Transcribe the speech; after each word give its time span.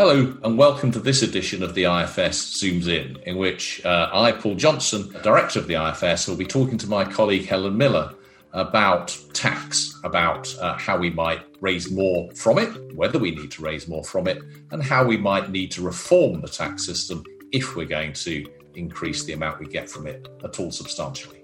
Hello, 0.00 0.32
and 0.44 0.56
welcome 0.56 0.92
to 0.92 1.00
this 1.00 1.22
edition 1.22 1.60
of 1.60 1.74
the 1.74 1.82
IFS 1.82 2.62
Zooms 2.62 2.86
In, 2.86 3.16
in 3.26 3.36
which 3.36 3.84
uh, 3.84 4.08
I, 4.12 4.30
Paul 4.30 4.54
Johnson, 4.54 5.12
Director 5.24 5.58
of 5.58 5.66
the 5.66 5.74
IFS, 5.74 6.28
will 6.28 6.36
be 6.36 6.46
talking 6.46 6.78
to 6.78 6.86
my 6.86 7.04
colleague 7.04 7.46
Helen 7.46 7.76
Miller 7.76 8.14
about 8.52 9.18
tax, 9.32 9.98
about 10.04 10.56
uh, 10.60 10.74
how 10.74 10.98
we 10.98 11.10
might 11.10 11.40
raise 11.60 11.90
more 11.90 12.30
from 12.36 12.60
it, 12.60 12.94
whether 12.94 13.18
we 13.18 13.32
need 13.32 13.50
to 13.50 13.60
raise 13.60 13.88
more 13.88 14.04
from 14.04 14.28
it, 14.28 14.40
and 14.70 14.84
how 14.84 15.04
we 15.04 15.16
might 15.16 15.50
need 15.50 15.72
to 15.72 15.82
reform 15.82 16.42
the 16.42 16.48
tax 16.48 16.86
system 16.86 17.24
if 17.50 17.74
we're 17.74 17.84
going 17.84 18.12
to 18.12 18.46
increase 18.76 19.24
the 19.24 19.32
amount 19.32 19.58
we 19.58 19.66
get 19.66 19.90
from 19.90 20.06
it 20.06 20.28
at 20.44 20.60
all 20.60 20.70
substantially. 20.70 21.42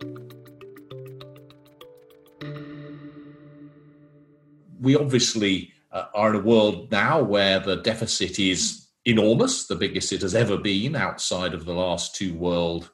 We 4.80 4.94
obviously 4.94 5.73
uh, 5.94 6.06
are 6.12 6.30
in 6.30 6.40
a 6.40 6.44
world 6.44 6.90
now 6.90 7.22
where 7.22 7.60
the 7.60 7.76
deficit 7.76 8.38
is 8.38 8.88
enormous, 9.06 9.66
the 9.66 9.76
biggest 9.76 10.12
it 10.12 10.22
has 10.22 10.34
ever 10.34 10.58
been 10.58 10.96
outside 10.96 11.54
of 11.54 11.64
the 11.64 11.72
last 11.72 12.14
two 12.14 12.34
world 12.34 12.90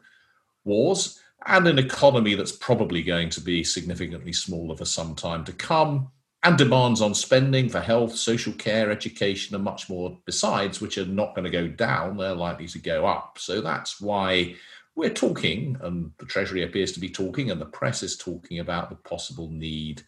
wars, 0.65 1.19
and 1.47 1.67
an 1.67 1.79
economy 1.79 2.35
that's 2.35 2.53
probably 2.53 3.03
going 3.03 3.31
to 3.31 3.41
be 3.41 3.65
significantly 3.65 4.33
smaller 4.33 4.77
for 4.77 4.85
some 4.85 5.15
time 5.15 5.45
to 5.45 5.53
come, 5.53 6.11
and 6.43 6.57
demands 6.57 7.01
on 7.01 7.15
spending 7.15 7.69
for 7.69 7.81
health, 7.81 8.15
social 8.15 8.53
care, 8.53 8.91
education, 8.91 9.55
and 9.55 9.65
much 9.65 9.89
more 9.89 10.19
besides, 10.25 10.81
which 10.81 10.99
are 10.99 11.07
not 11.07 11.35
going 11.35 11.45
to 11.45 11.51
go 11.51 11.69
down, 11.69 12.17
they're 12.17 12.35
likely 12.35 12.67
to 12.67 12.79
go 12.79 13.07
up. 13.07 13.39
So 13.39 13.61
that's 13.61 14.01
why 14.01 14.55
we're 14.95 15.11
talking, 15.11 15.79
and 15.81 16.13
the 16.19 16.27
Treasury 16.27 16.63
appears 16.63 16.93
to 16.93 17.01
be 17.01 17.09
talking, 17.09 17.51
and 17.51 17.61
the 17.61 17.67
press 17.67 18.03
is 18.03 18.17
talking 18.17 18.59
about 18.59 18.91
the 18.91 18.97
possible 18.97 19.51
need 19.51 20.03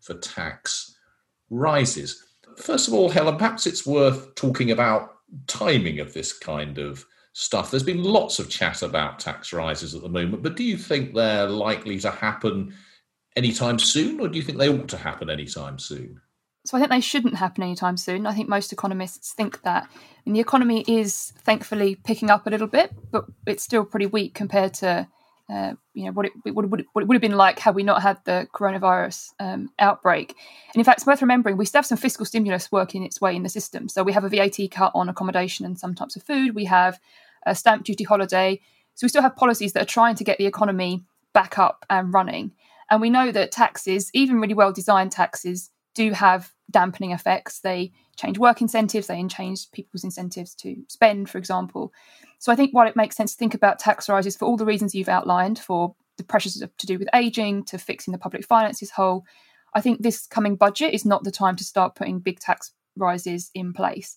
for 0.00 0.14
tax 0.14 0.96
rises. 1.50 2.24
First 2.56 2.88
of 2.88 2.94
all, 2.94 3.08
Helen, 3.08 3.36
perhaps 3.36 3.66
it's 3.66 3.86
worth 3.86 4.34
talking 4.34 4.70
about 4.70 5.16
timing 5.46 6.00
of 6.00 6.12
this 6.12 6.32
kind 6.32 6.78
of 6.78 7.04
stuff. 7.32 7.70
There's 7.70 7.82
been 7.82 8.02
lots 8.02 8.38
of 8.38 8.48
chat 8.48 8.82
about 8.82 9.18
tax 9.18 9.52
rises 9.52 9.94
at 9.94 10.02
the 10.02 10.08
moment, 10.08 10.42
but 10.42 10.56
do 10.56 10.64
you 10.64 10.76
think 10.76 11.14
they're 11.14 11.48
likely 11.48 11.98
to 12.00 12.10
happen 12.10 12.74
anytime 13.36 13.78
soon, 13.78 14.20
or 14.20 14.28
do 14.28 14.36
you 14.36 14.42
think 14.42 14.58
they 14.58 14.68
ought 14.68 14.88
to 14.88 14.96
happen 14.96 15.30
anytime 15.30 15.78
soon? 15.78 16.20
So 16.66 16.76
I 16.76 16.80
think 16.80 16.90
they 16.90 17.00
shouldn't 17.00 17.36
happen 17.36 17.62
anytime 17.62 17.96
soon. 17.96 18.26
I 18.26 18.34
think 18.34 18.48
most 18.48 18.72
economists 18.72 19.32
think 19.32 19.62
that. 19.62 19.88
And 20.26 20.36
the 20.36 20.40
economy 20.40 20.84
is 20.86 21.32
thankfully 21.38 21.94
picking 21.94 22.28
up 22.30 22.46
a 22.46 22.50
little 22.50 22.66
bit, 22.66 22.92
but 23.10 23.24
it's 23.46 23.64
still 23.64 23.84
pretty 23.84 24.06
weak 24.06 24.34
compared 24.34 24.74
to 24.74 25.08
uh, 25.50 25.74
you 25.94 26.04
know 26.04 26.12
what 26.12 26.26
it, 26.26 26.32
it, 26.44 26.50
it 26.50 26.54
would 26.94 27.14
have 27.14 27.20
been 27.20 27.36
like 27.36 27.58
had 27.58 27.74
we 27.74 27.82
not 27.82 28.02
had 28.02 28.18
the 28.24 28.46
coronavirus 28.54 29.30
um, 29.40 29.70
outbreak. 29.78 30.36
And 30.72 30.80
in 30.80 30.84
fact, 30.84 30.98
it's 30.98 31.06
worth 31.06 31.22
remembering 31.22 31.56
we 31.56 31.64
still 31.64 31.78
have 31.78 31.86
some 31.86 31.98
fiscal 31.98 32.24
stimulus 32.24 32.70
working 32.70 33.02
its 33.02 33.20
way 33.20 33.34
in 33.34 33.42
the 33.42 33.48
system. 33.48 33.88
So 33.88 34.02
we 34.02 34.12
have 34.12 34.24
a 34.24 34.28
VAT 34.28 34.70
cut 34.70 34.92
on 34.94 35.08
accommodation 35.08 35.66
and 35.66 35.78
some 35.78 35.94
types 35.94 36.14
of 36.14 36.22
food. 36.22 36.54
We 36.54 36.66
have 36.66 37.00
a 37.44 37.54
stamp 37.54 37.84
duty 37.84 38.04
holiday. 38.04 38.60
So 38.94 39.04
we 39.04 39.08
still 39.08 39.22
have 39.22 39.34
policies 39.34 39.72
that 39.72 39.82
are 39.82 39.86
trying 39.86 40.14
to 40.16 40.24
get 40.24 40.38
the 40.38 40.46
economy 40.46 41.04
back 41.32 41.58
up 41.58 41.84
and 41.90 42.14
running. 42.14 42.52
And 42.90 43.00
we 43.00 43.10
know 43.10 43.32
that 43.32 43.52
taxes, 43.52 44.10
even 44.14 44.40
really 44.40 44.54
well 44.54 44.72
designed 44.72 45.12
taxes, 45.12 45.70
do 45.94 46.12
have 46.12 46.52
dampening 46.70 47.12
effects. 47.12 47.60
They 47.60 47.92
change 48.16 48.38
work 48.38 48.60
incentives, 48.60 49.06
they 49.06 49.22
change 49.24 49.70
people's 49.72 50.04
incentives 50.04 50.54
to 50.56 50.76
spend, 50.88 51.28
for 51.28 51.38
example. 51.38 51.92
So 52.40 52.50
I 52.50 52.56
think 52.56 52.72
while 52.72 52.88
it 52.88 52.96
makes 52.96 53.16
sense 53.16 53.32
to 53.32 53.38
think 53.38 53.54
about 53.54 53.78
tax 53.78 54.08
rises 54.08 54.34
for 54.34 54.46
all 54.46 54.56
the 54.56 54.64
reasons 54.64 54.94
you've 54.94 55.10
outlined, 55.10 55.58
for 55.58 55.94
the 56.16 56.24
pressures 56.24 56.54
to 56.54 56.86
do 56.86 56.98
with 56.98 57.08
aging, 57.14 57.64
to 57.64 57.78
fixing 57.78 58.12
the 58.12 58.18
public 58.18 58.44
finances 58.44 58.90
whole, 58.90 59.24
I 59.74 59.82
think 59.82 60.02
this 60.02 60.26
coming 60.26 60.56
budget 60.56 60.94
is 60.94 61.04
not 61.04 61.22
the 61.22 61.30
time 61.30 61.54
to 61.56 61.64
start 61.64 61.94
putting 61.94 62.18
big 62.18 62.40
tax 62.40 62.72
rises 62.96 63.50
in 63.54 63.74
place. 63.74 64.16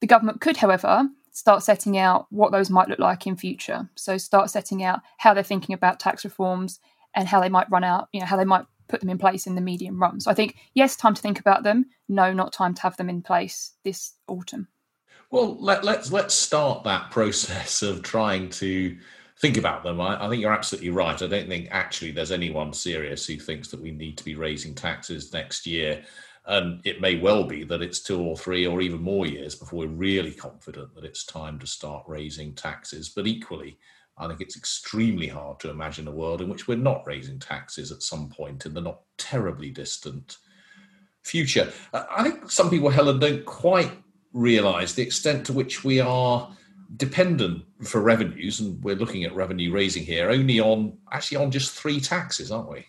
The 0.00 0.06
government 0.06 0.40
could, 0.40 0.56
however, 0.56 1.08
start 1.32 1.62
setting 1.62 1.98
out 1.98 2.26
what 2.30 2.52
those 2.52 2.70
might 2.70 2.88
look 2.88 2.98
like 2.98 3.26
in 3.26 3.36
future. 3.36 3.88
So 3.96 4.16
start 4.16 4.50
setting 4.50 4.82
out 4.82 5.00
how 5.18 5.34
they're 5.34 5.42
thinking 5.42 5.74
about 5.74 6.00
tax 6.00 6.24
reforms 6.24 6.80
and 7.14 7.28
how 7.28 7.40
they 7.40 7.50
might 7.50 7.70
run 7.70 7.84
out, 7.84 8.08
you 8.12 8.20
know, 8.20 8.26
how 8.26 8.38
they 8.38 8.46
might 8.46 8.64
put 8.88 9.00
them 9.00 9.10
in 9.10 9.18
place 9.18 9.46
in 9.46 9.54
the 9.54 9.60
medium 9.60 10.00
run. 10.00 10.20
So 10.20 10.30
I 10.30 10.34
think 10.34 10.56
yes, 10.72 10.96
time 10.96 11.14
to 11.14 11.20
think 11.20 11.38
about 11.38 11.64
them. 11.64 11.84
No, 12.08 12.32
not 12.32 12.54
time 12.54 12.72
to 12.74 12.82
have 12.82 12.96
them 12.96 13.10
in 13.10 13.20
place 13.20 13.72
this 13.84 14.14
autumn. 14.26 14.68
Well, 15.30 15.56
let, 15.60 15.80
us 15.80 15.84
let's, 15.84 16.12
let's 16.12 16.34
start 16.34 16.84
that 16.84 17.10
process 17.10 17.82
of 17.82 18.02
trying 18.02 18.48
to 18.50 18.96
think 19.40 19.56
about 19.56 19.82
them. 19.82 20.00
I, 20.00 20.24
I, 20.24 20.28
think 20.28 20.40
you're 20.40 20.52
absolutely 20.52 20.90
right. 20.90 21.20
I 21.20 21.26
don't 21.26 21.48
think 21.48 21.68
actually 21.70 22.12
there's 22.12 22.32
anyone 22.32 22.72
serious 22.72 23.26
who 23.26 23.36
thinks 23.36 23.68
that 23.68 23.80
we 23.80 23.90
need 23.90 24.16
to 24.18 24.24
be 24.24 24.34
raising 24.34 24.74
taxes 24.74 25.32
next 25.32 25.66
year. 25.66 26.02
And 26.46 26.80
it 26.86 27.02
may 27.02 27.16
well 27.16 27.44
be 27.44 27.62
that 27.64 27.82
it's 27.82 28.00
two 28.00 28.20
or 28.20 28.36
three 28.36 28.66
or 28.66 28.80
even 28.80 29.02
more 29.02 29.26
years 29.26 29.54
before 29.54 29.80
we're 29.80 29.88
really 29.88 30.32
confident 30.32 30.94
that 30.94 31.04
it's 31.04 31.26
time 31.26 31.58
to 31.58 31.66
start 31.66 32.04
raising 32.06 32.54
taxes. 32.54 33.10
But 33.10 33.26
equally, 33.26 33.78
I 34.16 34.26
think 34.26 34.40
it's 34.40 34.56
extremely 34.56 35.28
hard 35.28 35.60
to 35.60 35.70
imagine 35.70 36.08
a 36.08 36.12
world 36.12 36.40
in 36.40 36.48
which 36.48 36.66
we're 36.66 36.78
not 36.78 37.06
raising 37.06 37.38
taxes 37.38 37.92
at 37.92 38.02
some 38.02 38.30
point 38.30 38.64
in 38.64 38.72
the 38.72 38.80
not 38.80 39.02
terribly 39.18 39.70
distant 39.70 40.38
future. 41.22 41.70
I 41.92 42.22
think 42.22 42.50
some 42.50 42.70
people, 42.70 42.88
Helen, 42.88 43.18
don't 43.18 43.44
quite 43.44 43.92
realize 44.32 44.94
the 44.94 45.02
extent 45.02 45.46
to 45.46 45.52
which 45.52 45.84
we 45.84 46.00
are 46.00 46.50
dependent 46.96 47.64
for 47.84 48.00
revenues, 48.00 48.60
and 48.60 48.82
we're 48.82 48.96
looking 48.96 49.24
at 49.24 49.34
revenue 49.34 49.72
raising 49.72 50.04
here 50.04 50.30
only 50.30 50.60
on 50.60 50.96
actually 51.12 51.36
on 51.36 51.50
just 51.50 51.72
three 51.72 52.00
taxes, 52.00 52.50
aren't 52.50 52.70
we? 52.70 52.86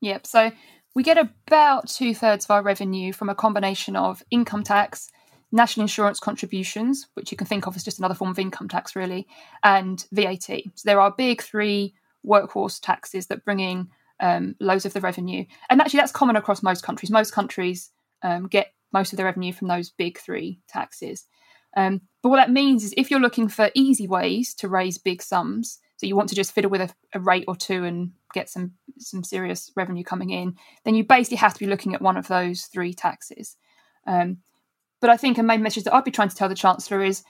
Yep. 0.00 0.26
So 0.26 0.50
we 0.94 1.02
get 1.02 1.18
about 1.18 1.88
two 1.88 2.14
thirds 2.14 2.44
of 2.46 2.50
our 2.50 2.62
revenue 2.62 3.12
from 3.12 3.28
a 3.28 3.34
combination 3.34 3.96
of 3.96 4.22
income 4.30 4.64
tax, 4.64 5.10
national 5.52 5.84
insurance 5.84 6.18
contributions, 6.18 7.08
which 7.14 7.30
you 7.30 7.36
can 7.36 7.46
think 7.46 7.66
of 7.66 7.76
as 7.76 7.84
just 7.84 7.98
another 7.98 8.14
form 8.14 8.30
of 8.30 8.38
income 8.38 8.68
tax, 8.68 8.96
really, 8.96 9.26
and 9.62 10.06
VAT. 10.12 10.46
So 10.46 10.82
there 10.84 11.00
are 11.00 11.10
big 11.10 11.42
three 11.42 11.94
workforce 12.22 12.80
taxes 12.80 13.26
that 13.26 13.44
bring 13.44 13.60
in 13.60 13.88
um, 14.20 14.56
loads 14.60 14.84
of 14.86 14.92
the 14.92 15.00
revenue. 15.00 15.44
And 15.70 15.80
actually, 15.80 16.00
that's 16.00 16.12
common 16.12 16.36
across 16.36 16.62
most 16.62 16.82
countries. 16.82 17.10
Most 17.10 17.32
countries 17.32 17.90
um, 18.22 18.48
get 18.48 18.72
most 18.92 19.12
of 19.12 19.16
the 19.16 19.24
revenue 19.24 19.52
from 19.52 19.68
those 19.68 19.90
big 19.90 20.18
three 20.18 20.60
taxes. 20.68 21.26
Um, 21.76 22.02
but 22.22 22.30
what 22.30 22.36
that 22.36 22.50
means 22.50 22.84
is 22.84 22.94
if 22.96 23.10
you're 23.10 23.20
looking 23.20 23.48
for 23.48 23.70
easy 23.74 24.06
ways 24.06 24.54
to 24.54 24.68
raise 24.68 24.98
big 24.98 25.22
sums, 25.22 25.78
so 25.98 26.06
you 26.06 26.16
want 26.16 26.28
to 26.30 26.34
just 26.34 26.52
fiddle 26.52 26.70
with 26.70 26.80
a, 26.80 26.90
a, 27.14 27.20
rate 27.20 27.44
or 27.48 27.56
two 27.56 27.84
and 27.84 28.12
get 28.34 28.48
some 28.48 28.72
some 28.98 29.22
serious 29.22 29.70
revenue 29.76 30.04
coming 30.04 30.30
in, 30.30 30.56
then 30.84 30.94
you 30.94 31.04
basically 31.04 31.38
have 31.38 31.54
to 31.54 31.60
be 31.60 31.66
looking 31.66 31.94
at 31.94 32.02
one 32.02 32.16
of 32.16 32.28
those 32.28 32.64
three 32.64 32.92
taxes. 32.94 33.56
Um, 34.06 34.38
but 35.00 35.10
I 35.10 35.16
think 35.16 35.38
a 35.38 35.42
main 35.42 35.62
message 35.62 35.84
that 35.84 35.94
I'd 35.94 36.04
be 36.04 36.10
trying 36.10 36.28
to 36.28 36.36
tell 36.36 36.48
the 36.48 36.54
chancellor 36.54 37.02
is 37.02 37.22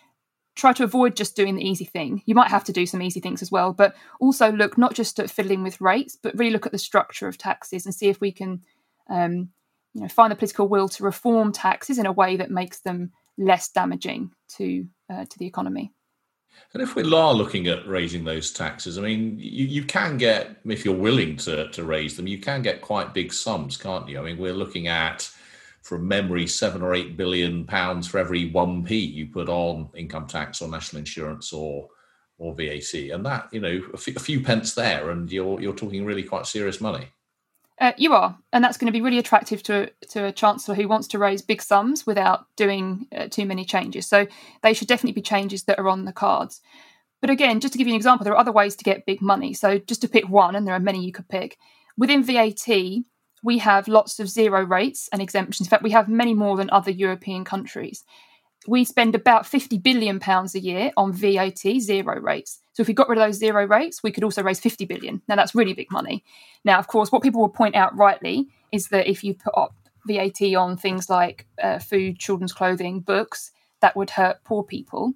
try 0.55 0.73
to 0.73 0.84
avoid 0.84 1.17
just 1.17 1.37
doing 1.37 1.55
the 1.55 1.69
easy 1.69 1.84
thing. 1.84 2.23
You 2.25 2.34
might 2.34 2.50
have 2.50 2.65
to 2.65 2.73
do 2.73 2.87
some 2.87 3.03
easy 3.03 3.21
things 3.21 3.43
as 3.43 3.53
well, 3.53 3.73
but 3.73 3.94
also 4.21 4.50
look 4.50 4.78
not 4.78 4.94
just 4.94 5.19
at 5.21 5.31
fiddling 5.31 5.62
with 5.62 5.81
rates, 5.81 6.17
but 6.21 6.37
really 6.37 6.53
look 6.53 6.67
at 6.67 6.73
the 6.73 6.78
structure 6.78 7.28
of 7.28 7.37
taxes 7.37 7.84
and 7.84 7.94
see 7.94 8.09
if 8.09 8.21
we 8.21 8.33
can 8.33 8.62
um, 9.11 9.50
you 9.97 10.03
know, 10.03 10.09
find 10.09 10.31
the 10.31 10.37
political 10.37 10.69
will 10.69 10.91
to 10.91 11.03
reform 11.03 11.53
taxes 11.53 11.99
in 11.99 12.05
a 12.05 12.12
way 12.12 12.37
that 12.37 12.51
makes 12.51 12.81
them 12.81 13.12
less 13.39 13.71
damaging 13.71 14.31
to 14.57 14.87
uh, 15.11 15.25
to 15.25 15.39
the 15.39 15.47
economy. 15.47 15.91
And 16.75 16.83
if 16.83 16.95
we 16.95 17.03
are 17.03 17.33
looking 17.33 17.67
at 17.69 17.89
raising 17.89 18.25
those 18.25 18.53
taxes, 18.53 18.99
I 18.99 19.03
mean, 19.03 19.39
you, 19.39 19.67
you 19.67 19.85
can 19.85 20.19
get, 20.19 20.56
if 20.67 20.85
you're 20.85 20.95
willing 20.95 21.37
to, 21.39 21.69
to 21.71 21.85
raise 21.85 22.17
them, 22.17 22.27
you 22.27 22.39
can 22.39 22.62
get 22.62 22.81
quite 22.81 23.15
big 23.15 23.33
sums, 23.33 23.77
can't 23.77 24.09
you? 24.09 24.19
I 24.19 24.23
mean, 24.23 24.39
we're 24.39 24.55
looking 24.55 24.89
at, 24.89 25.31
from 25.83 26.09
memory, 26.09 26.47
seven 26.47 26.83
or 26.83 26.95
eight 26.95 27.17
billion 27.17 27.65
pounds 27.65 28.06
for 28.06 28.19
every 28.19 28.51
1p 28.51 28.91
you 28.91 29.27
put 29.27 29.49
on 29.49 29.91
income 29.95 30.27
tax 30.27 30.61
or 30.61 30.69
national 30.69 31.01
insurance 31.01 31.53
or 31.53 31.89
or 32.39 32.55
VAT. 32.55 32.93
And 32.95 33.25
that, 33.25 33.49
you 33.51 33.61
know, 33.61 33.81
a 33.95 33.97
few, 33.97 34.12
a 34.15 34.21
few 34.21 34.41
pence 34.43 34.75
there, 34.75 35.11
and 35.11 35.31
you're, 35.33 35.59
you're 35.61 35.75
talking 35.75 36.05
really 36.05 36.23
quite 36.23 36.47
serious 36.47 36.83
money. 36.83 37.09
Uh, 37.78 37.92
you 37.98 38.14
are, 38.14 38.38
and 38.54 38.64
that's 38.64 38.78
going 38.78 38.87
to 38.87 38.92
be 38.92 39.03
really 39.03 39.19
attractive 39.19 39.62
to 39.62 39.91
to 40.09 40.25
a 40.25 40.32
chancellor 40.32 40.75
who 40.75 40.88
wants 40.88 41.06
to 41.09 41.19
raise 41.19 41.42
big 41.42 41.60
sums 41.60 42.06
without 42.06 42.47
doing 42.56 43.06
uh, 43.14 43.28
too 43.28 43.44
many 43.44 43.64
changes. 43.66 44.06
So 44.06 44.26
they 44.62 44.73
should 44.73 44.88
definitely 44.88 45.12
be 45.12 45.23
changes 45.23 45.64
that 45.64 45.78
are 45.78 45.88
on 45.88 46.06
the 46.06 46.12
cards. 46.12 46.62
But 47.20 47.31
again, 47.31 47.61
just 47.61 47.73
to 47.73 47.78
give 47.78 47.87
you 47.87 47.93
an 47.93 47.99
example, 47.99 48.25
there 48.25 48.32
are 48.32 48.40
other 48.40 48.52
ways 48.52 48.76
to 48.76 48.84
get 48.84 49.06
big 49.06 49.20
money. 49.20 49.52
So 49.52 49.78
just 49.78 50.00
to 50.02 50.08
pick 50.08 50.28
one, 50.28 50.56
and 50.56 50.67
there 50.67 50.75
are 50.75 50.81
many 50.81 51.05
you 51.05 51.12
could 51.12 51.28
pick. 51.28 51.58
Within 51.99 52.23
VAT, 52.23 52.67
we 53.43 53.58
have 53.58 53.88
lots 53.88 54.19
of 54.20 54.29
zero 54.29 54.64
rates 54.64 55.08
and 55.12 55.20
exemptions. 55.20 55.67
In 55.67 55.70
fact, 55.70 55.82
we 55.82 55.90
have 55.90 56.08
many 56.08 56.32
more 56.32 56.56
than 56.56 56.70
other 56.70 56.90
European 56.90 57.44
countries 57.44 58.05
we 58.69 58.85
spend 58.85 59.15
about 59.15 59.47
50 59.47 59.79
billion 59.79 60.21
pounds 60.21 60.55
a 60.55 60.61
year 60.61 60.93
on 60.97 61.13
VAT 61.13 61.63
zero 61.79 62.21
rates. 62.21 62.61
So 62.73 62.83
if 62.83 62.89
we 62.89 62.95
got 62.95 63.09
rid 63.09 63.19
of 63.19 63.27
those 63.27 63.39
zero 63.39 63.67
rates, 63.67 64.03
we 64.03 64.13
could 64.13 64.25
also 64.25 64.43
raise 64.43 64.61
50 64.61 64.85
billion. 64.85 65.23
Now 65.29 65.37
that's 65.37 65.55
really 65.55 65.73
big 65.73 65.91
money. 65.91 66.25
Now, 66.65 66.79
of 66.79 66.87
course, 66.87 67.11
what 67.11 67.23
people 67.23 67.41
will 67.41 67.49
point 67.49 67.77
out 67.77 67.97
rightly 67.97 68.49
is 68.73 68.89
that 68.89 69.09
if 69.09 69.25
you 69.25 69.35
put 69.35 69.55
up 69.57 69.75
VAT 70.07 70.55
on 70.55 70.77
things 70.77 71.09
like 71.11 71.47
uh, 71.63 71.79
food, 71.79 72.19
children's 72.19 72.53
clothing, 72.53 73.01
books, 73.01 73.53
that 73.81 73.97
would 73.97 74.11
hurt 74.11 74.45
poor 74.45 74.63
people. 74.63 75.15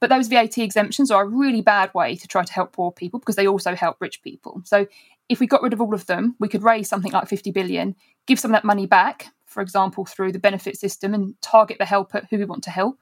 But 0.00 0.10
those 0.10 0.28
VAT 0.28 0.58
exemptions 0.58 1.10
are 1.10 1.22
a 1.22 1.28
really 1.28 1.60
bad 1.60 1.94
way 1.94 2.16
to 2.16 2.26
try 2.26 2.42
to 2.42 2.52
help 2.52 2.72
poor 2.72 2.90
people 2.90 3.20
because 3.20 3.36
they 3.36 3.46
also 3.46 3.74
help 3.74 3.96
rich 4.00 4.22
people. 4.22 4.60
So 4.64 4.86
if 5.28 5.38
we 5.38 5.46
got 5.46 5.62
rid 5.62 5.72
of 5.72 5.80
all 5.80 5.94
of 5.94 6.06
them, 6.06 6.34
we 6.40 6.48
could 6.48 6.62
raise 6.62 6.88
something 6.88 7.12
like 7.12 7.28
50 7.28 7.52
billion, 7.52 7.94
give 8.26 8.40
some 8.40 8.50
of 8.50 8.56
that 8.56 8.66
money 8.66 8.86
back 8.86 9.28
for 9.52 9.60
example, 9.60 10.04
through 10.04 10.32
the 10.32 10.38
benefit 10.38 10.78
system 10.78 11.14
and 11.14 11.34
target 11.42 11.78
the 11.78 11.84
help 11.84 12.12
who 12.30 12.38
we 12.38 12.44
want 12.44 12.64
to 12.64 12.70
help. 12.70 12.98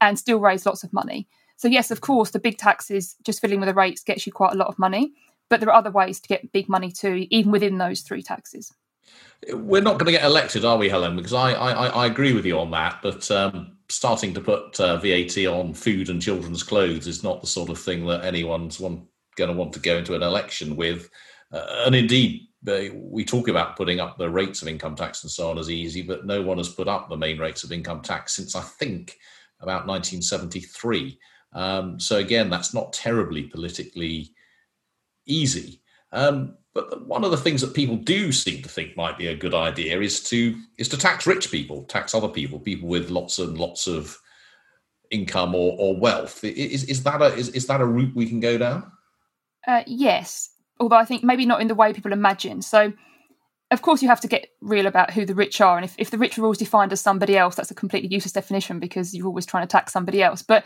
and 0.00 0.18
still 0.18 0.38
raise 0.38 0.66
lots 0.66 0.84
of 0.84 0.92
money. 0.92 1.26
So, 1.56 1.68
yes, 1.68 1.90
of 1.90 2.02
course, 2.02 2.30
the 2.30 2.38
big 2.38 2.58
taxes, 2.58 3.16
just 3.24 3.40
filling 3.40 3.60
with 3.60 3.68
the 3.68 3.74
rates, 3.74 4.02
gets 4.02 4.26
you 4.26 4.32
quite 4.32 4.52
a 4.52 4.56
lot 4.58 4.68
of 4.68 4.78
money. 4.78 5.12
But 5.48 5.60
there 5.60 5.70
are 5.70 5.78
other 5.78 5.90
ways 5.90 6.20
to 6.20 6.28
get 6.28 6.52
big 6.52 6.68
money 6.68 6.90
too, 6.90 7.26
even 7.30 7.52
within 7.52 7.78
those 7.78 8.02
three 8.02 8.22
taxes. 8.22 8.74
We're 9.52 9.82
not 9.82 9.98
going 9.98 10.06
to 10.06 10.12
get 10.12 10.24
elected, 10.24 10.64
are 10.64 10.76
we, 10.76 10.88
Helen? 10.88 11.16
Because 11.16 11.32
I, 11.32 11.52
I, 11.52 11.86
I 11.86 12.06
agree 12.06 12.32
with 12.32 12.44
you 12.44 12.58
on 12.58 12.72
that. 12.72 13.00
But 13.02 13.30
um, 13.30 13.76
starting 13.88 14.34
to 14.34 14.40
put 14.40 14.78
uh, 14.80 14.96
VAT 14.98 15.38
on 15.46 15.72
food 15.72 16.10
and 16.10 16.20
children's 16.20 16.62
clothes 16.62 17.06
is 17.06 17.22
not 17.22 17.40
the 17.40 17.46
sort 17.46 17.70
of 17.70 17.78
thing 17.78 18.06
that 18.06 18.24
anyone's 18.24 18.78
going 18.78 19.06
to 19.38 19.52
want 19.52 19.72
to 19.74 19.80
go 19.80 19.98
into 19.98 20.14
an 20.14 20.22
election 20.22 20.74
with. 20.76 21.08
Uh, 21.52 21.84
and 21.86 21.94
indeed, 21.94 22.45
we 22.64 23.24
talk 23.24 23.48
about 23.48 23.76
putting 23.76 24.00
up 24.00 24.18
the 24.18 24.30
rates 24.30 24.62
of 24.62 24.68
income 24.68 24.96
tax 24.96 25.22
and 25.22 25.30
so 25.30 25.50
on 25.50 25.58
as 25.58 25.70
easy, 25.70 26.02
but 26.02 26.26
no 26.26 26.42
one 26.42 26.58
has 26.58 26.68
put 26.68 26.88
up 26.88 27.08
the 27.08 27.16
main 27.16 27.38
rates 27.38 27.64
of 27.64 27.72
income 27.72 28.02
tax 28.02 28.34
since 28.34 28.56
I 28.56 28.60
think 28.60 29.18
about 29.60 29.86
1973. 29.86 31.18
Um, 31.52 32.00
so 32.00 32.16
again, 32.16 32.50
that's 32.50 32.74
not 32.74 32.92
terribly 32.92 33.44
politically 33.44 34.32
easy. 35.26 35.80
Um, 36.12 36.56
but 36.74 37.06
one 37.06 37.24
of 37.24 37.30
the 37.30 37.36
things 37.36 37.62
that 37.62 37.74
people 37.74 37.96
do 37.96 38.32
seem 38.32 38.62
to 38.62 38.68
think 38.68 38.96
might 38.96 39.16
be 39.16 39.28
a 39.28 39.36
good 39.36 39.54
idea 39.54 40.00
is 40.00 40.22
to 40.24 40.54
is 40.76 40.88
to 40.90 40.98
tax 40.98 41.26
rich 41.26 41.50
people, 41.50 41.84
tax 41.84 42.14
other 42.14 42.28
people, 42.28 42.60
people 42.60 42.88
with 42.88 43.10
lots 43.10 43.38
and 43.38 43.56
lots 43.56 43.86
of 43.86 44.18
income 45.10 45.54
or, 45.54 45.74
or 45.78 45.98
wealth. 45.98 46.44
Is 46.44 46.84
is 46.84 47.02
that 47.04 47.22
a 47.22 47.34
is, 47.34 47.48
is 47.50 47.66
that 47.68 47.80
a 47.80 47.86
route 47.86 48.14
we 48.14 48.26
can 48.26 48.40
go 48.40 48.58
down? 48.58 48.92
Uh, 49.66 49.84
yes, 49.86 50.50
although 50.78 50.96
I 50.96 51.04
think 51.04 51.24
maybe 51.24 51.46
not 51.46 51.60
in 51.60 51.68
the 51.68 51.74
way 51.74 51.92
people 51.92 52.12
imagine. 52.12 52.62
So, 52.62 52.92
of 53.70 53.82
course, 53.82 54.02
you 54.02 54.08
have 54.08 54.20
to 54.20 54.28
get 54.28 54.48
real 54.60 54.86
about 54.86 55.10
who 55.10 55.24
the 55.24 55.34
rich 55.34 55.60
are, 55.60 55.76
and 55.76 55.84
if, 55.84 55.94
if 55.98 56.10
the 56.10 56.18
rich 56.18 56.38
are 56.38 56.42
always 56.42 56.58
defined 56.58 56.92
as 56.92 57.00
somebody 57.00 57.36
else, 57.36 57.54
that's 57.56 57.70
a 57.70 57.74
completely 57.74 58.08
useless 58.14 58.32
definition 58.32 58.78
because 58.78 59.14
you're 59.14 59.26
always 59.26 59.46
trying 59.46 59.66
to 59.66 59.72
tax 59.72 59.92
somebody 59.92 60.22
else. 60.22 60.42
But 60.42 60.64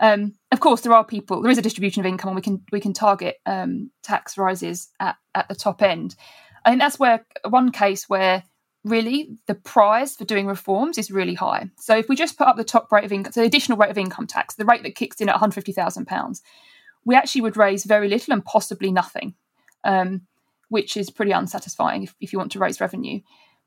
um, 0.00 0.34
of 0.50 0.60
course, 0.60 0.80
there 0.82 0.92
are 0.92 1.04
people. 1.04 1.42
There 1.42 1.50
is 1.50 1.58
a 1.58 1.62
distribution 1.62 2.00
of 2.00 2.06
income, 2.06 2.28
and 2.28 2.36
we 2.36 2.42
can 2.42 2.62
we 2.72 2.80
can 2.80 2.92
target 2.92 3.36
um, 3.46 3.90
tax 4.02 4.36
rises 4.36 4.90
at, 4.98 5.16
at 5.34 5.48
the 5.48 5.54
top 5.54 5.82
end. 5.82 6.16
I 6.64 6.70
think 6.70 6.80
that's 6.80 6.98
where 6.98 7.24
one 7.48 7.72
case 7.72 8.08
where 8.08 8.44
really 8.84 9.36
the 9.46 9.54
prize 9.54 10.16
for 10.16 10.24
doing 10.24 10.46
reforms 10.46 10.98
is 10.98 11.10
really 11.10 11.34
high. 11.34 11.70
So 11.78 11.96
if 11.96 12.08
we 12.08 12.16
just 12.16 12.36
put 12.36 12.48
up 12.48 12.56
the 12.56 12.64
top 12.64 12.90
rate 12.90 13.04
of 13.04 13.12
income, 13.12 13.32
so 13.32 13.40
the 13.40 13.46
additional 13.46 13.78
rate 13.78 13.90
of 13.90 13.98
income 13.98 14.26
tax, 14.26 14.56
the 14.56 14.64
rate 14.64 14.82
that 14.82 14.96
kicks 14.96 15.20
in 15.20 15.28
at 15.28 15.34
one 15.34 15.40
hundred 15.40 15.54
fifty 15.54 15.72
thousand 15.72 16.06
pounds, 16.06 16.42
we 17.04 17.14
actually 17.14 17.42
would 17.42 17.56
raise 17.56 17.84
very 17.84 18.08
little 18.08 18.32
and 18.32 18.44
possibly 18.44 18.90
nothing, 18.90 19.34
um, 19.84 20.22
which 20.68 20.96
is 20.96 21.10
pretty 21.10 21.32
unsatisfying 21.32 22.04
if, 22.04 22.14
if 22.20 22.32
you 22.32 22.38
want 22.38 22.52
to 22.52 22.58
raise 22.58 22.80
revenue. 22.80 23.20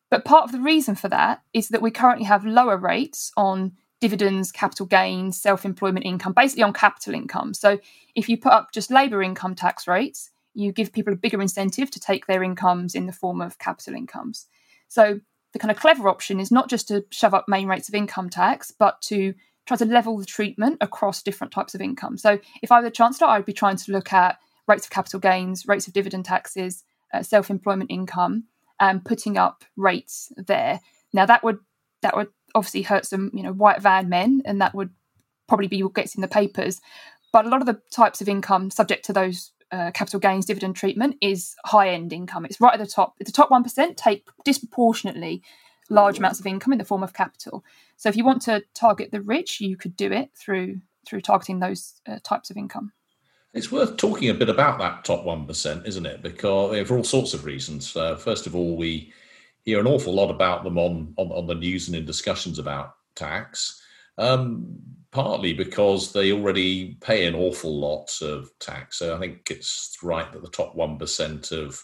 But 0.10 0.26
part 0.26 0.44
of 0.44 0.52
the 0.52 0.60
reason 0.60 0.96
for 0.96 1.10
that 1.10 1.42
is 1.54 1.70
that 1.70 1.82
we 1.82 1.92
currently 1.92 2.26
have 2.26 2.46
lower 2.46 2.78
rates 2.78 3.32
on 3.36 3.74
dividends, 4.02 4.52
capital 4.52 4.86
gains, 4.86 5.42
self 5.42 5.66
employment 5.66 6.06
income, 6.06 6.34
basically 6.34 6.64
on 6.64 6.74
capital 6.74 7.14
income. 7.14 7.54
So 7.54 7.80
if 8.14 8.30
you 8.30 8.38
put 8.38 8.52
up 8.52 8.72
just 8.72 8.92
labour 8.92 9.24
income 9.24 9.56
tax 9.56 9.88
rates, 9.88 10.30
you 10.54 10.72
give 10.72 10.94
people 10.94 11.14
a 11.14 11.18
bigger 11.18 11.42
incentive 11.42 11.92
to 11.92 12.00
take 12.00 12.28
their 12.28 12.44
incomes 12.44 12.96
in 12.96 13.08
the 13.08 13.14
form 13.14 13.42
of 13.42 13.60
capital 13.60 13.94
incomes. 13.94 14.46
So 14.88 15.20
the 15.54 15.60
kind 15.60 15.72
of 15.72 15.78
clever 15.78 16.08
option 16.08 16.40
is 16.40 16.52
not 16.52 16.70
just 16.70 16.88
to 16.90 17.06
shove 17.10 17.34
up 17.34 17.46
main 17.48 17.68
rates 17.68 17.90
of 17.90 17.96
income 17.96 18.30
tax, 18.30 18.72
but 18.72 19.02
to 19.04 19.34
try 19.66 19.78
to 19.78 19.86
level 19.86 20.18
the 20.18 20.26
treatment 20.26 20.78
across 20.82 21.24
different 21.24 21.52
types 21.52 21.74
of 21.76 21.82
income. 21.82 22.18
So 22.18 22.40
if 22.62 22.72
I 22.72 22.80
were 22.80 22.86
the 22.86 22.92
chancellor, 22.92 23.28
I'd 23.28 23.46
be 23.46 23.54
trying 23.54 23.78
to 23.78 23.92
look 23.92 24.14
at 24.14 24.38
rates 24.68 24.86
of 24.86 24.92
capital 24.92 25.20
gains, 25.20 25.68
rates 25.68 25.88
of 25.88 25.94
dividend 25.94 26.26
taxes, 26.26 26.84
uh, 27.14 27.24
self 27.24 27.50
employment 27.50 27.92
income, 27.92 28.46
and 28.80 29.06
putting 29.06 29.38
up 29.38 29.64
rates 29.76 30.32
there. 30.38 30.80
Now 31.14 31.26
that 31.26 31.44
would 31.44 31.60
that 32.02 32.16
would 32.16 32.30
obviously 32.54 32.84
hurt 32.84 33.06
some, 33.06 33.32
you 33.34 33.44
know, 33.44 33.54
white 33.54 33.82
van 33.82 34.10
men, 34.10 34.42
and 34.46 34.62
that 34.62 34.76
would 34.76 34.90
probably 35.48 35.68
be 35.68 35.84
what 35.84 35.94
gets 35.94 36.16
in 36.16 36.22
the 36.22 36.28
papers. 36.28 36.82
But 37.32 37.46
a 37.46 37.50
lot 37.50 37.62
of 37.62 37.68
the 37.68 37.82
types 37.92 38.22
of 38.22 38.30
income 38.30 38.72
subject 38.72 39.06
to 39.06 39.14
those 39.14 39.52
uh, 39.72 39.92
capital 39.92 40.20
gains 40.20 40.46
dividend 40.46 40.76
treatment 40.76 41.18
is 41.22 41.56
high 41.66 41.90
end 41.90 42.14
income. 42.14 42.46
It's 42.46 42.62
right 42.62 42.74
at 42.74 42.80
the 42.80 42.92
top. 42.92 43.16
The 43.20 43.32
top 43.32 43.52
one 43.52 43.64
percent 43.64 43.98
take 43.98 44.28
disproportionately 44.44 45.44
large 45.90 46.18
amounts 46.18 46.40
of 46.40 46.48
income 46.48 46.74
in 46.74 46.80
the 46.80 46.86
form 46.86 47.04
of 47.04 47.14
capital. 47.14 47.64
So 47.98 48.10
if 48.10 48.16
you 48.16 48.26
want 48.26 48.42
to 48.44 48.64
target 48.74 49.12
the 49.12 49.22
rich, 49.22 49.62
you 49.62 49.78
could 49.78 49.96
do 49.96 50.12
it 50.12 50.32
through 50.36 50.82
through 51.06 51.22
targeting 51.22 51.60
those 51.60 52.02
uh, 52.08 52.20
types 52.24 52.50
of 52.50 52.58
income. 52.58 52.92
It's 53.56 53.72
worth 53.72 53.96
talking 53.96 54.30
a 54.30 54.34
bit 54.34 54.50
about 54.50 54.80
that 54.80 55.06
top 55.06 55.24
one 55.24 55.48
percent, 55.48 55.88
isn't 55.88 56.06
it? 56.06 56.22
Because 56.22 56.86
for 56.88 56.98
all 56.98 57.06
sorts 57.06 57.34
of 57.34 57.46
reasons. 57.46 57.96
Uh, 57.96 58.18
first 58.18 58.48
of 58.48 58.56
all, 58.56 58.75
we 58.75 59.13
hear 59.63 59.80
an 59.80 59.88
awful 59.88 60.13
lot 60.13 60.30
about 60.30 60.66
them 60.66 60.78
on, 60.78 61.13
on, 61.18 61.31
on 61.31 61.48
the 61.48 61.56
news 61.56 61.88
and 61.88 61.96
in 61.96 62.06
discussions 62.06 62.60
about 62.60 62.96
tax, 63.16 63.81
um, 64.18 64.78
partly 65.12 65.54
because 65.54 66.12
they 66.12 66.34
already 66.34 66.96
pay 67.00 67.25
an 67.25 67.34
awful 67.34 67.74
lot 67.80 68.12
of 68.22 68.50
tax. 68.60 69.00
So 69.00 69.16
I 69.16 69.19
think 69.19 69.50
it's 69.50 69.98
right 70.04 70.31
that 70.34 70.44
the 70.44 70.50
top 70.50 70.75
1% 70.75 71.52
of 71.54 71.81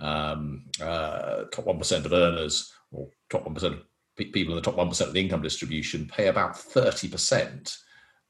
um, 0.00 0.64
uh, 0.82 1.44
top 1.52 1.64
1% 1.64 2.04
of 2.04 2.12
earners 2.12 2.72
or 2.90 3.08
top 3.30 3.46
1% 3.46 3.62
of 3.62 3.82
people 4.16 4.52
in 4.52 4.56
the 4.56 4.60
top 4.60 4.76
1% 4.76 5.00
of 5.00 5.12
the 5.12 5.20
income 5.20 5.42
distribution 5.42 6.08
pay 6.08 6.26
about 6.26 6.54
30% 6.54 7.78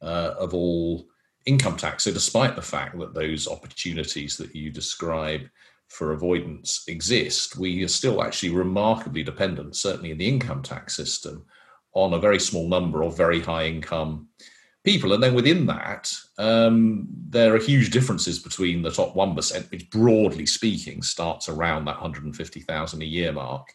uh, 0.03 0.35
of 0.39 0.53
all 0.53 1.07
income 1.47 1.77
tax. 1.77 2.05
So 2.05 2.13
despite 2.13 2.57
the 2.57 2.63
fact 2.63 2.99
that 2.99 3.15
those 3.15 3.49
opportunities 3.49 4.37
that 4.37 4.55
you 4.55 4.71
describe 4.71 5.43
for 5.89 6.13
avoidance 6.13 6.85
exist, 6.89 7.57
we 7.57 7.85
are 7.85 7.89
still 7.89 8.23
actually 8.23 8.51
remarkably 8.51 9.23
dependent, 9.23 9.77
certainly 9.77 10.11
in 10.11 10.19
the 10.19 10.29
income 10.29 10.63
tax 10.63 10.97
system, 10.97 11.45
on 11.93 12.15
a 12.15 12.19
very 12.19 12.41
small 12.41 12.69
number 12.69 13.03
of 13.03 13.17
very 13.17 13.41
high 13.41 13.67
income 13.67 14.29
people. 14.85 15.13
And 15.13 15.23
then 15.23 15.35
within 15.35 15.67
that, 15.67 16.13
um, 16.39 17.07
there 17.29 17.55
are 17.55 17.59
huge 17.59 17.91
differences 17.91 18.39
between 18.39 18.83
the 18.83 18.91
top 18.91 19.15
1%, 19.15 19.71
which 19.71 19.91
broadly 19.91 20.47
speaking 20.47 21.03
starts 21.03 21.49
around 21.49 21.85
that 21.85 22.01
150,000 22.01 23.03
a 23.03 23.05
year 23.05 23.33
mark, 23.33 23.69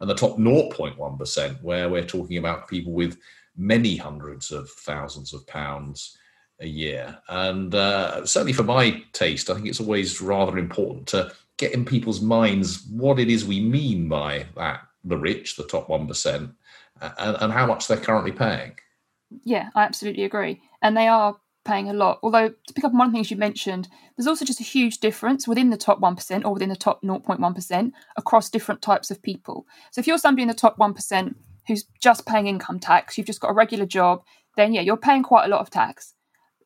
and 0.00 0.08
the 0.08 0.14
top 0.14 0.38
0.1%, 0.38 1.62
where 1.62 1.88
we're 1.88 2.04
talking 2.04 2.38
about 2.38 2.68
people 2.68 2.92
with 2.92 3.18
many 3.56 3.96
hundreds 3.96 4.50
of 4.50 4.70
thousands 4.70 5.34
of 5.34 5.46
pounds 5.46 6.16
a 6.60 6.66
year. 6.66 7.18
And 7.28 7.74
uh, 7.74 8.24
certainly 8.26 8.52
for 8.52 8.62
my 8.62 9.02
taste, 9.12 9.50
I 9.50 9.54
think 9.54 9.66
it's 9.66 9.80
always 9.80 10.20
rather 10.20 10.58
important 10.58 11.06
to 11.08 11.32
get 11.56 11.72
in 11.72 11.84
people's 11.84 12.20
minds 12.20 12.86
what 12.90 13.18
it 13.18 13.28
is 13.28 13.44
we 13.44 13.60
mean 13.60 14.08
by 14.08 14.46
that 14.56 14.80
the 15.04 15.16
rich, 15.16 15.56
the 15.56 15.66
top 15.66 15.88
one 15.88 16.06
percent, 16.06 16.50
and, 17.00 17.36
and 17.40 17.52
how 17.52 17.66
much 17.66 17.86
they're 17.86 17.96
currently 17.96 18.32
paying. 18.32 18.72
Yeah, 19.44 19.70
I 19.74 19.84
absolutely 19.84 20.24
agree, 20.24 20.60
and 20.82 20.96
they 20.96 21.08
are 21.08 21.36
paying 21.64 21.88
a 21.88 21.92
lot. 21.92 22.18
Although 22.22 22.48
to 22.48 22.74
pick 22.74 22.84
up 22.84 22.92
on 22.92 22.98
one 22.98 23.06
of 23.06 23.12
the 23.12 23.16
things 23.16 23.30
you 23.30 23.36
mentioned, 23.36 23.88
there's 24.16 24.26
also 24.26 24.44
just 24.44 24.60
a 24.60 24.64
huge 24.64 24.98
difference 24.98 25.46
within 25.46 25.70
the 25.70 25.76
top 25.76 26.00
1% 26.00 26.44
or 26.44 26.52
within 26.52 26.68
the 26.68 26.76
top 26.76 27.02
0.1% 27.02 27.92
across 28.16 28.50
different 28.50 28.82
types 28.82 29.10
of 29.10 29.22
people. 29.22 29.66
So 29.90 30.00
if 30.00 30.06
you're 30.06 30.18
somebody 30.18 30.42
in 30.42 30.48
the 30.48 30.54
top 30.54 30.78
1% 30.78 31.34
who's 31.68 31.84
just 32.00 32.26
paying 32.26 32.46
income 32.46 32.80
tax, 32.80 33.16
you've 33.16 33.26
just 33.26 33.40
got 33.40 33.50
a 33.50 33.54
regular 33.54 33.86
job, 33.86 34.22
then 34.56 34.72
yeah, 34.72 34.80
you're 34.80 34.96
paying 34.96 35.22
quite 35.22 35.44
a 35.44 35.48
lot 35.48 35.60
of 35.60 35.70
tax. 35.70 36.14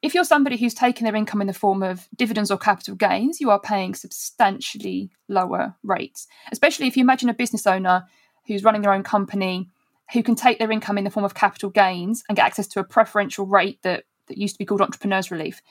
If 0.04 0.14
you're 0.14 0.24
somebody 0.24 0.58
who's 0.58 0.74
taken 0.74 1.04
their 1.04 1.16
income 1.16 1.40
in 1.40 1.46
the 1.46 1.54
form 1.54 1.82
of 1.82 2.10
dividends 2.14 2.50
or 2.50 2.58
capital 2.58 2.94
gains, 2.94 3.40
you 3.40 3.48
are 3.48 3.58
paying 3.58 3.94
substantially 3.94 5.10
lower 5.28 5.76
rates. 5.82 6.26
Especially 6.52 6.86
if 6.86 6.94
you 6.94 7.02
imagine 7.02 7.30
a 7.30 7.34
business 7.34 7.66
owner 7.66 8.04
who's 8.46 8.62
running 8.62 8.82
their 8.82 8.92
own 8.92 9.02
company 9.02 9.70
who 10.12 10.22
can 10.22 10.34
take 10.34 10.58
their 10.58 10.70
income 10.70 10.98
in 10.98 11.04
the 11.04 11.10
form 11.10 11.24
of 11.24 11.32
capital 11.32 11.70
gains 11.70 12.22
and 12.28 12.36
get 12.36 12.44
access 12.44 12.66
to 12.66 12.80
a 12.80 12.84
preferential 12.84 13.46
rate 13.46 13.80
that, 13.80 14.04
that 14.26 14.36
used 14.36 14.56
to 14.56 14.58
be 14.58 14.66
called 14.66 14.82
entrepreneurs 14.82 15.30
relief, 15.30 15.62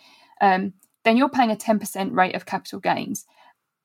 um, 0.41 0.73
then 1.03 1.15
you're 1.15 1.29
paying 1.29 1.51
a 1.51 1.55
10% 1.55 2.17
rate 2.17 2.33
of 2.33 2.47
capital 2.47 2.79
gains. 2.79 3.27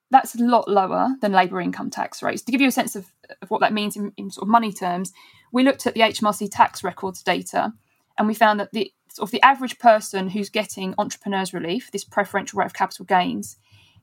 That's 0.09 0.33
a 0.33 0.43
lot 0.43 0.67
lower 0.67 1.09
than 1.21 1.31
labour 1.31 1.61
income 1.61 1.91
tax 1.91 2.23
rates. 2.23 2.41
To 2.41 2.51
give 2.51 2.59
you 2.59 2.69
a 2.69 2.71
sense 2.71 2.95
of, 2.95 3.05
of 3.43 3.51
what 3.51 3.61
that 3.61 3.71
means 3.71 3.95
in, 3.95 4.13
in 4.17 4.31
sort 4.31 4.47
of 4.47 4.49
money 4.49 4.73
terms, 4.73 5.13
we 5.51 5.61
looked 5.61 5.85
at 5.85 5.93
the 5.93 6.01
HMRC 6.01 6.49
tax 6.51 6.83
records 6.83 7.21
data 7.21 7.71
and 8.17 8.27
we 8.27 8.33
found 8.33 8.59
that 8.59 8.71
the 8.73 8.91
sort 9.19 9.27
of 9.27 9.31
the 9.31 9.41
average 9.41 9.77
person 9.79 10.29
who's 10.29 10.49
getting 10.49 10.95
entrepreneurs 10.97 11.53
relief, 11.53 11.91
this 11.91 12.05
preferential 12.05 12.57
rate 12.57 12.67
of 12.67 12.73
capital 12.73 13.03
gains, 13.03 13.57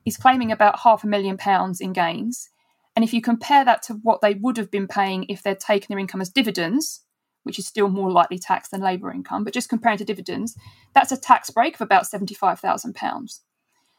is 0.04 0.18
claiming 0.18 0.52
about 0.52 0.80
half 0.80 1.04
a 1.04 1.06
million 1.06 1.38
pounds 1.38 1.80
in 1.80 1.94
gains. 1.94 2.50
And 2.94 3.02
if 3.02 3.14
you 3.14 3.23
compare 3.23 3.64
that 3.64 3.80
to 3.85 3.94
what 3.94 4.20
they 4.20 4.35
would 4.35 4.58
have 4.58 4.70
been 4.70 4.87
paying 4.87 5.25
if 5.30 5.42
they'd 5.42 5.58
taken 5.58 5.87
their 5.88 5.99
income 5.99 6.20
as 6.20 6.28
dividends, 6.28 7.00
which 7.44 7.58
is 7.58 7.66
still 7.66 7.88
more 7.88 8.11
lightly 8.11 8.38
taxed 8.38 8.73
than 8.73 8.82
labour 8.82 9.11
income, 9.11 9.42
but 9.42 9.54
just 9.54 9.70
comparing 9.70 9.96
to 9.96 10.04
dividends, 10.04 10.54
that's 10.94 11.12
a 11.12 11.16
tax 11.16 11.49
break 11.49 11.76
of 11.76 11.80
about 11.80 12.04
£75,000. 12.04 13.40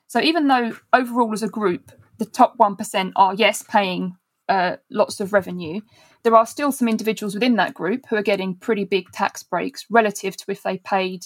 So 0.05 0.21
even 0.21 0.47
though 0.47 0.77
overall 0.93 1.33
as 1.33 1.41
a 1.41 1.49
group, 1.49 1.91
the 2.19 2.25
top 2.25 2.59
1% 2.59 3.11
are, 3.15 3.33
yes, 3.33 3.63
paying 3.63 4.17
uh, 4.47 4.75
lots 4.91 5.19
of 5.19 5.33
revenue, 5.33 5.81
there 6.23 6.35
are 6.35 6.45
still 6.45 6.71
some 6.71 6.87
individuals 6.87 7.33
within 7.33 7.55
that 7.55 7.73
group 7.73 8.05
who 8.09 8.15
are 8.15 8.23
getting 8.23 8.55
pretty 8.55 8.85
big 8.85 9.11
tax 9.11 9.43
breaks 9.43 9.85
relative 9.89 10.35
to 10.37 10.45
if 10.49 10.63
they 10.63 10.77
paid 10.79 11.25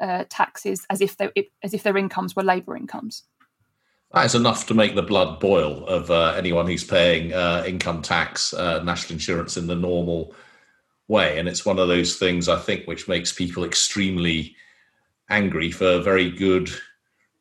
uh, 0.00 0.24
taxes 0.28 0.86
as 0.90 1.00
if 1.00 1.16
they, 1.16 1.30
as 1.62 1.74
if 1.74 1.82
their 1.82 1.96
incomes 1.96 2.34
were 2.34 2.42
labour 2.42 2.76
incomes. 2.76 3.24
That's 4.12 4.34
enough 4.34 4.66
to 4.66 4.74
make 4.74 4.94
the 4.94 5.02
blood 5.02 5.40
boil 5.40 5.86
of 5.86 6.10
uh, 6.10 6.34
anyone 6.36 6.66
who's 6.66 6.84
paying 6.84 7.32
uh, 7.32 7.64
income 7.66 8.02
tax, 8.02 8.52
uh, 8.52 8.82
national 8.82 9.14
insurance 9.14 9.56
in 9.56 9.66
the 9.66 9.74
normal 9.74 10.34
way. 11.08 11.38
And 11.38 11.48
it's 11.48 11.64
one 11.64 11.78
of 11.78 11.88
those 11.88 12.16
things 12.16 12.48
I 12.48 12.58
think 12.58 12.86
which 12.86 13.08
makes 13.08 13.32
people 13.32 13.64
extremely 13.64 14.54
angry 15.30 15.70
for 15.70 15.86
a 15.86 16.02
very 16.02 16.30
good 16.30 16.70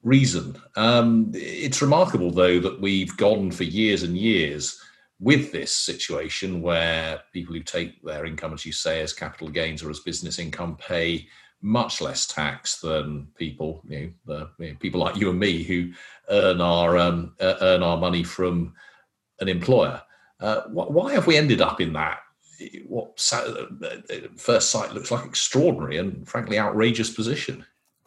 reason. 0.03 0.55
Um, 0.77 1.31
it's 1.33 1.81
remarkable, 1.81 2.31
though, 2.31 2.59
that 2.59 2.79
we've 2.79 3.15
gone 3.17 3.51
for 3.51 3.63
years 3.63 4.03
and 4.03 4.17
years 4.17 4.81
with 5.21 5.51
this 5.51 5.71
situation 5.71 6.63
where 6.63 7.21
people 7.31 7.53
who 7.53 7.61
take 7.61 8.03
their 8.03 8.25
income, 8.25 8.53
as 8.53 8.65
you 8.65 8.73
say, 8.73 9.01
as 9.01 9.13
capital 9.13 9.49
gains 9.49 9.83
or 9.83 9.89
as 9.91 9.99
business 9.99 10.39
income 10.39 10.75
pay 10.75 11.27
much 11.61 12.01
less 12.01 12.25
tax 12.25 12.77
than 12.77 13.27
people, 13.37 13.83
you 13.87 14.13
know, 14.25 14.49
the, 14.57 14.75
people 14.79 14.99
like 14.99 15.15
you 15.15 15.29
and 15.29 15.39
me 15.39 15.61
who 15.61 15.91
earn 16.29 16.59
our 16.59 16.97
um, 16.97 17.35
uh, 17.39 17.55
earn 17.61 17.83
our 17.83 17.97
money 17.97 18.23
from 18.23 18.73
an 19.39 19.47
employer. 19.47 20.01
Uh, 20.39 20.61
why 20.69 21.13
have 21.13 21.27
we 21.27 21.37
ended 21.37 21.61
up 21.61 21.79
in 21.79 21.93
that? 21.93 22.21
What 22.87 23.19
first 23.19 24.71
sight 24.71 24.93
looks 24.93 25.11
like 25.11 25.25
extraordinary 25.25 25.97
and 25.97 26.27
frankly 26.27 26.57
outrageous 26.57 27.11
position. 27.11 27.63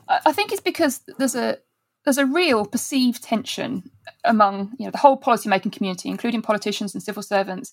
I 0.09 0.33
think 0.33 0.53
it's 0.53 0.61
because 0.61 1.01
there's 1.19 1.35
a 1.37 1.59
there's 2.05 2.19
a 2.19 2.27
real 2.27 2.65
perceived 2.67 3.23
tension 3.23 3.91
among 4.25 4.73
you 4.79 4.85
know 4.85 4.91
the 4.91 4.99
whole 4.99 5.19
policymaking 5.19 5.73
community, 5.73 6.09
including 6.09 6.43
politicians 6.43 6.95
and 6.95 7.03
civil 7.03 7.23
servants, 7.23 7.73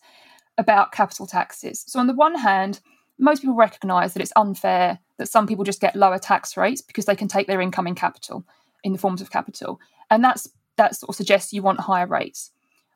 about 0.58 0.92
capital 0.92 1.28
taxes. 1.28 1.84
So 1.88 2.00
on 2.00 2.08
the 2.08 2.14
one 2.14 2.36
hand, 2.36 2.80
most 3.20 3.42
people 3.42 3.56
recognise 3.56 4.14
that 4.14 4.22
it's 4.22 4.34
unfair 4.36 5.00
that 5.18 5.30
some 5.30 5.48
people 5.48 5.64
just 5.64 5.82
get 5.82 5.96
lower 5.96 6.18
tax 6.18 6.58
rates 6.58 6.82
because 6.82 7.06
they 7.06 7.16
can 7.16 7.28
take 7.28 7.48
their 7.48 7.62
income 7.62 7.88
in 7.88 7.96
capital 7.96 8.46
in 8.84 8.94
the 8.94 8.98
forms 8.98 9.22
of 9.22 9.32
capital, 9.32 9.80
and 10.10 10.24
that's 10.24 10.50
that 10.78 10.96
sort 10.96 11.10
of 11.10 11.16
suggests 11.16 11.54
you 11.54 11.62
want 11.62 11.82
higher 11.82 12.08
rates. 12.08 12.52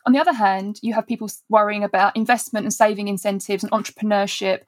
On 0.05 0.13
the 0.13 0.19
other 0.19 0.33
hand, 0.33 0.79
you 0.83 0.93
have 0.93 1.07
people 1.07 1.29
worrying 1.49 1.83
about 1.83 2.15
investment 2.15 2.65
and 2.65 2.73
saving 2.73 3.07
incentives 3.07 3.63
and 3.63 3.71
entrepreneurship 3.71 4.61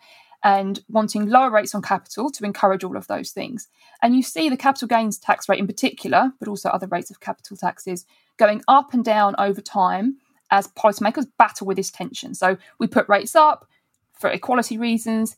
and 0.43 0.81
wanting 0.87 1.27
lower 1.27 1.49
rates 1.49 1.73
on 1.73 1.81
capital 1.81 2.29
to 2.29 2.45
encourage 2.45 2.83
all 2.83 2.95
of 2.95 3.07
those 3.07 3.31
things. 3.31 3.67
And 4.01 4.15
you 4.15 4.21
see 4.21 4.49
the 4.49 4.57
capital 4.57 4.87
gains 4.87 5.17
tax 5.17 5.49
rate 5.49 5.59
in 5.59 5.67
particular, 5.67 6.31
but 6.39 6.47
also 6.47 6.69
other 6.69 6.87
rates 6.87 7.09
of 7.09 7.19
capital 7.19 7.57
taxes 7.57 8.05
going 8.37 8.63
up 8.67 8.93
and 8.93 9.03
down 9.03 9.35
over 9.39 9.61
time 9.61 10.17
as 10.51 10.67
policymakers 10.69 11.25
battle 11.37 11.67
with 11.67 11.77
this 11.77 11.91
tension. 11.91 12.33
So 12.33 12.57
we 12.79 12.87
put 12.87 13.09
rates 13.09 13.35
up 13.35 13.67
for 14.13 14.29
equality 14.29 14.77
reasons, 14.77 15.35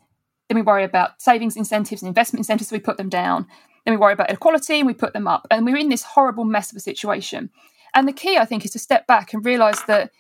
then 0.48 0.56
we 0.56 0.62
worry 0.62 0.84
about 0.84 1.22
savings 1.22 1.56
incentives 1.56 2.02
and 2.02 2.08
investment 2.08 2.42
incentives, 2.42 2.70
so 2.70 2.76
we 2.76 2.80
put 2.80 2.98
them 2.98 3.10
down. 3.10 3.48
Then 3.86 3.94
we 3.94 3.98
worry 3.98 4.14
about 4.14 4.32
equality 4.32 4.80
and 4.80 4.88
we 4.88 4.94
put 4.94 5.14
them 5.14 5.28
up. 5.28 5.48
And 5.52 5.66
we're 5.66 5.78
in 5.78 5.90
this 5.90 6.04
horrible 6.04 6.44
mess 6.44 6.72
of 6.72 6.78
a 6.78 6.82
situation. 6.82 7.50
And 7.94 8.08
the 8.08 8.14
key, 8.14 8.38
I 8.38 8.46
think, 8.46 8.66
is 8.66 8.72
to 8.72 8.80
step 8.80 9.08
back 9.08 9.34
and 9.34 9.46
realise 9.46 9.82
that 9.84 10.12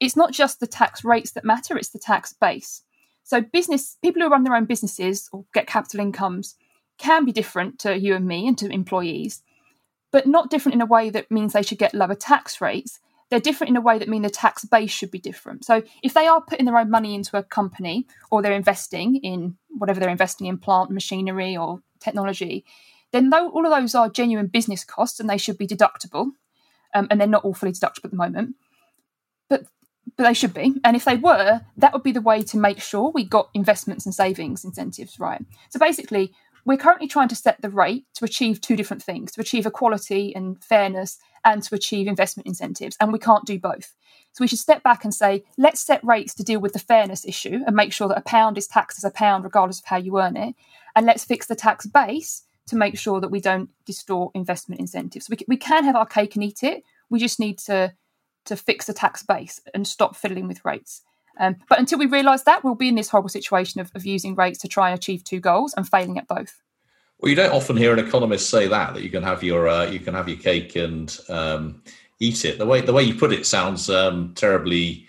it's 0.00 0.16
not 0.16 0.32
just 0.32 0.60
the 0.60 0.66
tax 0.66 1.04
rates 1.04 1.32
that 1.32 1.44
matter, 1.44 1.76
it's 1.76 1.90
the 1.90 1.98
tax 1.98 2.32
base. 2.32 2.82
So 3.24 3.40
business 3.40 3.96
people 4.02 4.22
who 4.22 4.28
run 4.28 4.44
their 4.44 4.54
own 4.54 4.66
businesses 4.66 5.28
or 5.32 5.44
get 5.52 5.66
capital 5.66 6.00
incomes 6.00 6.56
can 6.98 7.24
be 7.24 7.32
different 7.32 7.78
to 7.80 7.98
you 7.98 8.14
and 8.14 8.26
me 8.26 8.46
and 8.46 8.56
to 8.58 8.68
employees, 8.70 9.42
but 10.12 10.26
not 10.26 10.50
different 10.50 10.74
in 10.74 10.80
a 10.82 10.86
way 10.86 11.10
that 11.10 11.30
means 11.30 11.52
they 11.52 11.62
should 11.62 11.78
get 11.78 11.94
lower 11.94 12.14
tax 12.14 12.60
rates. 12.60 13.00
They're 13.30 13.40
different 13.40 13.70
in 13.70 13.76
a 13.76 13.80
way 13.80 13.98
that 13.98 14.08
mean 14.08 14.22
the 14.22 14.30
tax 14.30 14.64
base 14.64 14.90
should 14.90 15.10
be 15.10 15.18
different. 15.18 15.64
So 15.64 15.82
if 16.02 16.14
they 16.14 16.26
are 16.26 16.42
putting 16.42 16.66
their 16.66 16.78
own 16.78 16.90
money 16.90 17.14
into 17.14 17.36
a 17.36 17.42
company 17.42 18.06
or 18.30 18.42
they're 18.42 18.52
investing 18.52 19.16
in 19.16 19.56
whatever 19.70 19.98
they're 19.98 20.10
investing 20.10 20.46
in 20.46 20.58
plant 20.58 20.90
machinery 20.90 21.56
or 21.56 21.80
technology, 22.00 22.64
then 23.12 23.30
though 23.30 23.48
all 23.48 23.64
of 23.64 23.72
those 23.72 23.94
are 23.94 24.08
genuine 24.08 24.48
business 24.48 24.84
costs 24.84 25.18
and 25.18 25.28
they 25.28 25.38
should 25.38 25.58
be 25.58 25.66
deductible. 25.66 26.32
Um, 26.92 27.08
and 27.10 27.20
they're 27.20 27.26
not 27.26 27.44
all 27.44 27.54
fully 27.54 27.72
deductible 27.72 28.04
at 28.04 28.10
the 28.10 28.16
moment. 28.16 28.54
But 29.48 29.64
but 30.16 30.24
they 30.24 30.34
should 30.34 30.54
be. 30.54 30.74
And 30.84 30.96
if 30.96 31.04
they 31.04 31.16
were, 31.16 31.60
that 31.76 31.92
would 31.92 32.02
be 32.02 32.12
the 32.12 32.20
way 32.20 32.42
to 32.42 32.56
make 32.56 32.80
sure 32.80 33.10
we 33.10 33.24
got 33.24 33.50
investments 33.54 34.06
and 34.06 34.14
savings 34.14 34.64
incentives 34.64 35.18
right. 35.18 35.44
So 35.70 35.78
basically, 35.78 36.32
we're 36.64 36.78
currently 36.78 37.08
trying 37.08 37.28
to 37.28 37.36
set 37.36 37.60
the 37.60 37.68
rate 37.68 38.06
to 38.14 38.24
achieve 38.24 38.60
two 38.60 38.76
different 38.76 39.02
things 39.02 39.32
to 39.32 39.40
achieve 39.40 39.66
equality 39.66 40.34
and 40.34 40.62
fairness 40.62 41.18
and 41.44 41.62
to 41.62 41.74
achieve 41.74 42.06
investment 42.06 42.46
incentives. 42.46 42.96
And 43.00 43.12
we 43.12 43.18
can't 43.18 43.44
do 43.44 43.58
both. 43.58 43.94
So 44.32 44.42
we 44.42 44.48
should 44.48 44.58
step 44.58 44.82
back 44.82 45.04
and 45.04 45.14
say, 45.14 45.44
let's 45.58 45.80
set 45.80 46.02
rates 46.02 46.34
to 46.34 46.42
deal 46.42 46.60
with 46.60 46.72
the 46.72 46.78
fairness 46.78 47.24
issue 47.24 47.60
and 47.66 47.76
make 47.76 47.92
sure 47.92 48.08
that 48.08 48.18
a 48.18 48.22
pound 48.22 48.56
is 48.58 48.66
taxed 48.66 48.98
as 48.98 49.04
a 49.04 49.10
pound 49.10 49.44
regardless 49.44 49.78
of 49.78 49.84
how 49.84 49.96
you 49.96 50.18
earn 50.18 50.36
it. 50.36 50.54
And 50.96 51.06
let's 51.06 51.24
fix 51.24 51.46
the 51.46 51.54
tax 51.54 51.86
base 51.86 52.44
to 52.66 52.76
make 52.76 52.98
sure 52.98 53.20
that 53.20 53.30
we 53.30 53.40
don't 53.40 53.68
distort 53.84 54.32
investment 54.34 54.80
incentives. 54.80 55.28
We, 55.28 55.36
we 55.46 55.56
can 55.56 55.84
have 55.84 55.96
our 55.96 56.06
cake 56.06 56.34
and 56.34 56.42
eat 56.42 56.62
it. 56.62 56.82
We 57.10 57.18
just 57.18 57.38
need 57.38 57.58
to 57.58 57.92
to 58.46 58.56
fix 58.56 58.86
the 58.86 58.94
tax 58.94 59.22
base 59.22 59.60
and 59.74 59.86
stop 59.86 60.16
fiddling 60.16 60.48
with 60.48 60.64
rates. 60.64 61.02
Um, 61.38 61.56
but 61.68 61.78
until 61.78 61.98
we 61.98 62.06
realise 62.06 62.42
that, 62.42 62.62
we'll 62.62 62.74
be 62.74 62.88
in 62.88 62.94
this 62.94 63.08
horrible 63.08 63.28
situation 63.28 63.80
of, 63.80 63.90
of 63.94 64.06
using 64.06 64.34
rates 64.34 64.58
to 64.60 64.68
try 64.68 64.90
and 64.90 64.98
achieve 64.98 65.24
two 65.24 65.40
goals 65.40 65.74
and 65.76 65.88
failing 65.88 66.18
at 66.18 66.28
both. 66.28 66.62
Well, 67.18 67.30
you 67.30 67.36
don't 67.36 67.54
often 67.54 67.76
hear 67.76 67.92
an 67.92 67.98
economist 67.98 68.50
say 68.50 68.66
that 68.68 68.94
that 68.94 69.02
you 69.02 69.10
can 69.10 69.22
have 69.22 69.42
your 69.42 69.68
uh, 69.68 69.86
you 69.86 70.00
can 70.00 70.14
have 70.14 70.28
your 70.28 70.38
cake 70.38 70.76
and 70.76 71.16
um, 71.28 71.82
eat 72.20 72.44
it. 72.44 72.58
The 72.58 72.66
way 72.66 72.80
the 72.80 72.92
way 72.92 73.02
you 73.02 73.14
put 73.14 73.32
it 73.32 73.46
sounds 73.46 73.88
um, 73.88 74.34
terribly 74.34 75.08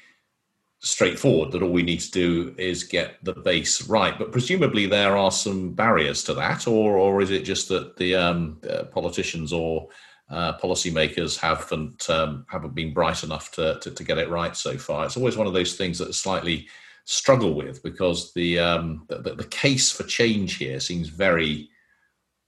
straightforward. 0.80 1.51
That 1.51 1.63
all 1.63 1.72
we 1.72 1.84
need 1.84 2.00
to 2.01 2.12
do 2.12 2.56
is 2.58 2.84
get 2.84 3.24
the 3.24 3.34
base 3.34 3.88
right. 3.88 4.18
But 4.18 4.32
presumably 4.32 4.86
there 4.86 5.18
are 5.18 5.32
some 5.32 5.74
barriers 5.74 6.24
to 6.25 6.34
that, 6.36 6.68
or 6.68 6.96
or 6.98 7.22
is 7.22 7.32
it 7.32 7.44
just 7.44 7.70
that 7.70 7.98
the 7.98 8.15
um, 8.15 8.62
uh, 8.70 8.84
politicians 8.84 9.51
or 9.51 9.89
uh, 10.29 10.58
policymakers 10.58 11.38
haven't 11.38 12.10
um, 12.10 12.46
haven't 12.50 12.74
been 12.74 12.94
bright 12.94 13.24
enough 13.24 13.51
to, 13.51 13.79
to, 13.82 13.91
to 13.91 14.03
get 14.03 14.17
it 14.17 14.29
right 14.29 14.55
so 14.55 14.77
far. 14.77 15.05
It's 15.05 15.17
always 15.17 15.38
one 15.38 15.48
of 15.48 15.53
those 15.53 15.75
things 15.75 16.00
that 16.00 16.13
slightly 16.13 16.67
struggle 17.05 17.53
with 17.53 17.84
because 17.84 18.34
the, 18.34 18.60
um, 18.60 19.05
the, 19.08 19.36
the 19.36 19.48
case 19.50 19.91
for 19.91 20.03
change 20.03 20.58
here 20.58 20.79
seems 20.79 21.10
very 21.10 21.70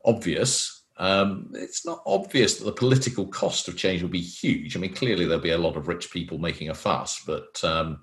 obvious. 0.04 0.84
Um, 0.98 1.52
it's 1.54 1.86
not 1.86 2.02
obvious 2.08 2.58
that 2.58 2.66
the 2.66 2.72
political 2.72 3.28
cost 3.28 3.68
of 3.68 3.78
change 3.78 4.02
will 4.02 4.10
be 4.10 4.20
huge. 4.20 4.76
I 4.76 4.80
mean, 4.80 4.96
clearly 4.96 5.26
there'll 5.26 5.40
be 5.40 5.52
a 5.52 5.58
lot 5.58 5.78
of 5.78 5.88
rich 5.88 6.12
people 6.12 6.40
making 6.40 6.70
a 6.70 6.74
fuss, 6.74 7.22
but 7.28 7.64
um, 7.64 8.00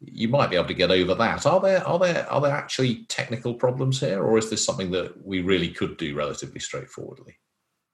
you 0.00 0.28
might 0.28 0.50
be 0.50 0.56
able 0.56 0.68
to 0.68 0.74
get 0.74 0.90
over 0.90 1.14
that. 1.14 1.46
Are 1.46 1.60
there 1.60 1.86
are 1.86 1.98
there 1.98 2.30
are 2.30 2.40
there 2.42 2.52
actually 2.52 3.06
technical 3.08 3.54
problems 3.54 4.00
here, 4.00 4.22
or 4.22 4.36
is 4.36 4.50
this 4.50 4.62
something 4.62 4.90
that 4.90 5.24
we 5.24 5.40
really 5.40 5.70
could 5.70 5.96
do 5.96 6.14
relatively 6.14 6.60
straightforwardly? 6.60 7.38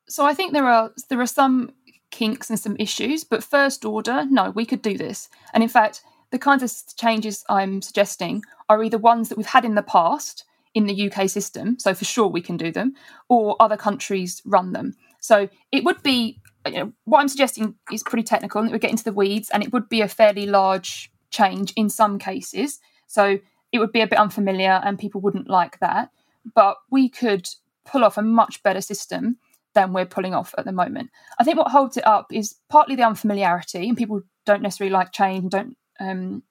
So 0.08 0.26
I 0.26 0.34
think 0.34 0.52
there 0.52 0.66
are 0.66 0.92
there 1.08 1.20
are 1.20 1.26
some 1.26 1.72
kinks 2.10 2.50
and 2.50 2.58
some 2.58 2.76
issues, 2.78 3.24
but 3.24 3.42
first 3.42 3.84
order, 3.84 4.24
no, 4.28 4.50
we 4.50 4.66
could 4.66 4.82
do 4.82 4.96
this. 4.96 5.28
And 5.54 5.62
in 5.62 5.68
fact, 5.68 6.02
the 6.30 6.38
kinds 6.38 6.62
of 6.62 6.96
changes 6.96 7.44
I'm 7.48 7.82
suggesting 7.82 8.42
are 8.68 8.82
either 8.82 8.98
ones 8.98 9.28
that 9.28 9.38
we've 9.38 9.46
had 9.46 9.64
in 9.64 9.74
the 9.74 9.82
past 9.82 10.44
in 10.74 10.86
the 10.86 11.10
UK 11.10 11.28
system, 11.28 11.78
so 11.78 11.92
for 11.92 12.04
sure 12.04 12.26
we 12.28 12.40
can 12.40 12.56
do 12.56 12.72
them, 12.72 12.94
or 13.28 13.56
other 13.60 13.76
countries 13.76 14.40
run 14.44 14.72
them. 14.72 14.94
So 15.20 15.48
it 15.70 15.84
would 15.84 16.02
be, 16.02 16.40
uh, 16.66 16.70
you 16.70 16.76
know, 16.78 16.92
what 17.04 17.20
I'm 17.20 17.28
suggesting 17.28 17.74
is 17.92 18.02
pretty 18.02 18.24
technical 18.24 18.60
and 18.60 18.70
it 18.70 18.72
would 18.72 18.80
get 18.80 18.90
into 18.90 19.04
the 19.04 19.12
weeds 19.12 19.50
and 19.50 19.62
it 19.62 19.72
would 19.72 19.88
be 19.88 20.00
a 20.00 20.08
fairly 20.08 20.46
large 20.46 21.12
change 21.30 21.72
in 21.76 21.90
some 21.90 22.18
cases. 22.18 22.80
So 23.06 23.38
it 23.70 23.78
would 23.78 23.92
be 23.92 24.00
a 24.00 24.06
bit 24.06 24.18
unfamiliar 24.18 24.80
and 24.84 24.98
people 24.98 25.20
wouldn't 25.20 25.48
like 25.48 25.78
that. 25.80 26.10
But 26.54 26.76
we 26.90 27.08
could 27.08 27.48
pull 27.84 28.04
off 28.04 28.18
a 28.18 28.22
much 28.22 28.62
better 28.62 28.80
system 28.80 29.36
than 29.74 29.92
we're 29.92 30.06
pulling 30.06 30.34
off 30.34 30.54
at 30.58 30.64
the 30.64 30.72
moment. 30.72 31.10
I 31.38 31.44
think 31.44 31.56
what 31.56 31.70
holds 31.70 31.96
it 31.96 32.06
up 32.06 32.32
is 32.32 32.56
partly 32.68 32.96
the 32.96 33.06
unfamiliarity, 33.06 33.88
and 33.88 33.96
people 33.96 34.22
don't 34.44 34.62
necessarily 34.62 34.92
like 34.92 35.12
change, 35.12 35.42
and 35.42 35.50
don't 35.50 35.76
um, 36.00 36.42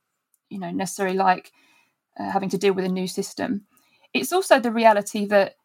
you 0.49 0.59
know 0.59 0.71
necessarily 0.71 1.17
like 1.17 1.51
uh, 2.19 2.29
having 2.29 2.49
to 2.49 2.57
deal 2.57 2.73
with 2.73 2.85
a 2.85 2.89
new 2.89 3.07
system. 3.07 3.65
It's 4.13 4.33
also 4.33 4.59
the 4.59 4.71
reality 4.71 5.25
that 5.27 5.55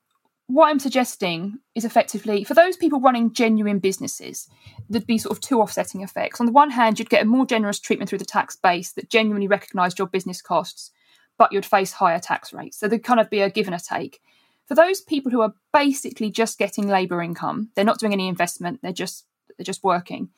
what 0.49 0.69
I'm 0.69 0.79
suggesting 0.79 1.59
is 1.75 1.85
effectively 1.85 2.45
for 2.45 2.55
those 2.55 2.77
people 2.77 3.01
running 3.01 3.33
genuine 3.33 3.81
businesses, 3.81 4.49
there'd 4.89 5.07
be 5.07 5.19
sort 5.19 5.37
of 5.37 5.41
two 5.41 5.61
offsetting 5.61 6.03
effects. 6.03 6.39
On 6.39 6.47
the 6.47 6.53
one 6.53 6.71
hand, 6.71 6.99
you'd 6.99 7.11
get 7.11 7.23
a 7.23 7.27
more 7.27 7.47
generous 7.47 7.81
treatment 7.81 8.09
through 8.09 8.21
the 8.21 8.25
tax 8.25 8.57
base 8.57 8.93
that 8.93 9.11
genuinely 9.11 9.49
recognised 9.49 9.99
your 9.99 10.07
business 10.07 10.41
costs, 10.41 10.93
but 11.37 11.53
you'd 11.53 11.67
face 11.67 11.93
higher 11.93 12.21
tax 12.21 12.53
rates. 12.53 12.79
So 12.79 12.87
there'd 12.87 13.03
kind 13.03 13.19
of 13.19 13.29
be 13.29 13.41
a 13.41 13.51
give 13.51 13.67
and 13.67 13.75
a 13.75 13.81
take 13.81 14.21
for 14.67 14.75
those 14.75 15.01
people 15.01 15.31
who 15.31 15.41
are 15.41 15.55
basically 15.73 16.31
just 16.31 16.59
getting 16.59 16.89
labour 16.89 17.23
income, 17.23 17.71
they're 17.75 17.85
not 17.85 17.99
doing 17.99 18.13
any 18.13 18.29
investment, 18.29 18.81
they're 18.83 18.93
just 18.93 19.25
they're 19.57 19.65
just 19.65 19.85
working, 19.85 20.29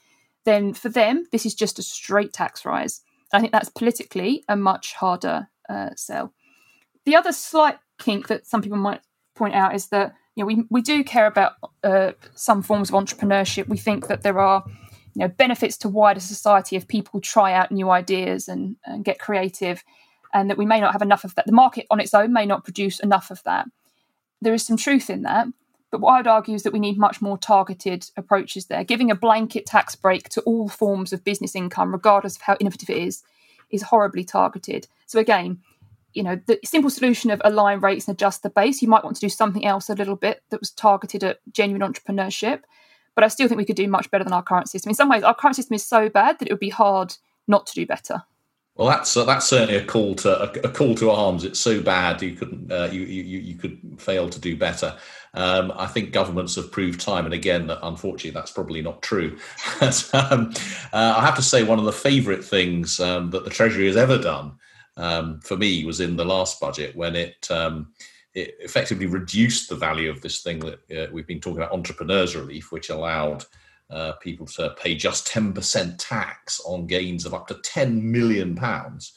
then 0.45 0.75
for 0.75 0.89
them 0.89 1.27
this 1.33 1.47
is 1.47 1.55
just 1.55 1.79
a 1.79 1.83
straight 1.83 2.33
tax 2.33 2.65
rise. 2.65 3.01
I 3.33 3.41
think 3.41 3.53
that's 3.53 3.69
politically 3.69 4.45
a 4.49 4.57
much 4.57 4.95
harder 4.95 5.49
uh, 5.69 5.91
sell. 5.97 6.33
The 7.05 7.17
other 7.17 7.33
slight 7.33 7.79
kink 7.99 8.29
that 8.29 8.47
some 8.47 8.63
people 8.63 8.79
might 8.79 9.01
point 9.35 9.55
out 9.55 9.75
is 9.75 9.89
that 9.89 10.15
you 10.35 10.43
know 10.43 10.47
we 10.47 10.65
we 10.71 10.83
do 10.83 11.03
care 11.03 11.27
about 11.27 11.53
uh, 11.83 12.13
some 12.35 12.63
forms 12.63 12.91
of 12.91 12.95
entrepreneurship. 12.95 13.69
We 13.69 13.79
think 13.79 14.09
that 14.09 14.23
there 14.23 14.39
are 14.39 14.63
you 15.15 15.21
know 15.21 15.29
benefits 15.29 15.79
to 15.79 15.89
wider 15.89 16.21
society 16.21 16.77
if 16.77 16.87
people 16.87 17.21
try 17.21 17.55
out 17.55 17.73
new 17.73 17.91
ideas 17.91 18.47
and, 18.47 18.77
and 18.85 19.05
get 19.05 19.19
creative, 19.19 19.83
and 20.35 20.51
that 20.51 20.59
we 20.59 20.67
may 20.67 20.81
not 20.81 20.93
have 20.93 21.03
enough 21.03 21.25
of 21.25 21.35
that. 21.37 21.47
The 21.47 21.53
market 21.53 21.87
on 21.91 21.99
its 21.99 22.13
own 22.13 22.33
may 22.33 22.45
not 22.45 22.65
produce 22.65 23.01
enough 23.01 23.31
of 23.31 23.43
that 23.45 23.67
there 24.41 24.55
is 24.55 24.65
some 24.65 24.77
truth 24.77 25.11
in 25.11 25.23
that. 25.23 25.49
But 25.91 26.01
what 26.01 26.13
I'd 26.13 26.27
argue 26.27 26.55
is 26.55 26.65
that 26.65 26.73
we 26.73 26.79
need 26.79 26.99
much 26.99 27.23
more 27.23 27.39
targeted 27.39 28.11
approaches 28.17 28.67
there. 28.67 28.85
Giving 28.85 29.11
a 29.11 29.15
blanket 29.15 29.65
tax 29.65 29.97
break 29.97 30.29
to 30.31 30.43
all 30.43 30.69
forms 30.69 31.13
of 31.13 31.25
business 31.25 31.57
income, 31.57 31.93
regardless 31.93 32.37
of 32.37 32.43
how 32.43 32.57
innovative 32.61 32.91
it 32.91 32.99
is, 32.99 33.23
is 33.71 33.83
horribly 33.83 34.25
targeted. 34.25 34.87
So 35.07 35.19
again, 35.19 35.61
you 36.13 36.23
know, 36.23 36.41
the 36.47 36.59
simple 36.65 36.91
solution 36.91 37.31
of 37.31 37.41
align 37.45 37.81
rates 37.81 38.07
and 38.07 38.15
adjust 38.15 38.43
the 38.43 38.51
base, 38.51 38.83
you 38.83 38.89
might 38.89 39.05
want 39.05 39.17
to 39.17 39.21
do 39.21 39.29
something 39.29 39.65
else 39.65 39.89
a 39.89 39.95
little 39.95 40.17
bit 40.17 40.43
that 40.51 40.61
was 40.61 40.71
targeted 40.71 41.25
at 41.25 41.41
genuine 41.53 41.93
entrepreneurship. 41.93 42.63
But 43.15 43.25
I 43.25 43.29
still 43.29 43.49
think 43.49 43.59
we 43.59 43.65
could 43.65 43.77
do 43.77 43.89
much 43.89 44.11
better 44.11 44.25
than 44.25 44.33
our 44.33 44.43
current 44.43 44.69
system. 44.69 44.91
In 44.91 44.95
some 44.95 45.09
ways, 45.09 45.23
our 45.23 45.35
current 45.35 45.57
system 45.57 45.75
is 45.75 45.85
so 45.85 46.09
bad 46.09 46.39
that 46.39 46.49
it 46.49 46.53
would 46.53 46.61
be 46.61 46.69
hard 46.71 47.17
not 47.47 47.67
to 47.67 47.75
do 47.75 47.87
better. 47.87 48.23
Well, 48.79 48.87
that's 48.87 49.17
uh, 49.17 49.25
that's 49.25 49.49
certainly 49.49 49.75
a 49.75 49.85
call 49.85 50.15
to 50.17 50.41
a, 50.41 50.69
a, 50.69 50.71
call 50.71 50.95
to 50.95 51.11
arms. 51.11 51.43
It's 51.43 51.59
so 51.59 51.83
bad 51.83 52.23
you 52.23 52.35
couldn't 52.35 52.71
uh, 52.71 52.89
you, 52.93 53.01
you 53.01 53.41
you 53.41 53.55
could 53.57 53.81
fail 53.99 54.31
to 54.31 54.41
do 54.41 54.57
better. 54.57 54.97
Um, 55.35 55.73
I 55.75 55.87
think 55.87 56.13
governments 56.13 56.55
have 56.55 56.71
proved 56.71 57.01
time 57.01 57.25
and 57.25 57.35
again 57.35 57.67
that 57.67 57.81
unfortunately 57.83 58.31
that's 58.31 58.53
probably 58.53 58.81
not 58.81 59.03
true. 59.03 59.37
but, 59.81 60.09
um, 60.15 60.53
uh, 60.93 61.15
I 61.19 61.25
have 61.25 61.35
to 61.35 61.43
say 61.43 61.65
one 61.65 61.81
of 61.81 61.87
the 61.87 61.93
favourite 61.93 62.45
things 62.45 63.01
um, 63.01 63.31
that 63.31 63.45
the 63.45 63.51
Treasury 63.51 63.87
has 63.89 63.97
ever 63.97 64.17
done 64.17 64.53
um, 64.97 65.41
for 65.41 65.57
me 65.57 65.85
was 65.85 65.99
in 65.99 66.17
the 66.17 66.25
last 66.25 66.61
budget 66.61 66.95
when 66.95 67.17
it 67.17 67.51
um, 67.51 67.89
it 68.35 68.55
effectively 68.61 69.07
reduced 69.07 69.69
the 69.69 69.75
value 69.75 70.09
of 70.09 70.23
this 70.23 70.41
thing 70.41 70.61
that 70.61 70.79
uh, 70.97 71.11
we've 71.13 71.27
been 71.27 71.41
talking 71.41 71.59
about 71.59 71.73
entrepreneurs 71.73 72.37
relief, 72.37 72.71
which 72.71 72.91
allowed 72.91 73.45
uh, 73.91 74.13
people 74.15 74.47
to 74.47 74.75
pay 74.81 74.95
just 74.95 75.27
10% 75.29 75.95
tax 75.99 76.61
on 76.61 76.87
gains 76.87 77.25
of 77.25 77.35
up 77.35 77.47
to 77.49 77.55
10 77.55 78.11
million 78.11 78.55
pounds. 78.55 79.13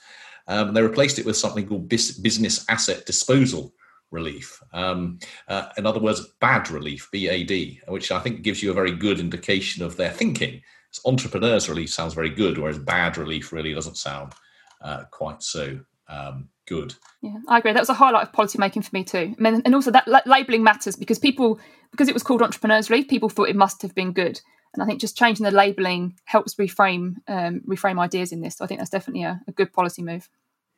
Um, 0.48 0.74
they 0.74 0.82
replaced 0.82 1.20
it 1.20 1.26
with 1.26 1.38
something 1.38 1.68
called 1.68 1.90
business 1.90 2.66
asset 2.70 3.06
disposal 3.06 3.74
relief. 4.12 4.62
Um, 4.74 5.20
uh, 5.48 5.70
in 5.78 5.86
other 5.86 6.00
words, 6.00 6.28
bad 6.40 6.70
relief, 6.70 7.10
BAD, 7.12 7.80
which 7.88 8.12
I 8.12 8.20
think 8.20 8.42
gives 8.42 8.62
you 8.62 8.72
a 8.72 8.76
very 8.76 8.92
good 8.92 9.20
indication 9.20 9.84
of 9.84 9.98
their 9.98 10.12
thinking. 10.12 10.62
Entrepreneurs 11.06 11.70
relief 11.70 11.90
sounds 11.90 12.14
very 12.14 12.30
good, 12.30 12.58
whereas 12.58 12.78
bad 12.78 13.18
relief 13.18 13.54
really 13.54 13.74
doesn't 13.74 13.98
sound 13.98 14.34
uh, 14.82 15.04
quite 15.12 15.42
so 15.42 15.80
um, 16.10 16.50
good. 16.68 16.94
Yeah, 17.22 17.38
I 17.48 17.60
agree. 17.60 17.72
That 17.72 17.80
was 17.80 17.90
a 17.90 17.94
highlight 17.94 18.28
of 18.28 18.34
policy 18.34 18.58
making 18.58 18.82
for 18.82 18.90
me 18.94 19.04
too. 19.04 19.34
I 19.38 19.42
mean, 19.42 19.62
and 19.64 19.74
also 19.74 19.92
that 19.92 20.08
la- 20.08 20.22
labelling 20.26 20.64
matters 20.64 20.96
because 20.96 21.20
people, 21.20 21.60
because 21.92 22.10
it 22.10 22.14
was 22.14 22.24
called 22.24 22.42
entrepreneurs 22.42 22.90
relief, 22.90 23.08
people 23.08 23.30
thought 23.30 23.50
it 23.50 23.56
must 23.56 23.82
have 23.82 23.96
been 23.96 24.12
good. 24.12 24.42
And 24.74 24.82
I 24.82 24.86
think 24.86 25.02
just 25.02 25.18
changing 25.18 25.44
the 25.44 25.52
labelling 25.52 26.18
helps 26.26 26.56
reframe 26.56 27.16
um, 27.28 27.62
reframe 27.68 28.00
ideas 28.00 28.32
in 28.32 28.42
this. 28.42 28.58
So 28.58 28.66
I 28.66 28.68
think 28.68 28.80
that's 28.80 28.90
definitely 28.90 29.24
a, 29.24 29.42
a 29.48 29.52
good 29.52 29.74
policy 29.74 30.02
move. 30.02 30.30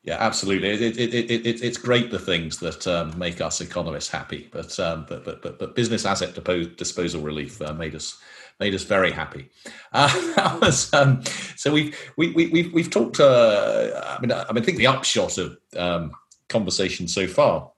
Yeah, 0.04 0.18
absolutely. 0.20 0.70
It, 0.70 0.82
it, 0.82 1.14
it, 1.14 1.32
it, 1.32 1.64
it's 1.64 1.78
great 1.78 2.12
the 2.12 2.20
things 2.20 2.60
that 2.60 2.86
um, 2.88 3.18
make 3.18 3.40
us 3.40 3.62
economists 3.62 4.10
happy, 4.10 4.50
but 4.52 4.78
um, 4.80 5.06
but, 5.08 5.24
but 5.24 5.42
but 5.42 5.60
but 5.60 5.76
business 5.76 6.06
asset 6.06 6.34
disposal 6.76 7.22
relief 7.22 7.62
uh, 7.62 7.74
made 7.74 7.96
us 7.96 8.20
made 8.60 8.74
us 8.74 8.84
very 8.84 9.12
happy. 9.12 9.50
Uh, 9.96 10.58
was, 10.60 10.92
um, 10.94 11.22
so 11.56 11.72
we've 11.72 11.96
we, 12.18 12.32
we, 12.32 12.48
we've 12.48 12.74
we've 12.74 12.90
talked. 12.90 13.20
Uh, 13.20 13.92
I 14.04 14.20
mean, 14.20 14.32
I, 14.32 14.52
mean, 14.52 14.64
I 14.64 14.66
think 14.66 14.80
the 14.80 14.88
upshot 14.88 15.38
of 15.38 15.56
um, 15.78 16.12
conversation 16.50 17.08
so 17.08 17.28
far 17.28 17.72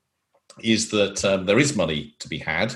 is 0.64 0.90
that 0.92 1.26
um, 1.26 1.46
there 1.46 1.60
is 1.60 1.76
money 1.76 2.16
to 2.20 2.30
be 2.30 2.38
had 2.38 2.74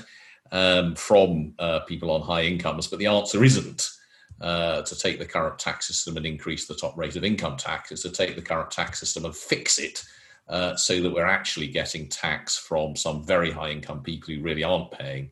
um, 0.52 0.94
from 0.94 1.54
uh, 1.58 1.80
people 1.80 2.10
on 2.10 2.20
high 2.20 2.42
incomes, 2.42 2.86
but 2.86 2.98
the 2.98 3.06
answer 3.06 3.42
isn't. 3.44 3.90
Uh, 4.40 4.80
to 4.80 4.96
take 4.96 5.18
the 5.18 5.26
current 5.26 5.58
tax 5.58 5.86
system 5.86 6.16
and 6.16 6.24
increase 6.24 6.66
the 6.66 6.74
top 6.74 6.96
rate 6.96 7.14
of 7.14 7.24
income 7.24 7.58
tax 7.58 7.92
is 7.92 8.00
to 8.00 8.10
take 8.10 8.36
the 8.36 8.40
current 8.40 8.70
tax 8.70 8.98
system 8.98 9.26
and 9.26 9.36
fix 9.36 9.78
it 9.78 10.02
uh, 10.48 10.74
so 10.76 11.00
that 11.02 11.12
we're 11.12 11.26
actually 11.26 11.68
getting 11.68 12.08
tax 12.08 12.56
from 12.56 12.96
some 12.96 13.22
very 13.22 13.50
high 13.50 13.70
income 13.70 14.02
people 14.02 14.34
who 14.34 14.42
really 14.42 14.64
aren't 14.64 14.90
paying 14.92 15.30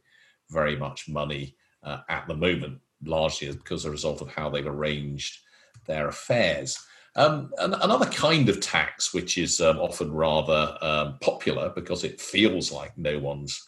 very 0.51 0.77
much 0.77 1.09
money 1.09 1.55
uh, 1.83 2.01
at 2.09 2.27
the 2.29 2.35
moment, 2.35 2.79
largely 3.03 3.51
because 3.51 3.85
a 3.85 3.91
result 3.91 4.21
of 4.21 4.31
how 4.31 4.49
they've 4.49 4.67
arranged 4.67 5.39
their 5.87 6.09
affairs. 6.09 6.79
Um, 7.17 7.51
another 7.59 8.07
kind 8.07 8.49
of 8.49 8.61
tax, 8.61 9.13
which 9.13 9.39
is 9.39 9.61
um, 9.61 9.79
often 9.79 10.13
rather 10.13 10.77
um, 10.81 11.19
popular 11.21 11.73
because 11.75 12.05
it 12.05 12.21
feels 12.21 12.71
like 12.71 12.97
no 12.97 13.19
one's 13.19 13.61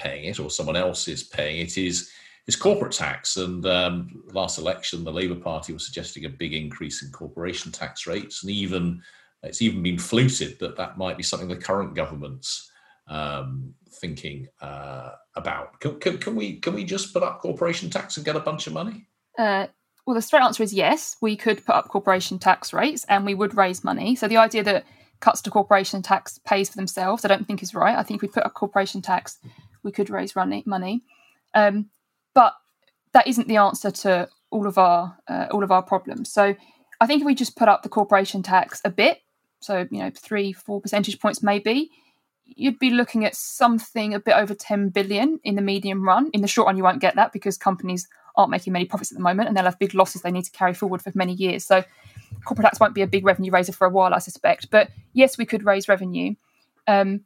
paying 0.00 0.24
it 0.24 0.40
or 0.40 0.50
someone 0.50 0.76
else 0.76 1.08
is 1.08 1.22
paying 1.22 1.60
it, 1.60 1.76
is 1.76 2.10
is 2.46 2.56
corporate 2.56 2.92
tax. 2.92 3.36
And 3.36 3.64
um, 3.66 4.22
last 4.32 4.58
election, 4.58 5.04
the 5.04 5.12
Labour 5.12 5.36
Party 5.36 5.72
was 5.72 5.84
suggesting 5.84 6.24
a 6.24 6.28
big 6.28 6.54
increase 6.54 7.02
in 7.02 7.12
corporation 7.12 7.70
tax 7.70 8.06
rates, 8.06 8.42
and 8.42 8.50
even 8.50 9.02
it's 9.42 9.62
even 9.62 9.82
been 9.82 9.98
fluted 9.98 10.58
that 10.58 10.76
that 10.76 10.98
might 10.98 11.16
be 11.16 11.22
something 11.22 11.48
the 11.48 11.56
current 11.56 11.94
government's 11.94 12.70
um, 13.08 13.74
thinking 13.92 14.48
uh, 14.60 15.10
about. 15.36 15.80
Can, 15.80 15.98
can, 15.98 16.18
can, 16.18 16.36
we 16.36 16.56
can 16.56 16.74
we 16.74 16.84
just 16.84 17.12
put 17.12 17.22
up 17.22 17.40
corporation 17.40 17.90
tax 17.90 18.16
and 18.16 18.26
get 18.26 18.36
a 18.36 18.40
bunch 18.40 18.66
of 18.66 18.72
money? 18.72 19.06
Uh, 19.38 19.66
well, 20.06 20.14
the 20.14 20.22
straight 20.22 20.42
answer 20.42 20.62
is 20.62 20.72
yes. 20.72 21.16
We 21.20 21.36
could 21.36 21.64
put 21.64 21.74
up 21.74 21.88
corporation 21.88 22.38
tax 22.38 22.72
rates, 22.72 23.04
and 23.08 23.24
we 23.24 23.34
would 23.34 23.56
raise 23.56 23.84
money. 23.84 24.16
So 24.16 24.28
the 24.28 24.38
idea 24.38 24.62
that 24.64 24.84
cuts 25.20 25.42
to 25.42 25.50
corporation 25.50 26.02
tax 26.02 26.38
pays 26.44 26.70
for 26.70 26.76
themselves, 26.76 27.24
I 27.24 27.28
don't 27.28 27.46
think 27.46 27.62
is 27.62 27.74
right. 27.74 27.96
I 27.96 28.02
think 28.02 28.22
we 28.22 28.28
put 28.28 28.44
up 28.44 28.54
corporation 28.54 29.02
tax, 29.02 29.38
we 29.82 29.92
could 29.92 30.10
raise 30.10 30.34
money. 30.34 31.02
Um, 31.54 31.90
but 32.34 32.54
that 33.12 33.26
isn't 33.26 33.48
the 33.48 33.56
answer 33.56 33.90
to 33.90 34.28
all 34.50 34.66
of 34.66 34.78
our 34.78 35.16
uh, 35.28 35.46
all 35.50 35.64
of 35.64 35.70
our 35.70 35.82
problems. 35.82 36.30
So 36.32 36.54
I 37.00 37.06
think 37.06 37.22
if 37.22 37.26
we 37.26 37.34
just 37.34 37.56
put 37.56 37.68
up 37.68 37.82
the 37.82 37.88
corporation 37.88 38.42
tax 38.42 38.80
a 38.84 38.90
bit, 38.90 39.20
so 39.60 39.86
you 39.90 40.02
know 40.02 40.10
three 40.10 40.52
four 40.52 40.80
percentage 40.80 41.18
points 41.20 41.42
maybe, 41.42 41.90
you'd 42.56 42.78
be 42.78 42.90
looking 42.90 43.24
at 43.24 43.34
something 43.34 44.14
a 44.14 44.20
bit 44.20 44.34
over 44.34 44.54
10 44.54 44.90
billion 44.90 45.40
in 45.44 45.54
the 45.54 45.62
medium 45.62 46.02
run. 46.02 46.30
In 46.32 46.42
the 46.42 46.48
short 46.48 46.66
run, 46.66 46.76
you 46.76 46.82
won't 46.82 47.00
get 47.00 47.16
that 47.16 47.32
because 47.32 47.56
companies 47.56 48.08
aren't 48.36 48.50
making 48.50 48.72
many 48.72 48.84
profits 48.84 49.10
at 49.10 49.16
the 49.16 49.22
moment 49.22 49.48
and 49.48 49.56
they'll 49.56 49.64
have 49.64 49.78
big 49.78 49.94
losses 49.94 50.22
they 50.22 50.30
need 50.30 50.44
to 50.44 50.50
carry 50.50 50.74
forward 50.74 51.02
for 51.02 51.12
many 51.14 51.32
years. 51.32 51.64
So 51.64 51.84
corporate 52.44 52.64
tax 52.64 52.80
won't 52.80 52.94
be 52.94 53.02
a 53.02 53.06
big 53.06 53.24
revenue 53.24 53.50
raiser 53.50 53.72
for 53.72 53.86
a 53.86 53.90
while, 53.90 54.14
I 54.14 54.18
suspect. 54.18 54.70
But 54.70 54.90
yes, 55.12 55.36
we 55.36 55.46
could 55.46 55.64
raise 55.64 55.88
revenue. 55.88 56.34
Um, 56.86 57.22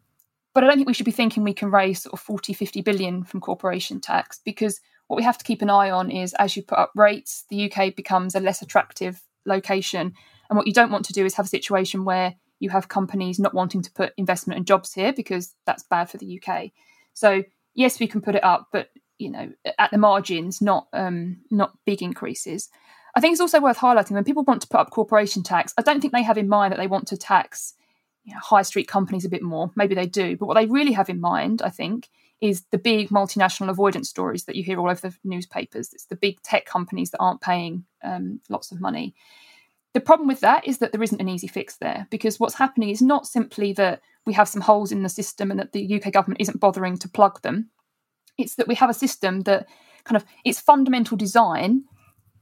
but 0.55 0.62
I 0.62 0.69
don't 0.69 0.77
think 0.77 0.87
we 0.87 0.95
should 0.95 1.05
be 1.05 1.11
thinking 1.11 1.43
we 1.43 1.53
can 1.53 1.71
raise 1.71 2.03
sort 2.03 2.14
of 2.14 2.21
40, 2.21 2.53
50 2.53 2.81
billion 2.83 3.25
from 3.25 3.40
corporation 3.40 4.01
tax 4.01 4.40
because 4.45 4.81
what 5.09 5.17
we 5.17 5.25
have 5.25 5.37
to 5.38 5.45
keep 5.45 5.61
an 5.62 5.71
eye 5.71 5.90
on 5.90 6.11
is 6.11 6.33
as 6.35 6.57
you 6.57 6.62
put 6.62 6.79
up 6.79 6.93
rates, 6.95 7.45
the 7.51 7.71
UK 7.71 7.95
becomes 7.95 8.35
a 8.35 8.40
less 8.40 8.62
attractive 8.62 9.21
location. 9.45 10.14
And 10.49 10.57
what 10.57 10.67
you 10.67 10.73
don't 10.73 10.93
want 10.93 11.05
to 11.07 11.12
do 11.12 11.25
is 11.25 11.35
have 11.35 11.47
a 11.47 11.49
situation 11.49 12.05
where 12.05 12.37
you 12.61 12.71
have 12.71 12.88
companies 12.88 13.38
not 13.38 13.53
wanting 13.53 13.83
to 13.83 13.93
put 13.93 14.14
investment 14.17 14.57
and 14.57 14.67
jobs 14.67 14.95
here 14.95 15.12
because 15.12 15.55
that's 15.67 15.83
bad 15.83 16.09
for 16.09 16.19
the 16.19 16.40
UK. 16.40 16.71
So 17.12 17.43
yes, 17.75 17.99
we 17.99 18.07
can 18.07 18.21
put 18.21 18.37
it 18.37 18.45
up, 18.45 18.69
but 18.73 18.90
you 19.19 19.31
know, 19.31 19.53
at 19.79 19.90
the 19.90 19.99
margins, 19.99 20.62
not 20.62 20.88
um, 20.93 21.38
not 21.51 21.77
big 21.85 22.03
increases. 22.03 22.69
I 23.14 23.21
think 23.21 23.33
it's 23.33 23.40
also 23.40 23.61
worth 23.61 23.79
highlighting 23.79 24.12
when 24.12 24.25
people 24.25 24.43
want 24.43 24.62
to 24.62 24.69
put 24.69 24.81
up 24.81 24.90
corporation 24.90 25.43
tax. 25.43 25.73
I 25.79 25.83
don't 25.83 26.01
think 26.01 26.12
they 26.12 26.23
have 26.23 26.38
in 26.38 26.49
mind 26.49 26.73
that 26.73 26.79
they 26.79 26.88
want 26.88 27.07
to 27.09 27.17
tax 27.17 27.75
you 28.24 28.32
know, 28.32 28.40
high 28.40 28.62
street 28.62 28.88
companies 28.88 29.24
a 29.24 29.28
bit 29.28 29.42
more. 29.42 29.70
Maybe 29.76 29.94
they 29.94 30.06
do, 30.06 30.37
but 30.37 30.46
what 30.46 30.54
they 30.54 30.66
really 30.66 30.92
have 30.92 31.08
in 31.08 31.20
mind, 31.20 31.62
I 31.62 31.70
think, 31.70 32.08
is 32.40 32.64
the 32.70 32.78
big 32.78 33.10
multinational 33.10 33.68
avoidance 33.70 34.08
stories 34.08 34.44
that 34.44 34.56
you 34.56 34.62
hear 34.62 34.78
all 34.78 34.90
over 34.90 35.08
the 35.08 35.16
newspapers. 35.24 35.92
It's 35.92 36.06
the 36.06 36.16
big 36.16 36.42
tech 36.42 36.66
companies 36.66 37.10
that 37.10 37.20
aren't 37.20 37.40
paying 37.40 37.84
um, 38.02 38.40
lots 38.48 38.72
of 38.72 38.80
money. 38.80 39.14
The 39.92 40.00
problem 40.00 40.26
with 40.26 40.40
that 40.40 40.66
is 40.66 40.78
that 40.78 40.92
there 40.92 41.02
isn't 41.02 41.20
an 41.20 41.28
easy 41.28 41.46
fix 41.46 41.76
there 41.76 42.06
because 42.10 42.40
what's 42.40 42.56
happening 42.56 42.90
is 42.90 43.00
not 43.00 43.26
simply 43.26 43.72
that 43.74 44.00
we 44.26 44.32
have 44.32 44.48
some 44.48 44.62
holes 44.62 44.90
in 44.90 45.02
the 45.02 45.08
system 45.08 45.50
and 45.50 45.60
that 45.60 45.72
the 45.72 45.94
UK 45.94 46.12
government 46.12 46.40
isn't 46.40 46.60
bothering 46.60 46.96
to 46.98 47.08
plug 47.08 47.40
them. 47.42 47.70
It's 48.37 48.56
that 48.56 48.66
we 48.66 48.74
have 48.74 48.90
a 48.90 48.94
system 48.94 49.42
that 49.42 49.68
kind 50.04 50.16
of 50.16 50.24
its 50.44 50.60
fundamental 50.60 51.16
design 51.16 51.84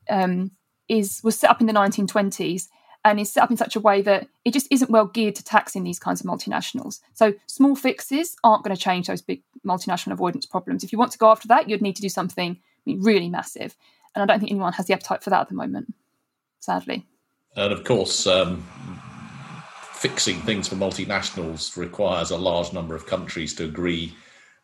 um, 0.08 0.52
is 0.88 1.20
was 1.22 1.38
set 1.38 1.50
up 1.50 1.60
in 1.60 1.66
the 1.66 1.72
1920s 1.72 2.68
and 3.04 3.18
is 3.18 3.32
set 3.32 3.42
up 3.42 3.50
in 3.50 3.56
such 3.56 3.74
a 3.74 3.80
way 3.80 4.00
that 4.02 4.28
it 4.44 4.52
just 4.52 4.68
isn't 4.70 4.90
well 4.90 5.06
geared 5.06 5.34
to 5.34 5.44
taxing 5.44 5.82
these 5.82 5.98
kinds 5.98 6.20
of 6.20 6.26
multinationals. 6.26 7.00
So 7.14 7.34
small 7.46 7.74
fixes 7.74 8.36
aren't 8.44 8.64
going 8.64 8.74
to 8.74 8.80
change 8.80 9.08
those 9.08 9.22
big 9.22 9.42
multinational 9.66 10.12
avoidance 10.12 10.46
problems. 10.46 10.84
If 10.84 10.92
you 10.92 10.98
want 10.98 11.12
to 11.12 11.18
go 11.18 11.30
after 11.30 11.48
that, 11.48 11.68
you'd 11.68 11.82
need 11.82 11.96
to 11.96 12.02
do 12.02 12.08
something 12.08 12.58
really 12.86 13.28
massive. 13.28 13.76
And 14.14 14.22
I 14.22 14.26
don't 14.26 14.40
think 14.40 14.52
anyone 14.52 14.72
has 14.74 14.86
the 14.86 14.94
appetite 14.94 15.22
for 15.22 15.30
that 15.30 15.40
at 15.40 15.48
the 15.48 15.54
moment, 15.54 15.92
sadly. 16.60 17.06
And 17.56 17.72
of 17.72 17.84
course, 17.84 18.26
um, 18.26 18.64
fixing 19.94 20.40
things 20.40 20.68
for 20.68 20.76
multinationals 20.76 21.76
requires 21.76 22.30
a 22.30 22.36
large 22.36 22.72
number 22.72 22.94
of 22.94 23.06
countries 23.06 23.54
to 23.54 23.64
agree 23.64 24.14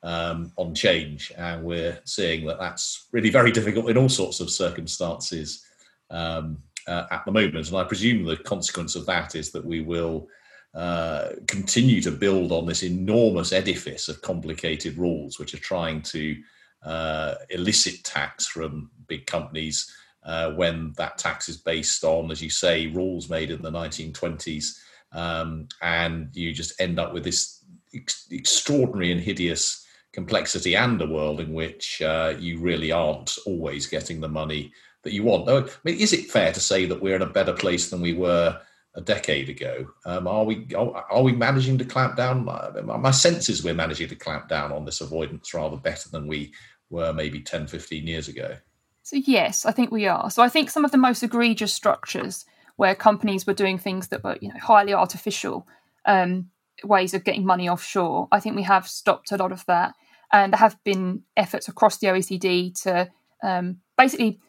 um, 0.02 0.52
on 0.56 0.74
change. 0.74 1.32
And 1.36 1.64
we're 1.64 2.00
seeing 2.04 2.46
that 2.46 2.58
that's 2.58 3.06
really 3.12 3.30
very 3.30 3.50
difficult 3.50 3.90
in 3.90 3.96
all 3.96 4.08
sorts 4.08 4.40
of 4.40 4.50
circumstances 4.50 5.64
um, 6.10 6.62
uh, 6.88 7.06
at 7.10 7.24
the 7.24 7.32
moment. 7.32 7.68
And 7.68 7.76
I 7.76 7.84
presume 7.84 8.24
the 8.24 8.36
consequence 8.36 8.96
of 8.96 9.06
that 9.06 9.34
is 9.34 9.52
that 9.52 9.64
we 9.64 9.80
will 9.80 10.28
uh, 10.74 11.30
continue 11.46 12.00
to 12.02 12.10
build 12.10 12.50
on 12.50 12.66
this 12.66 12.82
enormous 12.82 13.52
edifice 13.52 14.08
of 14.08 14.22
complicated 14.22 14.96
rules, 14.96 15.38
which 15.38 15.54
are 15.54 15.60
trying 15.60 16.02
to 16.02 16.36
uh, 16.82 17.34
elicit 17.50 18.02
tax 18.04 18.46
from 18.46 18.90
big 19.06 19.26
companies 19.26 19.92
uh, 20.24 20.50
when 20.52 20.92
that 20.96 21.18
tax 21.18 21.48
is 21.48 21.56
based 21.58 22.04
on, 22.04 22.30
as 22.30 22.42
you 22.42 22.50
say, 22.50 22.86
rules 22.88 23.30
made 23.30 23.50
in 23.50 23.62
the 23.62 23.70
1920s. 23.70 24.78
Um, 25.12 25.68
and 25.80 26.28
you 26.34 26.52
just 26.52 26.80
end 26.80 26.98
up 26.98 27.12
with 27.12 27.24
this 27.24 27.64
ex- 27.94 28.26
extraordinary 28.30 29.12
and 29.12 29.20
hideous 29.20 29.86
complexity 30.12 30.76
and 30.76 31.00
a 31.00 31.06
world 31.06 31.40
in 31.40 31.52
which 31.52 32.02
uh, 32.02 32.34
you 32.38 32.58
really 32.60 32.92
aren't 32.92 33.38
always 33.46 33.86
getting 33.86 34.20
the 34.20 34.28
money 34.28 34.72
that 35.08 35.14
you 35.14 35.22
want. 35.22 35.48
I 35.48 35.68
mean, 35.84 35.98
is 35.98 36.12
it 36.12 36.30
fair 36.30 36.52
to 36.52 36.60
say 36.60 36.84
that 36.84 37.00
we're 37.00 37.16
in 37.16 37.22
a 37.22 37.26
better 37.26 37.54
place 37.54 37.88
than 37.88 38.02
we 38.02 38.12
were 38.12 38.60
a 38.98 39.00
decade 39.00 39.48
ago. 39.48 39.86
Um, 40.04 40.26
are 40.26 40.44
we 40.44 40.66
are, 40.74 41.22
we 41.22 41.32
managing 41.32 41.78
to 41.78 41.84
clamp 41.84 42.16
down? 42.16 42.44
My, 42.44 42.70
my 42.98 43.10
sense 43.12 43.48
is 43.48 43.62
we're 43.62 43.72
managing 43.72 44.08
to 44.08 44.16
clamp 44.16 44.48
down 44.48 44.72
on 44.72 44.84
this 44.84 45.00
avoidance 45.00 45.54
rather 45.54 45.76
better 45.76 46.08
than 46.10 46.26
we 46.26 46.52
were 46.90 47.12
maybe 47.12 47.40
10, 47.40 47.68
15 47.68 48.06
years 48.06 48.28
ago. 48.28 48.56
So 49.04 49.16
yes, 49.16 49.64
I 49.64 49.72
think 49.72 49.90
we 49.90 50.06
are. 50.06 50.30
So 50.30 50.42
I 50.42 50.48
think 50.48 50.68
some 50.68 50.84
of 50.84 50.90
the 50.90 50.98
most 50.98 51.22
egregious 51.22 51.72
structures 51.72 52.44
where 52.76 52.94
companies 52.94 53.46
were 53.46 53.54
doing 53.54 53.78
things 53.78 54.08
that 54.08 54.24
were 54.24 54.36
you 54.40 54.48
know 54.48 54.58
highly 54.60 54.92
artificial 54.92 55.66
um, 56.04 56.50
ways 56.84 57.14
of 57.14 57.24
getting 57.24 57.46
money 57.46 57.68
offshore. 57.68 58.28
I 58.32 58.40
think 58.40 58.56
we 58.56 58.64
have 58.64 58.88
stopped 58.88 59.32
a 59.32 59.36
lot 59.36 59.52
of 59.52 59.64
that, 59.66 59.94
and 60.32 60.52
there 60.52 60.58
have 60.58 60.82
been 60.84 61.22
efforts 61.36 61.68
across 61.68 61.98
the 61.98 62.08
OECD 62.08 62.80
to 62.82 63.08
um, 63.42 63.78
basically 63.96 64.40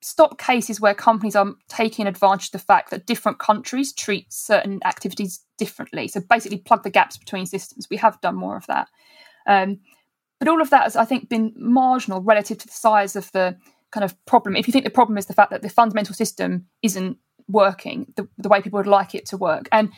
stop 0.00 0.38
cases 0.38 0.80
where 0.80 0.94
companies 0.94 1.36
are 1.36 1.54
taking 1.68 2.06
advantage 2.06 2.48
of 2.48 2.52
the 2.52 2.58
fact 2.58 2.90
that 2.90 3.06
different 3.06 3.38
countries 3.38 3.92
treat 3.92 4.32
certain 4.32 4.80
activities 4.84 5.40
differently. 5.56 6.08
So 6.08 6.20
basically, 6.20 6.58
plug 6.58 6.82
the 6.82 6.90
gaps 6.90 7.16
between 7.16 7.46
systems. 7.46 7.88
We 7.90 7.96
have 7.96 8.20
done 8.20 8.36
more 8.36 8.56
of 8.56 8.66
that, 8.66 8.88
um, 9.46 9.80
but 10.38 10.48
all 10.48 10.62
of 10.62 10.70
that 10.70 10.84
has, 10.84 10.96
I 10.96 11.04
think, 11.04 11.28
been 11.28 11.52
marginal 11.56 12.20
relative 12.20 12.58
to 12.58 12.66
the 12.66 12.72
size 12.72 13.16
of 13.16 13.30
the 13.32 13.56
kind 13.90 14.04
of 14.04 14.14
problem. 14.26 14.54
If 14.54 14.66
you 14.68 14.72
think 14.72 14.84
the 14.84 14.90
problem 14.90 15.18
is 15.18 15.26
the 15.26 15.34
fact 15.34 15.50
that 15.50 15.62
the 15.62 15.68
fundamental 15.68 16.14
system 16.14 16.66
isn't 16.82 17.18
working 17.48 18.12
the, 18.16 18.28
the 18.36 18.48
way 18.48 18.60
people 18.60 18.76
would 18.76 18.86
like 18.86 19.14
it 19.14 19.26
to 19.26 19.36
work. 19.36 19.68
And 19.72 19.90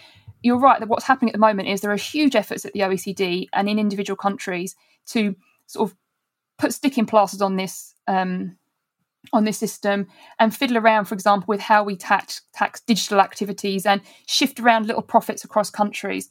you're 0.43 0.59
right 0.59 0.81
that 0.81 0.89
what's 0.89 1.05
happening 1.05 1.31
at 1.31 1.33
the 1.35 1.39
moment 1.39 1.69
is 1.69 1.81
there 1.81 1.93
are 1.93 1.97
huge 1.97 2.35
efforts 2.35 2.65
at 2.65 2.73
the 2.73 2.81
OECD 2.81 3.49
and 3.53 3.69
in 3.69 3.79
individual 3.79 4.17
countries 4.17 4.75
to 5.07 5.37
sort 5.67 5.91
of 5.91 5.97
put 6.59 6.73
sticking 6.73 7.07
plasters 7.07 7.43
on 7.43 7.57
this 7.57 7.95
um, 8.07 8.57
on 9.33 9.45
this 9.45 9.59
system 9.59 10.07
and 10.39 10.55
fiddle 10.55 10.79
around, 10.79 11.05
for 11.05 11.15
example, 11.15 11.47
with 11.47 11.61
how 11.61 11.85
we 11.85 11.97
tax 11.97 12.43
tax 12.53 12.81
digital 12.81 13.21
activities 13.21 13.87
and 13.87 14.01
shift 14.27 14.59
around 14.61 14.87
little 14.87 15.03
profits 15.03 15.45
across 15.45 15.71
countries. 15.71 16.29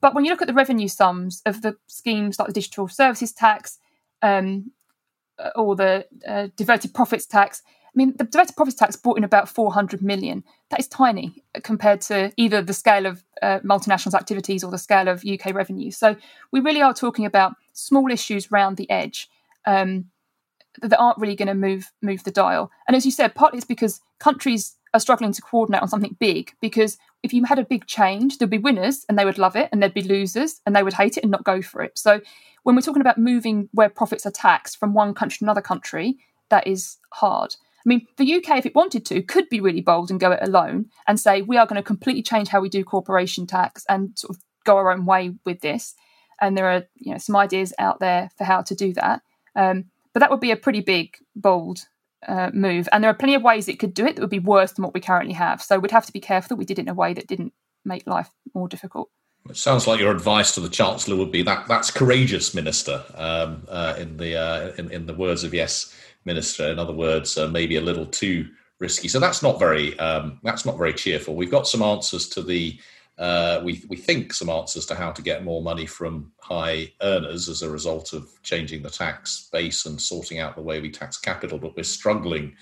But 0.00 0.14
when 0.14 0.24
you 0.24 0.30
look 0.30 0.40
at 0.40 0.48
the 0.48 0.54
revenue 0.54 0.88
sums 0.88 1.42
of 1.44 1.62
the 1.62 1.76
schemes 1.86 2.38
like 2.38 2.48
the 2.48 2.54
digital 2.54 2.88
services 2.88 3.32
tax 3.32 3.78
um, 4.22 4.72
or 5.54 5.76
the 5.76 6.06
uh, 6.26 6.48
diverted 6.56 6.94
profits 6.94 7.26
tax, 7.26 7.62
I 7.86 7.92
mean, 7.94 8.14
the 8.16 8.24
diverted 8.24 8.56
profits 8.56 8.76
tax 8.76 8.96
brought 8.96 9.18
in 9.18 9.24
about 9.24 9.48
400 9.48 10.00
million. 10.00 10.44
That 10.70 10.80
is 10.80 10.88
tiny 10.88 11.42
compared 11.62 12.00
to 12.02 12.32
either 12.36 12.62
the 12.62 12.72
scale 12.72 13.04
of 13.04 13.24
uh, 13.42 13.58
multinationals' 13.60 14.14
activities 14.14 14.64
or 14.64 14.70
the 14.70 14.78
scale 14.78 15.08
of 15.08 15.24
UK 15.24 15.54
revenue. 15.54 15.90
So 15.90 16.16
we 16.52 16.60
really 16.60 16.82
are 16.82 16.94
talking 16.94 17.26
about 17.26 17.54
small 17.72 18.10
issues 18.10 18.50
round 18.50 18.76
the 18.76 18.88
edge 18.90 19.28
um, 19.66 20.06
that 20.82 20.98
aren't 20.98 21.18
really 21.18 21.36
going 21.36 21.48
to 21.48 21.54
move 21.54 21.90
move 22.02 22.24
the 22.24 22.30
dial. 22.30 22.70
And 22.86 22.96
as 22.96 23.04
you 23.04 23.12
said, 23.12 23.34
partly 23.34 23.58
it's 23.58 23.66
because 23.66 24.00
countries 24.18 24.76
are 24.92 25.00
struggling 25.00 25.32
to 25.32 25.42
coordinate 25.42 25.82
on 25.82 25.88
something 25.88 26.16
big. 26.18 26.52
Because 26.60 26.98
if 27.22 27.32
you 27.32 27.44
had 27.44 27.58
a 27.58 27.64
big 27.64 27.86
change, 27.86 28.38
there'd 28.38 28.50
be 28.50 28.58
winners 28.58 29.04
and 29.08 29.18
they 29.18 29.24
would 29.24 29.38
love 29.38 29.56
it, 29.56 29.68
and 29.72 29.82
there'd 29.82 29.94
be 29.94 30.02
losers 30.02 30.60
and 30.66 30.74
they 30.74 30.82
would 30.82 30.94
hate 30.94 31.16
it 31.16 31.22
and 31.22 31.30
not 31.30 31.44
go 31.44 31.62
for 31.62 31.82
it. 31.82 31.98
So 31.98 32.20
when 32.62 32.74
we're 32.74 32.82
talking 32.82 33.00
about 33.00 33.18
moving 33.18 33.68
where 33.72 33.88
profits 33.88 34.26
are 34.26 34.32
taxed 34.32 34.78
from 34.78 34.94
one 34.94 35.14
country 35.14 35.38
to 35.38 35.44
another 35.44 35.62
country, 35.62 36.18
that 36.50 36.66
is 36.66 36.98
hard. 37.12 37.54
I 37.84 37.88
mean, 37.88 38.06
the 38.18 38.34
UK, 38.34 38.58
if 38.58 38.66
it 38.66 38.74
wanted 38.74 39.06
to, 39.06 39.22
could 39.22 39.48
be 39.48 39.60
really 39.60 39.80
bold 39.80 40.10
and 40.10 40.20
go 40.20 40.32
it 40.32 40.40
alone 40.42 40.90
and 41.06 41.18
say, 41.18 41.40
we 41.40 41.56
are 41.56 41.66
going 41.66 41.80
to 41.80 41.82
completely 41.82 42.22
change 42.22 42.48
how 42.48 42.60
we 42.60 42.68
do 42.68 42.84
corporation 42.84 43.46
tax 43.46 43.86
and 43.88 44.18
sort 44.18 44.36
of 44.36 44.42
go 44.64 44.76
our 44.76 44.92
own 44.92 45.06
way 45.06 45.32
with 45.46 45.62
this. 45.62 45.94
And 46.40 46.56
there 46.56 46.70
are, 46.70 46.84
you 46.96 47.12
know, 47.12 47.18
some 47.18 47.36
ideas 47.36 47.72
out 47.78 48.00
there 48.00 48.30
for 48.36 48.44
how 48.44 48.60
to 48.62 48.74
do 48.74 48.92
that. 48.94 49.22
Um, 49.56 49.86
but 50.12 50.20
that 50.20 50.30
would 50.30 50.40
be 50.40 50.50
a 50.50 50.56
pretty 50.56 50.80
big, 50.80 51.16
bold 51.36 51.80
uh, 52.26 52.50
move. 52.52 52.88
And 52.92 53.02
there 53.02 53.10
are 53.10 53.14
plenty 53.14 53.34
of 53.34 53.42
ways 53.42 53.68
it 53.68 53.78
could 53.78 53.94
do 53.94 54.06
it 54.06 54.16
that 54.16 54.22
would 54.22 54.30
be 54.30 54.38
worse 54.38 54.72
than 54.72 54.84
what 54.84 54.94
we 54.94 55.00
currently 55.00 55.34
have. 55.34 55.62
So 55.62 55.78
we'd 55.78 55.90
have 55.90 56.06
to 56.06 56.12
be 56.12 56.20
careful 56.20 56.48
that 56.50 56.58
we 56.58 56.64
did 56.64 56.78
it 56.78 56.82
in 56.82 56.88
a 56.88 56.94
way 56.94 57.14
that 57.14 57.26
didn't 57.26 57.52
make 57.84 58.06
life 58.06 58.30
more 58.54 58.68
difficult. 58.68 59.10
It 59.48 59.56
sounds 59.56 59.86
like 59.86 60.00
your 60.00 60.12
advice 60.12 60.54
to 60.54 60.60
the 60.60 60.68
chancellor 60.68 61.16
would 61.16 61.32
be 61.32 61.42
that 61.42 61.66
that's 61.66 61.90
courageous, 61.90 62.54
minister. 62.54 63.02
Um, 63.14 63.66
uh, 63.68 63.94
in 63.98 64.18
the 64.18 64.36
uh, 64.36 64.72
in, 64.76 64.90
in 64.90 65.06
the 65.06 65.14
words 65.14 65.44
of 65.44 65.54
yes 65.54 65.94
minister. 66.24 66.70
In 66.70 66.78
other 66.78 66.92
words, 66.92 67.38
uh, 67.38 67.48
maybe 67.48 67.76
a 67.76 67.80
little 67.80 68.06
too 68.06 68.48
risky. 68.78 69.08
So 69.08 69.18
that's 69.18 69.42
not 69.42 69.58
very 69.58 69.98
um, 69.98 70.38
that's 70.42 70.66
not 70.66 70.76
very 70.76 70.92
cheerful. 70.92 71.36
We've 71.36 71.50
got 71.50 71.66
some 71.66 71.82
answers 71.82 72.28
to 72.30 72.42
the 72.42 72.78
uh, 73.20 73.60
we 73.62 73.84
we 73.88 73.96
think 73.96 74.32
some 74.32 74.48
answers 74.48 74.86
to 74.86 74.94
how 74.94 75.12
to 75.12 75.20
get 75.20 75.44
more 75.44 75.62
money 75.62 75.84
from 75.84 76.32
high 76.40 76.90
earners 77.02 77.50
as 77.50 77.60
a 77.60 77.68
result 77.68 78.14
of 78.14 78.30
changing 78.42 78.82
the 78.82 78.88
tax 78.88 79.50
base 79.52 79.84
and 79.84 80.00
sorting 80.00 80.38
out 80.38 80.56
the 80.56 80.62
way 80.62 80.80
we 80.80 80.90
tax 80.90 81.18
capital, 81.18 81.58
but 81.58 81.76
we're 81.76 81.82
struggling. 81.84 82.56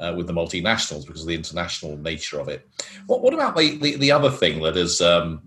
Uh, 0.00 0.12
with 0.16 0.26
the 0.26 0.32
multinationals 0.32 1.06
because 1.06 1.20
of 1.20 1.28
the 1.28 1.36
international 1.36 1.96
nature 1.98 2.40
of 2.40 2.48
it. 2.48 2.68
What, 3.06 3.22
what 3.22 3.32
about 3.32 3.56
the, 3.56 3.76
the, 3.76 3.94
the, 3.94 4.10
other 4.10 4.28
thing 4.28 4.60
that 4.62 4.76
is 4.76 5.00
um, 5.00 5.40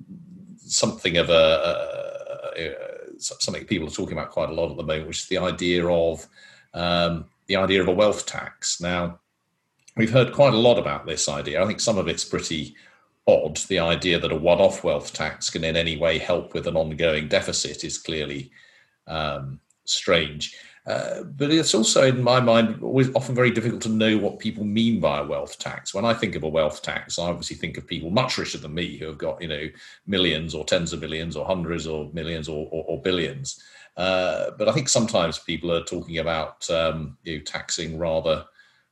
something 0.59 1.17
of 1.17 1.29
a, 1.29 1.33
a, 2.57 2.63
a, 2.63 3.19
something 3.19 3.65
people 3.65 3.89
are 3.89 3.91
talking 3.91 4.17
about 4.17 4.31
quite 4.31 4.47
a 4.47 4.53
lot 4.53 4.71
at 4.71 4.77
the 4.77 4.83
moment, 4.83 5.09
which 5.09 5.23
is 5.23 5.27
the 5.27 5.39
idea 5.39 5.85
of 5.85 6.25
um, 6.73 7.25
the 7.47 7.57
idea 7.57 7.81
of 7.81 7.89
a 7.89 7.93
wealth 7.93 8.25
tax. 8.25 8.79
Now, 8.79 9.19
we've 9.97 10.11
heard 10.11 10.31
quite 10.31 10.53
a 10.53 10.57
lot 10.57 10.79
about 10.79 11.05
this 11.05 11.27
idea. 11.27 11.61
I 11.61 11.67
think 11.67 11.81
some 11.81 11.97
of 11.97 12.07
it's 12.07 12.23
pretty 12.23 12.73
odd. 13.27 13.57
The 13.57 13.79
idea 13.79 14.19
that 14.19 14.31
a 14.31 14.35
one 14.35 14.59
off 14.59 14.83
wealth 14.83 15.13
tax 15.13 15.49
can 15.49 15.63
in 15.63 15.75
any 15.75 15.97
way 15.97 16.17
help 16.17 16.53
with 16.53 16.67
an 16.67 16.77
ongoing 16.77 17.27
deficit 17.27 17.83
is 17.83 17.97
clearly 17.97 18.51
um, 19.07 19.59
strange. 19.85 20.55
Uh, 20.87 21.23
but 21.23 21.51
it's 21.51 21.75
also, 21.75 22.07
in 22.07 22.23
my 22.23 22.39
mind, 22.39 22.81
always 22.81 23.13
often 23.13 23.35
very 23.35 23.51
difficult 23.51 23.81
to 23.81 23.89
know 23.89 24.17
what 24.17 24.39
people 24.39 24.63
mean 24.63 25.01
by 25.01 25.19
a 25.19 25.25
wealth 25.25 25.59
tax. 25.59 25.93
When 25.93 26.05
I 26.05 26.13
think 26.13 26.35
of 26.35 26.43
a 26.43 26.47
wealth 26.47 26.81
tax, 26.81 27.19
I 27.19 27.23
obviously 27.23 27.57
think 27.57 27.77
of 27.77 27.85
people 27.85 28.09
much 28.09 28.37
richer 28.37 28.57
than 28.57 28.73
me 28.73 28.97
who 28.97 29.05
have 29.07 29.17
got, 29.17 29.41
you 29.41 29.49
know, 29.49 29.67
millions 30.05 30.55
or 30.55 30.63
tens 30.63 30.93
of 30.93 31.01
millions 31.01 31.35
or 31.35 31.45
hundreds 31.45 31.87
or 31.87 32.09
millions 32.13 32.47
or, 32.47 32.69
or, 32.71 32.85
or 32.87 33.01
billions. 33.01 33.61
Uh, 33.97 34.51
but 34.57 34.69
I 34.69 34.71
think 34.71 34.87
sometimes 34.87 35.39
people 35.39 35.73
are 35.73 35.83
talking 35.83 36.19
about 36.19 36.69
um, 36.69 37.17
you 37.23 37.37
know, 37.37 37.43
taxing 37.43 37.97
rather 37.97 38.45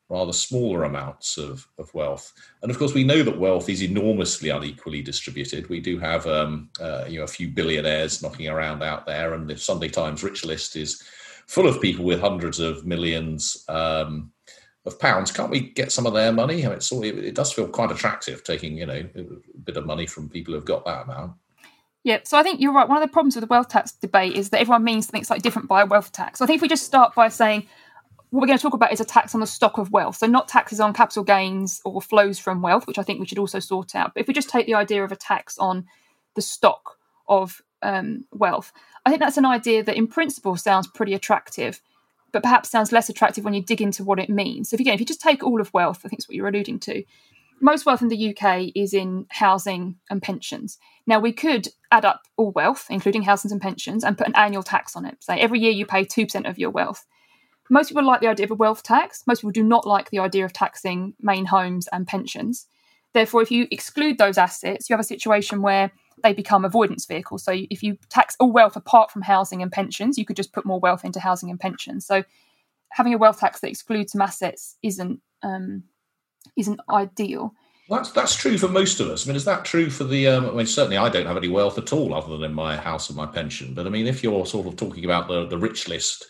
rather 0.10 0.34
smaller 0.34 0.84
amounts 0.84 1.38
of, 1.38 1.68
of 1.80 1.94
wealth. 1.94 2.32
And 2.62 2.70
of 2.70 2.78
course, 2.78 2.94
we 2.94 3.04
know 3.04 3.24
that 3.24 3.40
wealth 3.40 3.70
is 3.70 3.82
enormously 3.82 4.50
unequally 4.50 5.02
distributed. 5.02 5.70
We 5.70 5.80
do 5.80 5.98
have 6.00 6.28
um, 6.28 6.70
uh, 6.80 7.06
you 7.08 7.20
know 7.20 7.24
a 7.24 7.28
few 7.28 7.48
billionaires 7.48 8.22
knocking 8.22 8.48
around 8.48 8.84
out 8.84 9.06
there, 9.06 9.34
and 9.34 9.50
the 9.50 9.58
Sunday 9.58 9.90
Times 9.90 10.24
rich 10.24 10.46
list 10.46 10.76
is 10.76 11.02
full 11.48 11.68
of 11.68 11.82
people 11.82 12.06
with 12.06 12.20
hundreds 12.20 12.60
of 12.60 12.86
millions 12.86 13.66
um, 13.68 14.32
of 14.86 15.00
pounds. 15.00 15.32
Can't 15.32 15.50
we 15.50 15.72
get 15.72 15.92
some 15.92 16.06
of 16.06 16.14
their 16.14 16.32
money? 16.32 16.66
I 16.66 16.70
mean, 16.70 16.80
it, 16.80 17.18
it 17.26 17.36
does 17.36 17.52
feel 17.52 17.68
quite 17.68 17.92
attractive 17.92 18.44
taking 18.44 18.78
you 18.78 18.86
know 18.86 19.04
a 19.16 19.60
bit 19.64 19.78
of 19.78 19.86
money 19.86 20.06
from 20.06 20.30
people 20.30 20.54
who've 20.54 20.66
got 20.66 20.86
that 20.86 21.04
amount. 21.04 21.34
Yeah, 22.04 22.20
so 22.24 22.38
I 22.38 22.44
think 22.44 22.62
you're 22.62 22.72
right. 22.72 22.88
One 22.88 23.02
of 23.02 23.10
the 23.10 23.12
problems 23.12 23.36
with 23.36 23.42
the 23.42 23.48
wealth 23.48 23.70
tax 23.70 23.92
debate 23.94 24.36
is 24.36 24.52
that 24.52 24.62
everyone 24.62 24.84
means 24.84 25.08
something 25.08 25.24
slightly 25.24 25.42
different 25.42 25.68
by 25.68 25.82
a 25.82 25.88
wealth 25.88 26.12
tax. 26.12 26.38
So 26.38 26.46
I 26.46 26.48
think 26.48 26.58
if 26.58 26.62
we 26.62 26.68
just 26.68 26.84
start 26.84 27.16
by 27.16 27.30
saying 27.30 27.66
what 28.36 28.42
we're 28.42 28.48
going 28.48 28.60
to 28.60 28.62
talk 28.62 28.74
about 28.74 28.92
is 28.92 29.00
a 29.00 29.06
tax 29.06 29.34
on 29.34 29.40
the 29.40 29.48
stock 29.48 29.78
of 29.78 29.94
wealth, 29.94 30.18
so 30.18 30.28
not 30.28 30.50
taxes 30.50 30.82
on 30.82 30.92
capital 30.92 31.24
gains 31.24 31.80
or 31.86 32.02
flows 32.02 32.38
from 32.38 32.62
wealth, 32.62 32.86
which 32.86 33.00
I 33.00 33.04
think 33.04 33.22
we 33.22 33.26
should 33.26 33.40
also 33.40 33.60
sort 33.60 33.96
out. 33.96 34.14
But 34.14 34.20
if 34.20 34.28
we 34.28 34.34
just 34.34 34.50
take 34.50 34.66
the 34.66 34.74
idea 34.74 35.06
of 35.06 35.14
a 35.14 35.16
tax 35.16 35.58
on 35.58 35.86
the 36.34 36.42
stock 36.42 36.98
of 37.30 37.62
um, 37.82 38.26
wealth, 38.34 38.74
I 39.06 39.10
think 39.10 39.22
that's 39.22 39.38
an 39.38 39.46
idea 39.46 39.84
that 39.84 39.96
in 39.96 40.08
principle 40.08 40.58
sounds 40.58 40.86
pretty 40.86 41.14
attractive, 41.14 41.80
but 42.34 42.44
perhaps 42.44 42.70
sounds 42.70 42.92
less 42.92 43.08
attractive 43.08 43.46
when 43.46 43.54
you 43.54 43.62
dig 43.62 43.82
into 43.82 44.04
what 44.04 44.20
it 44.20 44.30
means. 44.30 44.70
So 44.70 44.74
if, 44.74 44.82
again, 44.82 44.96
if 44.96 45.00
you 45.00 45.06
just 45.06 45.22
take 45.22 45.42
all 45.42 45.62
of 45.62 45.74
wealth, 45.74 46.02
I 46.04 46.10
think 46.10 46.20
it's 46.20 46.28
what 46.28 46.36
you're 46.36 46.50
alluding 46.50 46.82
to, 46.82 47.06
most 47.62 47.86
wealth 47.86 48.02
in 48.02 48.10
the 48.10 48.36
UK 48.36 48.72
is 48.76 48.94
in 48.94 49.28
housing 49.30 49.96
and 50.10 50.22
pensions. 50.22 50.78
Now, 51.08 51.20
we 51.20 51.32
could 51.32 51.70
add 51.90 52.04
up 52.04 52.24
all 52.36 52.52
wealth, 52.52 52.88
including 52.90 53.22
housing 53.22 53.50
and 53.54 53.62
pensions, 53.62 54.04
and 54.04 54.18
put 54.18 54.28
an 54.28 54.36
annual 54.36 54.62
tax 54.62 54.98
on 54.98 55.06
it. 55.06 55.24
Say 55.24 55.40
every 55.40 55.62
year 55.62 55.72
you 55.72 55.86
pay 55.86 56.04
2% 56.04 56.50
of 56.50 56.60
your 56.60 56.70
wealth. 56.70 57.06
Most 57.70 57.90
people 57.90 58.06
like 58.06 58.22
the 58.22 58.28
idea 58.28 58.46
of 58.46 58.52
a 58.52 58.56
wealth 58.56 58.84
tax. 58.84 59.24
Most 59.26 59.42
people 59.42 59.52
do 59.52 59.64
not 59.64 59.88
like 59.88 60.10
the 60.10 60.20
idea 60.20 60.46
of 60.46 60.54
taxing 60.54 61.14
main 61.20 61.46
homes 61.46 61.88
and 61.92 62.06
pensions. 62.08 62.68
Therefore, 63.14 63.42
if 63.42 63.50
you 63.50 63.68
exclude 63.72 64.18
those 64.18 64.38
assets, 64.38 64.90
you 64.90 64.94
have 64.94 65.00
a 65.00 65.04
situation 65.04 65.62
where 65.62 65.92
they 66.22 66.34
become 66.34 66.66
avoidance 66.66 67.06
vehicles. 67.06 67.44
So 67.44 67.54
if 67.70 67.82
you 67.82 67.98
tax 68.10 68.36
all 68.40 68.52
wealth 68.52 68.76
apart 68.76 69.12
from 69.12 69.22
housing 69.22 69.62
and 69.62 69.72
pensions, 69.72 70.18
you 70.18 70.26
could 70.26 70.36
just 70.36 70.54
put 70.54 70.66
more 70.66 70.80
wealth 70.80 71.06
into 71.06 71.20
housing 71.20 71.50
and 71.50 71.60
pensions. 71.60 72.06
So 72.06 72.24
having 72.92 73.14
a 73.14 73.18
wealth 73.18 73.40
tax 73.40 73.60
that 73.62 73.70
excludes 73.70 74.12
some 74.12 74.22
assets 74.22 74.78
isn't 74.84 75.22
um, 75.44 75.84
isn't 76.58 76.80
ideal. 76.90 77.54
That's 77.90 78.12
that's 78.12 78.36
true 78.36 78.58
for 78.58 78.68
most 78.68 79.00
of 79.00 79.08
us. 79.08 79.26
I 79.26 79.30
mean, 79.30 79.36
is 79.36 79.46
that 79.46 79.64
true 79.66 79.90
for 79.90 80.06
the? 80.06 80.28
Um, 80.28 80.50
I 80.50 80.52
mean, 80.52 80.66
certainly 80.66 80.98
I 80.98 81.10
don't 81.10 81.28
have 81.28 81.38
any 81.38 81.50
wealth 81.50 81.78
at 81.78 81.94
all 81.94 82.14
other 82.14 82.30
than 82.30 82.44
in 82.44 82.54
my 82.54 82.78
house 82.78 83.10
and 83.10 83.18
my 83.18 83.28
pension. 83.28 83.74
But 83.74 83.86
I 83.86 83.90
mean, 83.90 84.08
if 84.08 84.24
you're 84.24 84.46
sort 84.46 84.68
of 84.68 84.76
talking 84.76 85.06
about 85.06 85.28
the 85.28 85.46
the 85.46 85.58
rich 85.58 85.88
list 85.88 86.26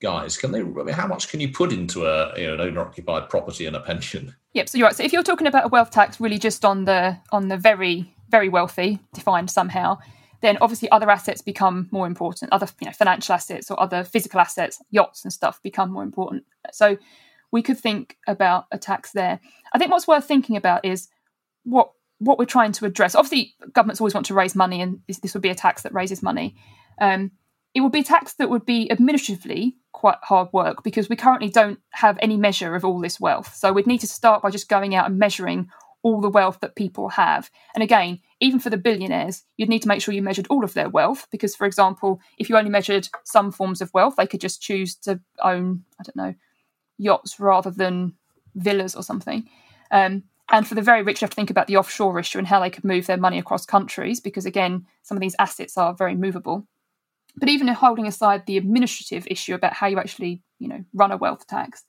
guys, 0.00 0.36
can 0.36 0.52
they? 0.52 0.60
I 0.60 0.64
mean, 0.64 0.88
how 0.88 1.06
much 1.06 1.28
can 1.28 1.40
you 1.40 1.50
put 1.50 1.72
into 1.72 2.06
a 2.06 2.38
you 2.38 2.46
know 2.46 2.54
an 2.54 2.60
owner 2.60 2.80
occupied 2.80 3.28
property 3.28 3.66
and 3.66 3.76
a 3.76 3.80
pension? 3.80 4.34
Yep. 4.54 4.68
So 4.68 4.78
you're 4.78 4.86
right. 4.86 4.96
So 4.96 5.04
if 5.04 5.12
you're 5.12 5.22
talking 5.22 5.46
about 5.46 5.66
a 5.66 5.68
wealth 5.68 5.90
tax, 5.90 6.20
really 6.20 6.38
just 6.38 6.64
on 6.64 6.84
the 6.84 7.18
on 7.30 7.48
the 7.48 7.56
very 7.56 8.14
very 8.28 8.48
wealthy, 8.48 8.98
defined 9.12 9.50
somehow, 9.50 9.98
then 10.40 10.56
obviously 10.60 10.90
other 10.90 11.10
assets 11.10 11.42
become 11.42 11.88
more 11.90 12.06
important. 12.06 12.52
Other 12.52 12.68
you 12.80 12.86
know 12.86 12.92
financial 12.92 13.34
assets 13.34 13.70
or 13.70 13.80
other 13.80 14.04
physical 14.04 14.40
assets, 14.40 14.82
yachts 14.90 15.24
and 15.24 15.32
stuff 15.32 15.62
become 15.62 15.90
more 15.90 16.02
important. 16.02 16.44
So 16.72 16.98
we 17.52 17.62
could 17.62 17.78
think 17.78 18.16
about 18.26 18.66
a 18.70 18.78
tax 18.78 19.12
there. 19.12 19.40
I 19.72 19.78
think 19.78 19.90
what's 19.90 20.06
worth 20.08 20.24
thinking 20.24 20.56
about 20.56 20.84
is 20.84 21.08
what 21.64 21.92
what 22.18 22.38
we're 22.38 22.44
trying 22.44 22.72
to 22.72 22.84
address. 22.84 23.14
Obviously, 23.14 23.54
governments 23.72 24.00
always 24.00 24.14
want 24.14 24.26
to 24.26 24.34
raise 24.34 24.54
money, 24.54 24.80
and 24.80 25.00
this, 25.06 25.18
this 25.18 25.34
would 25.34 25.42
be 25.42 25.48
a 25.48 25.54
tax 25.54 25.82
that 25.82 25.94
raises 25.94 26.22
money. 26.22 26.54
Um, 27.00 27.32
it 27.74 27.80
would 27.80 27.92
be 27.92 28.00
a 28.00 28.04
tax 28.04 28.34
that 28.34 28.50
would 28.50 28.66
be 28.66 28.90
administratively 28.90 29.76
quite 29.92 30.18
hard 30.22 30.48
work 30.52 30.82
because 30.82 31.08
we 31.08 31.16
currently 31.16 31.48
don't 31.48 31.78
have 31.90 32.18
any 32.20 32.36
measure 32.36 32.74
of 32.74 32.84
all 32.84 33.00
this 33.00 33.20
wealth. 33.20 33.54
So 33.54 33.72
we'd 33.72 33.86
need 33.86 34.00
to 34.00 34.06
start 34.06 34.42
by 34.42 34.50
just 34.50 34.68
going 34.68 34.94
out 34.94 35.06
and 35.06 35.18
measuring 35.18 35.68
all 36.02 36.20
the 36.20 36.30
wealth 36.30 36.60
that 36.60 36.76
people 36.76 37.10
have. 37.10 37.50
And 37.74 37.82
again, 37.82 38.20
even 38.40 38.58
for 38.58 38.70
the 38.70 38.76
billionaires, 38.76 39.44
you'd 39.56 39.68
need 39.68 39.82
to 39.82 39.88
make 39.88 40.00
sure 40.00 40.14
you 40.14 40.22
measured 40.22 40.46
all 40.48 40.64
of 40.64 40.74
their 40.74 40.88
wealth 40.88 41.26
because, 41.30 41.54
for 41.54 41.66
example, 41.66 42.20
if 42.38 42.48
you 42.48 42.56
only 42.56 42.70
measured 42.70 43.08
some 43.24 43.52
forms 43.52 43.80
of 43.80 43.92
wealth, 43.92 44.14
they 44.16 44.26
could 44.26 44.40
just 44.40 44.62
choose 44.62 44.94
to 44.96 45.20
own, 45.42 45.84
I 46.00 46.04
don't 46.04 46.16
know, 46.16 46.34
yachts 46.96 47.38
rather 47.38 47.70
than 47.70 48.14
villas 48.54 48.94
or 48.94 49.02
something. 49.02 49.48
Um, 49.90 50.24
and 50.50 50.66
for 50.66 50.74
the 50.74 50.82
very 50.82 51.02
rich, 51.02 51.20
you 51.20 51.26
have 51.26 51.30
to 51.30 51.36
think 51.36 51.50
about 51.50 51.66
the 51.66 51.76
offshore 51.76 52.18
issue 52.18 52.38
and 52.38 52.46
how 52.46 52.60
they 52.60 52.70
could 52.70 52.84
move 52.84 53.06
their 53.06 53.16
money 53.16 53.38
across 53.38 53.66
countries 53.66 54.20
because, 54.20 54.46
again, 54.46 54.86
some 55.02 55.16
of 55.16 55.20
these 55.20 55.36
assets 55.38 55.76
are 55.76 55.94
very 55.94 56.16
movable. 56.16 56.66
But 57.40 57.48
even 57.48 57.66
holding 57.68 58.06
aside 58.06 58.46
the 58.46 58.58
administrative 58.58 59.26
issue 59.28 59.54
about 59.54 59.72
how 59.72 59.88
you 59.88 59.98
actually, 59.98 60.42
you 60.58 60.68
know, 60.68 60.84
run 60.92 61.10
a 61.10 61.16
wealth 61.16 61.46
tax, 61.46 61.84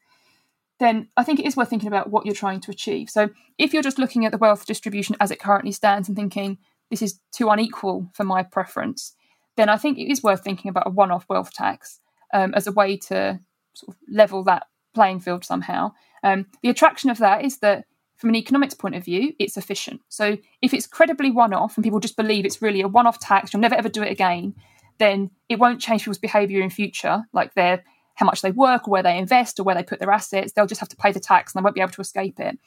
then 0.80 1.10
I 1.16 1.24
think 1.24 1.40
it 1.40 1.46
is 1.46 1.56
worth 1.56 1.70
thinking 1.70 1.90
about 1.90 2.10
what 2.10 2.26
you're 2.26 2.34
trying 2.34 2.62
to 2.62 2.72
achieve. 2.72 3.10
So 3.10 3.30
if 3.58 3.74
you're 3.74 3.84
just 3.84 4.00
looking 4.00 4.26
at 4.26 4.32
the 4.32 4.40
wealth 4.40 4.66
distribution 4.66 5.16
as 5.20 5.30
it 5.30 5.40
currently 5.40 5.72
stands 5.72 6.08
and 6.08 6.16
thinking 6.16 6.58
this 6.90 7.02
is 7.04 7.20
too 7.32 7.50
unequal 7.50 8.10
for 8.14 8.24
my 8.24 8.42
preference, 8.42 9.14
then 9.58 9.70
I 9.70 9.78
think 9.78 9.98
it 9.98 10.10
is 10.10 10.24
worth 10.24 10.44
thinking 10.44 10.70
about 10.70 10.88
a 10.88 10.92
one-off 10.92 11.26
wealth 11.30 11.54
tax 11.54 12.00
um, 12.34 12.54
as 12.56 12.66
a 12.66 12.72
way 12.72 12.98
to 12.98 13.40
sort 13.74 13.90
of 13.90 13.96
level 14.10 14.44
that 14.46 14.68
playing 14.94 15.20
field 15.20 15.44
somehow. 15.46 15.92
Um, 16.24 16.48
the 16.64 16.70
attraction 16.70 17.10
of 17.10 17.18
that 17.20 17.46
is 17.46 17.60
that 17.60 17.86
from 18.18 18.30
an 18.30 18.36
economics 18.36 18.74
point 18.74 18.96
of 18.96 19.04
view, 19.04 19.34
it's 19.40 19.58
efficient. 19.58 20.02
So 20.08 20.38
if 20.62 20.74
it's 20.74 20.88
credibly 20.88 21.32
one-off 21.32 21.76
and 21.76 21.84
people 21.84 22.00
just 22.00 22.18
believe 22.18 22.46
it's 22.46 22.62
really 22.62 22.82
a 22.82 22.88
one-off 22.88 23.20
tax, 23.20 23.52
you'll 23.52 23.62
never 23.62 23.76
ever 23.76 23.90
do 23.90 24.04
it 24.04 24.12
again, 24.12 24.56
then 25.02 25.32
it 25.50 25.60
won't 25.60 25.82
change 25.82 26.02
people's 26.02 26.18
behaviour 26.18 26.62
in 26.62 26.70
future, 26.70 27.24
like 27.34 27.54
their 27.56 27.84
how 28.16 28.26
much 28.26 28.42
they 28.42 28.52
work 28.52 28.88
or 28.88 28.92
where 28.92 29.04
they 29.04 29.18
invest 29.18 29.60
or 29.60 29.64
where 29.64 29.76
they 29.76 29.84
put 29.84 30.00
their 30.00 30.12
assets. 30.12 30.54
They'll 30.54 30.68
just 30.68 30.80
have 30.80 30.90
to 30.90 30.96
pay 30.96 31.12
the 31.12 31.20
tax 31.20 31.54
and 31.54 31.60
they 31.60 31.64
won't 31.64 31.76
be 31.76 31.82
able 31.82 31.92
to 31.94 32.02
escape 32.02 32.40
it. 32.40 32.58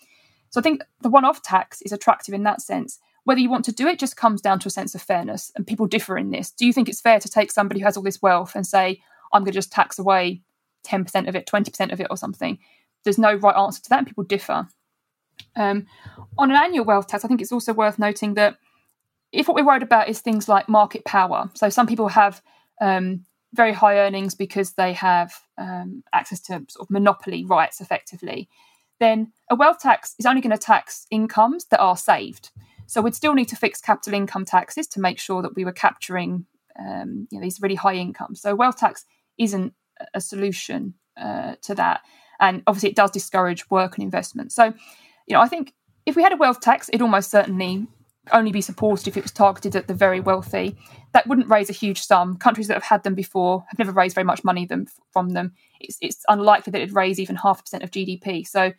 So 0.51 0.61
I 0.61 0.62
think 0.62 0.83
the 1.01 1.09
one-off 1.09 1.42
tax 1.42 1.81
is 1.83 1.92
attractive 1.92 2.35
in 2.35 2.42
that 2.44 2.61
sense. 2.61 2.99
Whether 3.25 3.40
you 3.40 3.51
want 3.51 3.64
to 3.66 3.73
do 3.73 3.87
it 3.87 3.99
just 3.99 4.16
comes 4.16 4.40
down 4.40 4.59
to 4.61 4.68
a 4.68 4.70
sense 4.70 4.94
of 4.94 5.03
fairness, 5.03 5.51
and 5.57 5.66
people 5.66 5.87
differ 5.87 6.18
in 6.18 6.31
this. 6.31 6.51
Do 6.51 6.66
you 6.66 6.73
think 6.73 6.88
it's 6.88 7.01
fair 7.01 7.20
to 7.20 7.29
take 7.29 7.51
somebody 7.51 7.81
who 7.81 7.87
has 7.87 7.97
all 7.97 8.03
this 8.03 8.20
wealth 8.20 8.55
and 8.55 8.66
say, 8.66 9.01
"I'm 9.33 9.42
going 9.42 9.53
to 9.53 9.59
just 9.59 9.73
tax 9.73 9.99
away 9.99 10.42
10% 10.85 11.29
of 11.29 11.35
it, 11.35 11.47
20% 11.47 11.92
of 11.92 12.01
it, 12.01 12.09
or 12.11 12.16
something?" 12.16 12.59
There's 13.03 13.18
no 13.18 13.35
right 13.35 13.57
answer 13.57 13.83
to 13.83 13.88
that, 13.90 13.99
and 13.99 14.07
people 14.07 14.25
differ. 14.25 14.68
Um, 15.57 15.87
on 16.37 16.51
an 16.51 16.57
annual 16.57 16.85
wealth 16.85 17.07
tax, 17.07 17.25
I 17.25 17.29
think 17.29 17.40
it's 17.40 17.53
also 17.53 17.73
worth 17.73 17.99
noting 17.99 18.35
that 18.35 18.59
if 19.35 19.49
what 19.49 19.57
we're 19.57 19.66
worried 19.66 19.83
about 19.83 20.09
is 20.09 20.20
things 20.20 20.49
like 20.49 20.68
market 20.68 21.05
power, 21.05 21.51
so 21.55 21.68
some 21.68 21.87
people 21.87 22.09
have 22.09 22.40
um, 22.81 23.25
very 23.53 23.73
high 23.73 23.99
earnings 23.99 24.35
because 24.35 24.73
they 24.73 24.92
have 24.92 25.35
um, 25.59 26.03
access 26.12 26.40
to 26.40 26.64
sort 26.68 26.87
of 26.87 26.90
monopoly 26.90 27.44
rights 27.44 27.81
effectively, 27.81 28.49
then 29.01 29.33
a 29.51 29.55
wealth 29.55 29.81
tax 29.81 30.14
is 30.18 30.27
only 30.27 30.40
going 30.40 30.57
to 30.57 30.59
tax 30.59 31.07
incomes 31.11 31.66
that 31.66 31.81
are 31.81 31.97
saved. 31.97 32.51
So 32.87 33.01
we'd 33.01 33.14
still 33.14 33.35
need 33.35 33.49
to 33.49 33.57
fix 33.57 33.81
capital 33.81 34.14
income 34.14 34.44
taxes 34.44 34.87
to 34.88 35.01
make 35.01 35.18
sure 35.18 35.42
that 35.42 35.57
we 35.57 35.64
were 35.64 35.73
capturing 35.73 36.47
um, 36.79 37.29
you 37.31 37.38
know, 37.38 37.42
these 37.42 37.61
really 37.61 37.75
high 37.75 37.94
incomes. 37.94 38.40
So 38.40 38.55
wealth 38.55 38.77
tax 38.77 39.05
isn't 39.38 39.73
a 40.12 40.20
solution 40.20 40.94
uh, 41.16 41.55
to 41.62 41.75
that, 41.75 42.03
and 42.40 42.62
obviously 42.66 42.90
it 42.90 42.97
does 42.97 43.11
discourage 43.11 43.68
work 43.70 43.97
and 43.97 44.05
investment. 44.05 44.53
So, 44.53 44.75
you 45.27 45.35
know, 45.35 45.40
I 45.40 45.49
think 45.49 45.73
if 46.07 46.16
we 46.16 46.23
had 46.23 46.33
a 46.33 46.37
wealth 46.37 46.61
tax, 46.61 46.88
it 46.92 47.01
almost 47.01 47.31
certainly 47.31 47.87
only 48.33 48.53
be 48.53 48.61
supported 48.61 49.09
if 49.09 49.17
it 49.17 49.23
was 49.23 49.33
targeted 49.33 49.77
at 49.77 49.87
the 49.87 49.95
very 49.95 50.21
wealthy. 50.21 50.77
That 51.13 51.27
wouldn't 51.27 51.51
raise 51.51 51.71
a 51.71 51.75
huge 51.75 52.01
sum. 52.01 52.37
Countries 52.37 52.69
that 52.69 52.75
have 52.75 52.83
had 52.83 53.03
them 53.03 53.15
before 53.15 53.65
have 53.69 53.79
never 53.79 53.93
raised 53.93 54.15
very 54.15 54.25
much 54.25 54.45
money 54.45 54.67
them, 54.67 54.87
from 55.13 55.31
them. 55.31 55.53
It's, 55.81 55.99
it's 56.01 56.25
unlikely 56.29 56.71
that 56.71 56.81
it'd 56.81 56.95
raise 56.95 57.21
even 57.21 57.37
half 57.37 57.61
a 57.61 57.63
percent 57.63 57.83
of 57.83 57.91
GDP. 57.91 58.47
So 58.47 58.73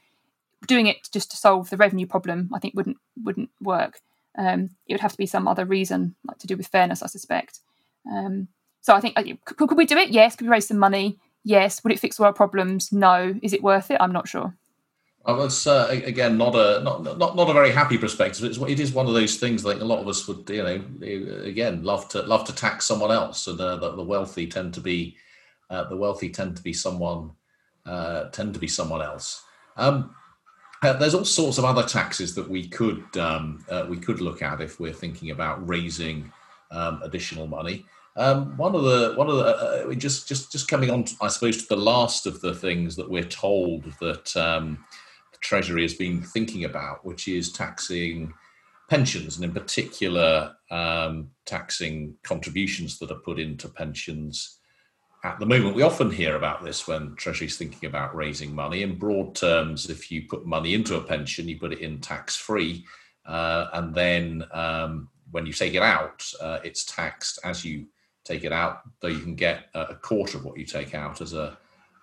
doing 0.68 0.88
it 0.88 1.10
just 1.12 1.32
to 1.32 1.38
solve 1.38 1.70
the 1.70 1.78
revenue 1.78 2.08
problem, 2.08 2.50
I 2.54 2.60
think 2.60 2.76
wouldn't 2.76 2.98
wouldn't 3.24 3.50
work. 3.62 4.00
Um, 4.38 4.72
it 4.88 4.94
would 4.94 5.02
have 5.02 5.14
to 5.14 5.18
be 5.18 5.26
some 5.28 5.48
other 5.48 5.66
reason, 5.66 6.16
like 6.26 6.40
to 6.40 6.48
do 6.48 6.58
with 6.58 6.68
fairness, 6.68 7.02
I 7.02 7.08
suspect. 7.08 7.60
Um, 8.12 8.50
so 8.82 8.94
I 8.94 9.00
think 9.00 9.16
could, 9.46 9.58
could 9.58 9.78
we 9.78 9.86
do 9.86 9.98
it? 9.98 10.10
Yes. 10.10 10.36
Could 10.36 10.48
we 10.48 10.52
raise 10.52 10.68
some 10.68 10.78
money? 10.78 11.18
Yes. 11.44 11.84
Would 11.84 11.94
it 11.94 12.00
fix 12.00 12.20
all 12.20 12.26
our 12.26 12.34
problems? 12.34 12.92
No. 12.92 13.34
Is 13.42 13.54
it 13.54 13.64
worth 13.64 13.90
it? 13.92 13.98
I'm 14.00 14.12
not 14.12 14.28
sure. 14.28 14.56
Well, 15.26 15.38
that's 15.38 15.66
uh, 15.66 15.88
again 15.90 16.38
not 16.38 16.54
a 16.54 16.84
not, 16.84 17.04
not 17.04 17.36
not 17.36 17.50
a 17.50 17.54
very 17.54 17.72
happy 17.72 17.98
perspective. 17.98 18.44
It's, 18.44 18.60
it 18.60 18.80
is 18.80 18.94
one 18.94 19.08
of 19.08 19.16
those 19.16 19.38
things. 19.38 19.64
that 19.64 19.82
a 19.82 19.86
lot 19.86 20.00
of 20.00 20.08
us 20.08 20.28
would, 20.28 20.48
you 20.50 20.62
know, 20.62 21.44
again 21.44 21.84
love 21.84 22.08
to 22.10 22.22
love 22.22 22.46
to 22.46 22.54
tax 22.54 22.86
someone 22.86 23.12
else, 23.12 23.48
and 23.48 23.60
uh, 23.60 23.78
the, 23.78 23.96
the, 23.96 24.04
wealthy 24.04 24.46
tend 24.46 24.76
to 24.76 24.82
be 24.82 25.18
uh, 25.72 25.86
the 25.86 25.98
wealthy 25.98 26.30
tend 26.30 26.56
to 26.58 26.62
be 26.62 26.74
someone 26.74 27.32
uh, 27.88 28.26
tend 28.26 28.54
to 28.54 28.60
be 28.60 28.68
someone 28.68 29.02
else. 29.02 29.44
Um, 29.78 30.16
uh, 30.84 30.94
there's 30.94 31.16
all 31.16 31.26
sorts 31.26 31.58
of 31.58 31.66
other 31.66 31.84
taxes 31.84 32.36
that 32.36 32.48
we 32.48 32.68
could 32.68 33.18
um, 33.18 33.66
uh, 33.72 33.88
we 33.90 33.98
could 33.98 34.22
look 34.22 34.44
at 34.44 34.62
if 34.62 34.80
we're 34.80 34.94
thinking 34.94 35.32
about 35.32 35.68
raising 35.68 36.32
um, 36.70 37.02
additional 37.02 37.48
money. 37.48 37.84
Um, 38.16 38.56
one 38.58 38.76
of 38.76 38.84
the 38.84 39.14
one 39.16 39.28
of 39.28 39.38
the 39.38 39.96
just 39.96 40.28
just 40.28 40.52
just 40.52 40.68
coming 40.68 40.92
on, 40.92 41.06
I 41.20 41.30
suppose, 41.30 41.64
to 41.64 41.68
the 41.68 41.82
last 41.82 42.28
of 42.28 42.42
the 42.42 42.54
things 42.54 42.96
that 42.96 43.10
we're 43.10 43.24
told 43.24 43.86
that 44.02 44.38
um, 44.38 44.86
Treasury 45.46 45.84
has 45.84 45.94
been 45.94 46.24
thinking 46.24 46.66
about, 46.66 47.06
which 47.06 47.28
is 47.28 47.52
taxing 47.52 48.34
pensions, 48.90 49.36
and 49.36 49.46
in 49.46 49.52
particular, 49.52 50.56
um, 50.72 51.30
taxing 51.46 52.16
contributions 52.24 52.98
that 52.98 53.12
are 53.12 53.20
put 53.20 53.40
into 53.40 53.70
pensions. 53.70 54.58
At 55.24 55.40
the 55.40 55.46
moment, 55.46 55.76
we 55.76 55.84
often 55.84 56.10
hear 56.10 56.36
about 56.36 56.64
this 56.64 56.88
when 56.88 57.16
Treasury 57.16 57.46
is 57.46 57.58
thinking 57.58 57.88
about 57.88 58.16
raising 58.16 58.56
money. 58.56 58.82
In 58.82 58.98
broad 58.98 59.36
terms, 59.36 59.88
if 59.88 60.12
you 60.12 60.24
put 60.28 60.48
money 60.48 60.74
into 60.74 60.98
a 60.98 61.04
pension, 61.04 61.48
you 61.48 61.60
put 61.60 61.74
it 61.74 61.80
in 61.80 62.02
tax 62.02 62.36
free, 62.36 62.84
uh, 63.28 63.68
and 63.74 63.94
then 63.94 64.46
um, 64.52 65.10
when 65.30 65.46
you 65.46 65.54
take 65.54 65.76
it 65.76 65.84
out, 65.84 66.28
uh, 66.42 66.58
it's 66.64 66.86
taxed 66.86 67.38
as 67.44 67.64
you 67.64 67.86
take 68.24 68.44
it 68.44 68.52
out, 68.52 68.82
though 69.00 69.10
you 69.10 69.20
can 69.20 69.36
get 69.36 69.66
a 69.76 69.94
quarter 69.94 70.40
of 70.40 70.44
what 70.44 70.58
you 70.58 70.66
take 70.66 70.96
out 70.96 71.22
as 71.22 71.34
a 71.34 71.56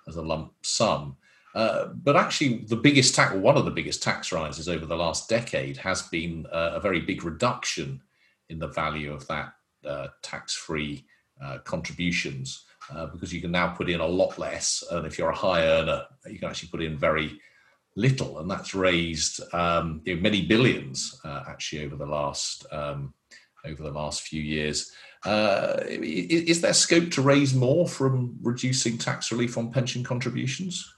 as 0.06 0.14
a 0.14 0.22
lump 0.22 0.52
sum. 0.62 1.16
Uh, 1.54 1.86
but 1.86 2.16
actually, 2.16 2.64
the 2.68 2.76
biggest 2.76 3.14
tax, 3.14 3.34
one 3.34 3.56
of 3.56 3.64
the 3.64 3.70
biggest 3.70 4.02
tax 4.02 4.32
rises 4.32 4.68
over 4.68 4.86
the 4.86 4.96
last 4.96 5.28
decade, 5.28 5.76
has 5.76 6.02
been 6.02 6.46
uh, 6.52 6.72
a 6.74 6.80
very 6.80 7.00
big 7.00 7.24
reduction 7.24 8.00
in 8.48 8.58
the 8.58 8.68
value 8.68 9.12
of 9.12 9.26
that 9.28 9.52
uh, 9.86 10.08
tax-free 10.22 11.04
uh, 11.42 11.58
contributions, 11.58 12.64
uh, 12.90 13.06
because 13.06 13.32
you 13.32 13.40
can 13.40 13.50
now 13.50 13.68
put 13.68 13.90
in 13.90 14.00
a 14.00 14.06
lot 14.06 14.38
less, 14.38 14.82
and 14.92 15.06
if 15.06 15.18
you're 15.18 15.30
a 15.30 15.36
high 15.36 15.66
earner, 15.66 16.04
you 16.26 16.38
can 16.38 16.48
actually 16.48 16.68
put 16.70 16.82
in 16.82 16.96
very 16.96 17.38
little, 17.96 18.38
and 18.38 18.50
that's 18.50 18.74
raised 18.74 19.40
um, 19.52 20.00
you 20.04 20.14
know, 20.14 20.22
many 20.22 20.46
billions 20.46 21.20
actually 21.24 21.84
over 21.84 21.96
the 21.96 22.06
last 22.06 22.64
um, 22.72 23.12
over 23.66 23.82
the 23.82 23.90
last 23.90 24.22
few 24.22 24.40
years. 24.40 24.90
is 25.26 26.62
there 26.62 26.72
scope 26.72 27.10
to 27.10 27.20
raise 27.20 27.54
more 27.54 27.86
from 27.86 28.38
reducing 28.40 28.96
tax 28.96 29.30
relief 29.30 29.58
on 29.58 29.70
pension 29.70 30.02
contributions? 30.02 30.94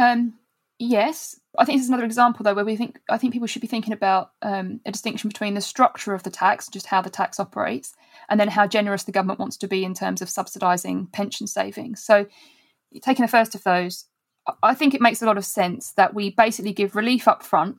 Um, 0.00 0.38
yes, 0.78 1.38
I 1.58 1.66
think 1.66 1.78
this 1.78 1.84
is 1.84 1.90
another 1.90 2.06
example 2.06 2.42
though 2.42 2.54
where 2.54 2.64
we 2.64 2.74
think 2.74 2.98
I 3.10 3.18
think 3.18 3.34
people 3.34 3.46
should 3.46 3.60
be 3.60 3.68
thinking 3.68 3.92
about 3.92 4.30
um, 4.40 4.80
a 4.86 4.92
distinction 4.92 5.28
between 5.28 5.52
the 5.52 5.60
structure 5.60 6.14
of 6.14 6.22
the 6.22 6.30
tax, 6.30 6.68
just 6.68 6.86
how 6.86 7.02
the 7.02 7.10
tax 7.10 7.38
operates, 7.38 7.94
and 8.30 8.40
then 8.40 8.48
how 8.48 8.66
generous 8.66 9.04
the 9.04 9.12
government 9.12 9.38
wants 9.38 9.58
to 9.58 9.68
be 9.68 9.84
in 9.84 9.92
terms 9.92 10.22
of 10.22 10.28
subsidising 10.28 11.12
pension 11.12 11.46
savings. 11.46 12.02
So, 12.02 12.26
taking 13.02 13.24
the 13.24 13.30
first 13.30 13.54
of 13.54 13.62
those, 13.62 14.06
I 14.62 14.74
think 14.74 14.94
it 14.94 15.02
makes 15.02 15.20
a 15.20 15.26
lot 15.26 15.36
of 15.36 15.44
sense 15.44 15.92
that 15.92 16.14
we 16.14 16.30
basically 16.30 16.72
give 16.72 16.96
relief 16.96 17.28
up 17.28 17.42
front 17.42 17.76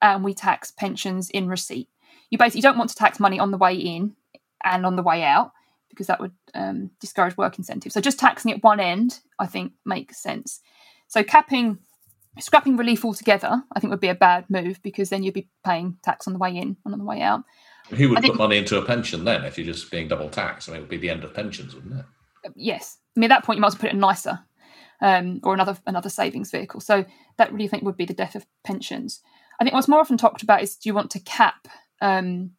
and 0.00 0.24
we 0.24 0.32
tax 0.32 0.70
pensions 0.70 1.28
in 1.28 1.48
receipt. 1.48 1.90
You 2.30 2.38
basically 2.38 2.62
don't 2.62 2.78
want 2.78 2.88
to 2.90 2.96
tax 2.96 3.20
money 3.20 3.38
on 3.38 3.50
the 3.50 3.58
way 3.58 3.74
in 3.74 4.16
and 4.64 4.86
on 4.86 4.96
the 4.96 5.02
way 5.02 5.22
out 5.22 5.52
because 5.90 6.06
that 6.06 6.20
would 6.20 6.32
um, 6.54 6.90
discourage 6.98 7.36
work 7.36 7.58
incentives. 7.58 7.92
So 7.92 8.00
just 8.00 8.18
taxing 8.18 8.52
at 8.52 8.62
one 8.62 8.80
end, 8.80 9.20
I 9.38 9.46
think, 9.46 9.72
makes 9.84 10.22
sense. 10.22 10.60
So 11.08 11.22
capping, 11.24 11.78
scrapping 12.38 12.76
relief 12.76 13.04
altogether, 13.04 13.62
I 13.72 13.80
think 13.80 13.90
would 13.90 14.00
be 14.00 14.08
a 14.08 14.14
bad 14.14 14.44
move 14.48 14.80
because 14.82 15.10
then 15.10 15.22
you'd 15.22 15.34
be 15.34 15.48
paying 15.64 15.96
tax 16.02 16.26
on 16.26 16.34
the 16.34 16.38
way 16.38 16.56
in 16.56 16.76
and 16.84 16.94
on 16.94 16.98
the 16.98 17.04
way 17.04 17.20
out. 17.20 17.42
Who 17.90 18.10
would 18.10 18.20
think, 18.20 18.34
put 18.34 18.38
money 18.38 18.58
into 18.58 18.78
a 18.78 18.84
pension 18.84 19.24
then 19.24 19.44
if 19.44 19.56
you're 19.56 19.66
just 19.66 19.90
being 19.90 20.08
double 20.08 20.28
taxed? 20.28 20.68
I 20.68 20.72
mean, 20.72 20.78
it 20.78 20.80
would 20.82 20.90
be 20.90 20.98
the 20.98 21.10
end 21.10 21.24
of 21.24 21.34
pensions, 21.34 21.74
wouldn't 21.74 21.98
it? 21.98 22.04
Yes. 22.54 22.98
I 23.16 23.20
mean, 23.20 23.32
at 23.32 23.36
that 23.36 23.44
point, 23.44 23.56
you 23.56 23.62
might 23.62 23.68
as 23.68 23.74
well 23.74 23.80
put 23.80 23.90
it 23.90 23.94
in 23.94 24.04
an 24.04 24.10
ISA 24.10 24.44
um, 25.00 25.40
or 25.42 25.54
another 25.54 25.76
another 25.86 26.08
savings 26.08 26.50
vehicle. 26.50 26.80
So 26.80 27.04
that 27.36 27.52
really 27.52 27.64
I 27.66 27.68
think 27.68 27.82
would 27.84 27.96
be 27.96 28.04
the 28.04 28.14
death 28.14 28.34
of 28.34 28.46
pensions. 28.64 29.20
I 29.60 29.64
think 29.64 29.74
what's 29.74 29.88
more 29.88 30.00
often 30.00 30.16
talked 30.16 30.42
about 30.42 30.62
is 30.62 30.76
do 30.76 30.88
you 30.88 30.94
want 30.94 31.10
to 31.12 31.20
cap 31.20 31.66
um, 32.00 32.52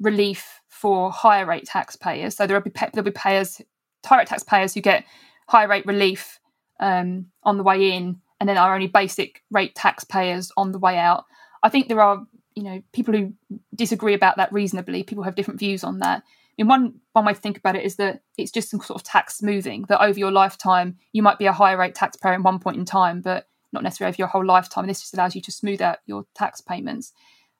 relief 0.00 0.60
for 0.68 1.10
higher 1.10 1.46
rate 1.46 1.66
taxpayers? 1.66 2.36
So 2.36 2.46
there 2.46 2.56
will 2.56 2.64
be 2.64 2.72
there'll 2.92 3.04
be 3.04 3.10
payers, 3.10 3.60
higher 4.04 4.20
rate 4.20 4.28
taxpayers 4.28 4.74
who 4.74 4.80
get 4.80 5.04
higher 5.48 5.68
rate 5.68 5.86
relief 5.86 6.40
um, 6.80 7.26
on 7.42 7.56
the 7.56 7.62
way 7.62 7.92
in, 7.92 8.20
and 8.40 8.48
then 8.48 8.58
are 8.58 8.74
only 8.74 8.86
basic 8.86 9.42
rate 9.50 9.74
taxpayers 9.74 10.52
on 10.56 10.72
the 10.72 10.78
way 10.78 10.98
out. 10.98 11.24
I 11.62 11.68
think 11.68 11.88
there 11.88 12.00
are 12.00 12.26
you 12.56 12.62
know, 12.62 12.82
people 12.92 13.14
who 13.14 13.34
disagree 13.74 14.14
about 14.14 14.38
that 14.38 14.52
reasonably, 14.52 15.02
people 15.02 15.22
have 15.22 15.34
different 15.36 15.60
views 15.60 15.84
on 15.84 15.98
that. 16.00 16.22
I 16.58 16.62
mean, 16.62 16.68
one 16.68 16.94
one 17.12 17.26
way 17.26 17.34
to 17.34 17.40
think 17.40 17.58
about 17.58 17.76
it 17.76 17.84
is 17.84 17.96
that 17.96 18.22
it's 18.38 18.50
just 18.50 18.70
some 18.70 18.80
sort 18.80 18.98
of 18.98 19.06
tax 19.06 19.36
smoothing. 19.36 19.84
That 19.88 20.02
over 20.02 20.18
your 20.18 20.32
lifetime, 20.32 20.96
you 21.12 21.22
might 21.22 21.38
be 21.38 21.44
a 21.44 21.52
higher 21.52 21.76
rate 21.76 21.94
taxpayer 21.94 22.32
at 22.32 22.42
one 22.42 22.58
point 22.58 22.78
in 22.78 22.86
time, 22.86 23.20
but 23.20 23.46
not 23.72 23.82
necessarily 23.82 24.14
over 24.14 24.16
your 24.18 24.28
whole 24.28 24.44
lifetime. 24.44 24.84
And 24.84 24.90
this 24.90 25.00
just 25.00 25.12
allows 25.12 25.34
you 25.34 25.42
to 25.42 25.52
smooth 25.52 25.82
out 25.82 25.98
your 26.06 26.24
tax 26.34 26.62
payments. 26.62 27.12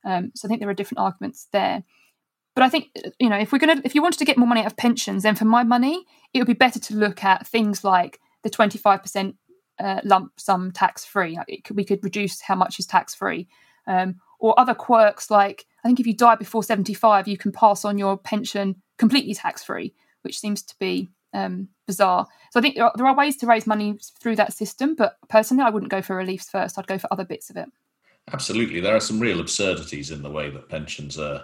Um, 0.03 0.33
so 0.35 0.47
I 0.47 0.49
think 0.49 0.61
there 0.61 0.71
are 0.71 0.75
different 0.75 1.01
arguments 1.01 1.47
there. 1.53 1.85
But 2.55 2.65
I 2.65 2.71
think 2.71 2.87
you 3.21 3.29
know 3.29 3.37
if 3.37 3.53
we're 3.53 3.59
gonna 3.59 3.83
if 3.85 3.95
you 3.95 4.01
wanted 4.01 4.19
to 4.19 4.25
get 4.25 4.39
more 4.39 4.49
money 4.49 4.63
out 4.63 4.67
of 4.67 4.79
pensions, 4.79 5.25
then 5.25 5.35
for 5.35 5.45
my 5.45 5.63
money, 5.63 6.07
it 6.33 6.39
would 6.39 6.47
be 6.47 6.55
better 6.55 6.79
to 6.81 6.95
look 6.95 7.23
at 7.23 7.47
things 7.47 7.85
like 7.85 8.19
the 8.47 8.51
twenty 8.51 8.79
five 8.79 9.03
percent 9.03 9.35
uh, 9.81 10.01
lump 10.05 10.39
sum 10.39 10.71
tax 10.71 11.05
free. 11.05 11.37
We 11.75 11.85
could 11.85 12.05
reduce 12.05 12.41
how 12.41 12.55
much 12.55 12.79
is 12.79 12.87
tax 12.87 13.13
free, 13.13 13.49
um, 13.89 14.21
or 14.39 14.59
other 14.59 14.73
quirks 14.73 15.33
like 15.33 15.67
I 15.85 15.89
think 15.89 15.99
if 15.99 16.07
you 16.07 16.15
die 16.15 16.37
before 16.37 16.63
seventy 16.63 16.95
five, 16.95 17.27
you 17.27 17.37
can 17.37 17.51
pass 17.51 17.85
on 17.85 17.99
your 17.99 18.17
pension 18.17 18.81
completely 18.99 19.35
tax 19.35 19.65
free, 19.65 19.95
which 20.23 20.39
seems 20.39 20.63
to 20.63 20.77
be 20.79 21.11
um, 21.35 21.69
bizarre. 21.89 22.25
So 22.53 22.61
I 22.61 22.63
think 22.63 22.77
there 22.77 22.85
are, 22.85 22.93
there 22.97 23.07
are 23.07 23.17
ways 23.17 23.37
to 23.39 23.47
raise 23.47 23.67
money 23.67 23.99
through 24.21 24.37
that 24.37 24.53
system, 24.53 24.95
but 24.95 25.17
personally, 25.29 25.65
I 25.65 25.71
wouldn't 25.71 25.91
go 25.91 26.03
for 26.03 26.15
reliefs 26.15 26.49
first. 26.49 26.79
I'd 26.79 26.87
go 26.87 26.99
for 26.99 27.13
other 27.13 27.25
bits 27.25 27.51
of 27.51 27.57
it. 27.57 27.69
Absolutely, 28.33 28.81
there 28.81 28.95
are 28.95 29.01
some 29.01 29.19
real 29.19 29.41
absurdities 29.41 30.13
in 30.13 30.23
the 30.23 30.31
way 30.31 30.51
that 30.51 30.69
pensions 30.69 31.19
are 31.19 31.43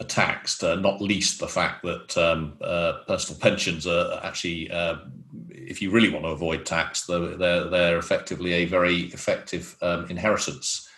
are 0.00 0.06
taxed, 0.06 0.64
uh, 0.64 0.74
not 0.74 1.00
least 1.00 1.38
the 1.38 1.48
fact 1.48 1.82
that 1.84 2.16
um, 2.18 2.54
uh, 2.60 2.94
personal 3.06 3.40
pensions 3.46 3.86
are 3.86 4.20
actually, 4.24 4.70
uh, 4.70 4.96
if 5.54 5.80
you 5.80 5.90
really 5.90 6.10
want 6.10 6.24
to 6.24 6.30
avoid 6.30 6.66
tax, 6.66 7.06
they're, 7.06 7.36
they're, 7.36 7.64
they're 7.64 7.98
effectively 7.98 8.52
a 8.52 8.64
very 8.64 9.02
effective 9.04 9.76
um, 9.82 10.06
inheritance 10.10 10.88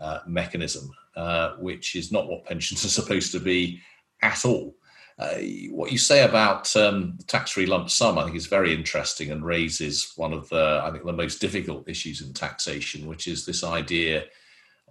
uh, 0.00 0.20
mechanism, 0.26 0.90
uh, 1.16 1.54
which 1.58 1.96
is 1.96 2.12
not 2.12 2.28
what 2.28 2.44
pensions 2.46 2.84
are 2.84 2.88
supposed 2.88 3.32
to 3.32 3.40
be 3.40 3.80
at 4.22 4.44
all. 4.44 4.74
Uh, 5.18 5.38
what 5.70 5.92
you 5.92 5.98
say 5.98 6.24
about 6.24 6.74
um, 6.74 7.18
tax-free 7.26 7.66
lump 7.66 7.90
sum, 7.90 8.18
I 8.18 8.24
think, 8.24 8.36
is 8.36 8.46
very 8.46 8.74
interesting 8.74 9.30
and 9.30 9.44
raises 9.44 10.12
one 10.16 10.32
of 10.32 10.48
the, 10.48 10.80
I 10.82 10.90
think, 10.90 11.04
the 11.04 11.12
most 11.12 11.40
difficult 11.40 11.88
issues 11.88 12.22
in 12.22 12.32
taxation, 12.32 13.06
which 13.06 13.28
is 13.28 13.44
this 13.44 13.62
idea 13.62 14.24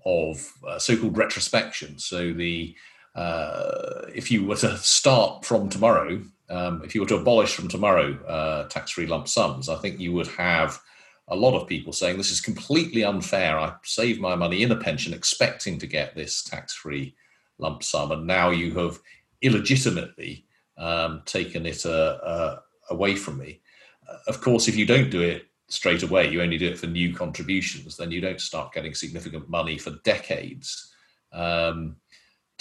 of 0.06 0.54
so-called 0.78 1.18
retrospection. 1.18 1.98
So 2.00 2.34
the 2.34 2.76
uh, 3.16 4.06
if 4.14 4.32
you 4.32 4.46
were 4.46 4.56
to 4.58 4.78
start 4.78 5.46
from 5.46 5.70
tomorrow, 5.70 6.22
um, 6.52 6.82
if 6.84 6.94
you 6.94 7.02
were 7.02 7.08
to 7.08 7.16
abolish 7.16 7.56
from 7.56 7.68
tomorrow 7.68 8.14
uh, 8.26 8.68
tax 8.68 8.92
free 8.92 9.08
lump 9.08 9.28
sums, 9.28 9.70
I 9.70 9.76
think 9.78 10.00
you 10.00 10.12
would 10.14 10.28
have 10.28 10.80
a 11.30 11.36
lot 11.36 11.60
of 11.60 11.68
people 11.68 11.94
saying 11.94 12.18
this 12.18 12.32
is 12.32 12.42
completely 12.42 13.04
unfair. 13.04 13.58
I 13.58 13.74
saved 13.84 14.20
my 14.20 14.36
money 14.36 14.64
in 14.64 14.72
a 14.72 14.76
pension 14.76 15.14
expecting 15.14 15.80
to 15.80 15.88
get 15.88 16.16
this 16.16 16.44
tax 16.44 16.74
free 16.74 17.16
lump 17.58 17.84
sum, 17.84 18.12
and 18.12 18.28
now 18.28 18.50
you 18.50 18.74
have 18.74 19.00
illegitimately 19.42 20.46
um, 20.78 21.22
taken 21.26 21.66
it 21.66 21.86
uh, 21.86 22.18
uh 22.24 22.60
away 22.90 23.16
from 23.16 23.38
me. 23.38 23.62
Uh, 24.10 24.18
of 24.28 24.42
course, 24.42 24.68
if 24.68 24.76
you 24.76 24.86
don't 24.86 25.10
do 25.10 25.22
it 25.22 25.46
straight 25.70 26.04
away, 26.04 26.30
you 26.30 26.42
only 26.42 26.58
do 26.58 26.68
it 26.68 26.78
for 26.78 26.88
new 26.88 27.14
contributions, 27.16 27.96
then 27.96 28.12
you 28.12 28.20
don't 28.20 28.42
start 28.42 28.74
getting 28.74 28.94
significant 28.94 29.50
money 29.50 29.78
for 29.78 29.92
decades. 30.04 30.92
Um, 31.32 31.96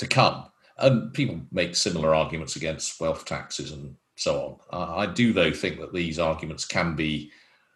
to 0.00 0.07
come. 0.07 0.49
And 0.80 1.12
people 1.12 1.40
make 1.52 1.76
similar 1.76 2.14
arguments 2.14 2.56
against 2.56 3.00
wealth 3.00 3.24
taxes 3.24 3.72
and 3.72 3.96
so 4.16 4.60
on. 4.70 4.78
Uh, 4.78 4.96
I 4.96 5.06
do, 5.06 5.32
though, 5.32 5.52
think 5.52 5.80
that 5.80 5.92
these 5.92 6.18
arguments 6.18 6.64
can 6.64 6.96
be 6.96 7.30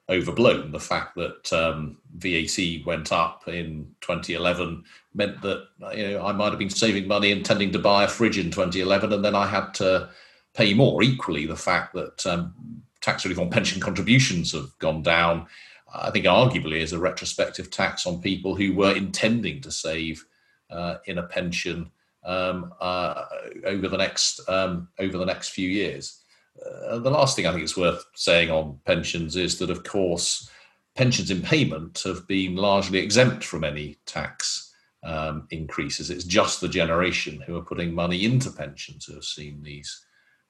overblown. 0.08 0.72
The 0.72 0.80
fact 0.80 1.14
that 1.16 1.52
um, 1.52 1.98
VAT 2.14 2.86
went 2.86 3.12
up 3.12 3.48
in 3.48 3.94
2011 4.00 4.84
meant 5.14 5.40
that 5.42 5.66
you 5.94 6.10
know 6.10 6.26
I 6.26 6.32
might 6.32 6.50
have 6.50 6.58
been 6.58 6.70
saving 6.70 7.08
money 7.08 7.30
intending 7.30 7.72
to 7.72 7.78
buy 7.78 8.04
a 8.04 8.08
fridge 8.08 8.38
in 8.38 8.50
2011, 8.50 9.12
and 9.12 9.24
then 9.24 9.34
I 9.34 9.46
had 9.46 9.72
to 9.74 10.10
pay 10.54 10.74
more. 10.74 11.02
Equally, 11.02 11.46
the 11.46 11.56
fact 11.56 11.94
that 11.94 12.26
um, 12.26 12.54
tax 13.00 13.24
relief 13.24 13.38
on 13.38 13.50
pension 13.50 13.80
contributions 13.80 14.52
have 14.52 14.76
gone 14.78 15.02
down, 15.02 15.46
I 15.94 16.10
think, 16.10 16.26
arguably, 16.26 16.80
is 16.80 16.92
a 16.92 16.98
retrospective 16.98 17.70
tax 17.70 18.06
on 18.06 18.20
people 18.20 18.54
who 18.54 18.74
were 18.74 18.94
intending 18.94 19.60
to 19.62 19.70
save 19.70 20.24
uh, 20.70 20.96
in 21.06 21.18
a 21.18 21.22
pension 21.22 21.90
um, 22.24 22.72
uh, 22.80 23.24
over 23.64 23.88
the 23.88 23.96
next 23.96 24.48
um, 24.48 24.88
over 24.98 25.18
the 25.18 25.26
next 25.26 25.50
few 25.50 25.68
years. 25.68 26.20
Uh, 26.64 26.98
the 26.98 27.10
last 27.10 27.34
thing 27.34 27.46
I 27.46 27.50
think 27.50 27.64
it's 27.64 27.76
worth 27.76 28.04
saying 28.14 28.50
on 28.50 28.78
pensions 28.84 29.37
is 29.37 29.58
that, 29.58 29.70
of 29.70 29.82
course, 29.82 30.48
pensions 30.94 31.30
in 31.30 31.42
payment 31.42 32.00
have 32.04 32.26
been 32.28 32.56
largely 32.56 33.00
exempt 33.00 33.44
from 33.44 33.64
any 33.64 33.96
tax 34.06 34.72
um, 35.02 35.46
increases. 35.50 36.10
It's 36.10 36.24
just 36.24 36.60
the 36.60 36.68
generation 36.68 37.40
who 37.40 37.56
are 37.56 37.64
putting 37.64 37.92
money 37.92 38.24
into 38.24 38.50
pensions 38.50 39.04
who 39.04 39.14
have 39.14 39.24
seen 39.24 39.62
these 39.62 40.04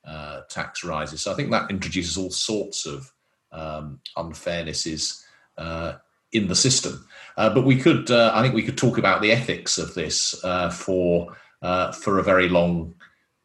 uh, 0.07 0.43
tax 0.51 0.85
rises. 0.85 1.23
So 1.23 1.33
I 1.33 1.35
think 1.35 1.51
that 1.51 1.71
introduces 1.71 2.19
all 2.19 2.31
sorts 2.31 2.87
of 2.87 3.11
um, 3.51 4.01
unfairnesses 4.17 5.23
uh, 5.57 5.95
in 6.33 6.49
the 6.49 6.55
system. 6.55 7.07
Uh, 7.37 7.53
but 7.53 7.65
we 7.65 7.77
could, 7.77 8.11
uh, 8.11 8.33
I 8.35 8.43
think, 8.43 8.55
we 8.55 8.63
could 8.63 8.79
talk 8.79 8.99
about 8.99 9.23
the 9.23 9.33
ethics 9.33 9.79
of 9.79 9.95
this 9.95 10.45
uh, 10.45 10.71
for 10.71 11.35
uh, 11.65 11.93
for 11.93 12.19
a 12.19 12.23
very 12.23 12.49
long 12.49 12.95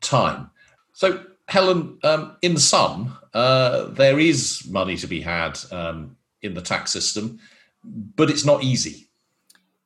time. 0.02 0.52
So, 0.94 1.24
Helen, 1.48 1.98
um, 2.04 2.36
in 2.42 2.58
sum, 2.58 3.18
uh, 3.34 3.86
there 3.86 4.20
is 4.20 4.68
money 4.70 4.98
to 4.98 5.08
be 5.08 5.22
had 5.22 5.58
um, 5.72 6.18
in 6.42 6.54
the 6.54 6.62
tax 6.62 6.92
system, 6.92 7.40
but 7.84 8.30
it's 8.30 8.46
not 8.46 8.64
easy. 8.64 9.08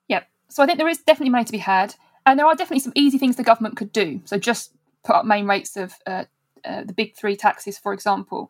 Yep. 0.08 0.28
So 0.50 0.64
I 0.64 0.66
think 0.66 0.80
there 0.80 0.90
is 0.90 0.98
definitely 0.98 1.30
money 1.30 1.46
to 1.46 1.52
be 1.52 1.60
had, 1.60 1.96
and 2.26 2.38
there 2.38 2.48
are 2.48 2.56
definitely 2.56 2.80
some 2.80 2.94
easy 2.96 3.18
things 3.18 3.36
the 3.36 3.44
government 3.44 3.78
could 3.78 3.92
do. 3.94 4.20
So 4.26 4.38
just 4.38 4.74
put 5.04 5.16
up 5.16 5.26
main 5.26 5.48
rates 5.48 5.78
of 5.78 5.94
uh, 6.08 6.26
uh, 6.66 6.84
the 6.84 6.94
big 6.94 7.16
three 7.16 7.36
taxes, 7.36 7.78
for 7.78 7.94
example. 7.94 8.50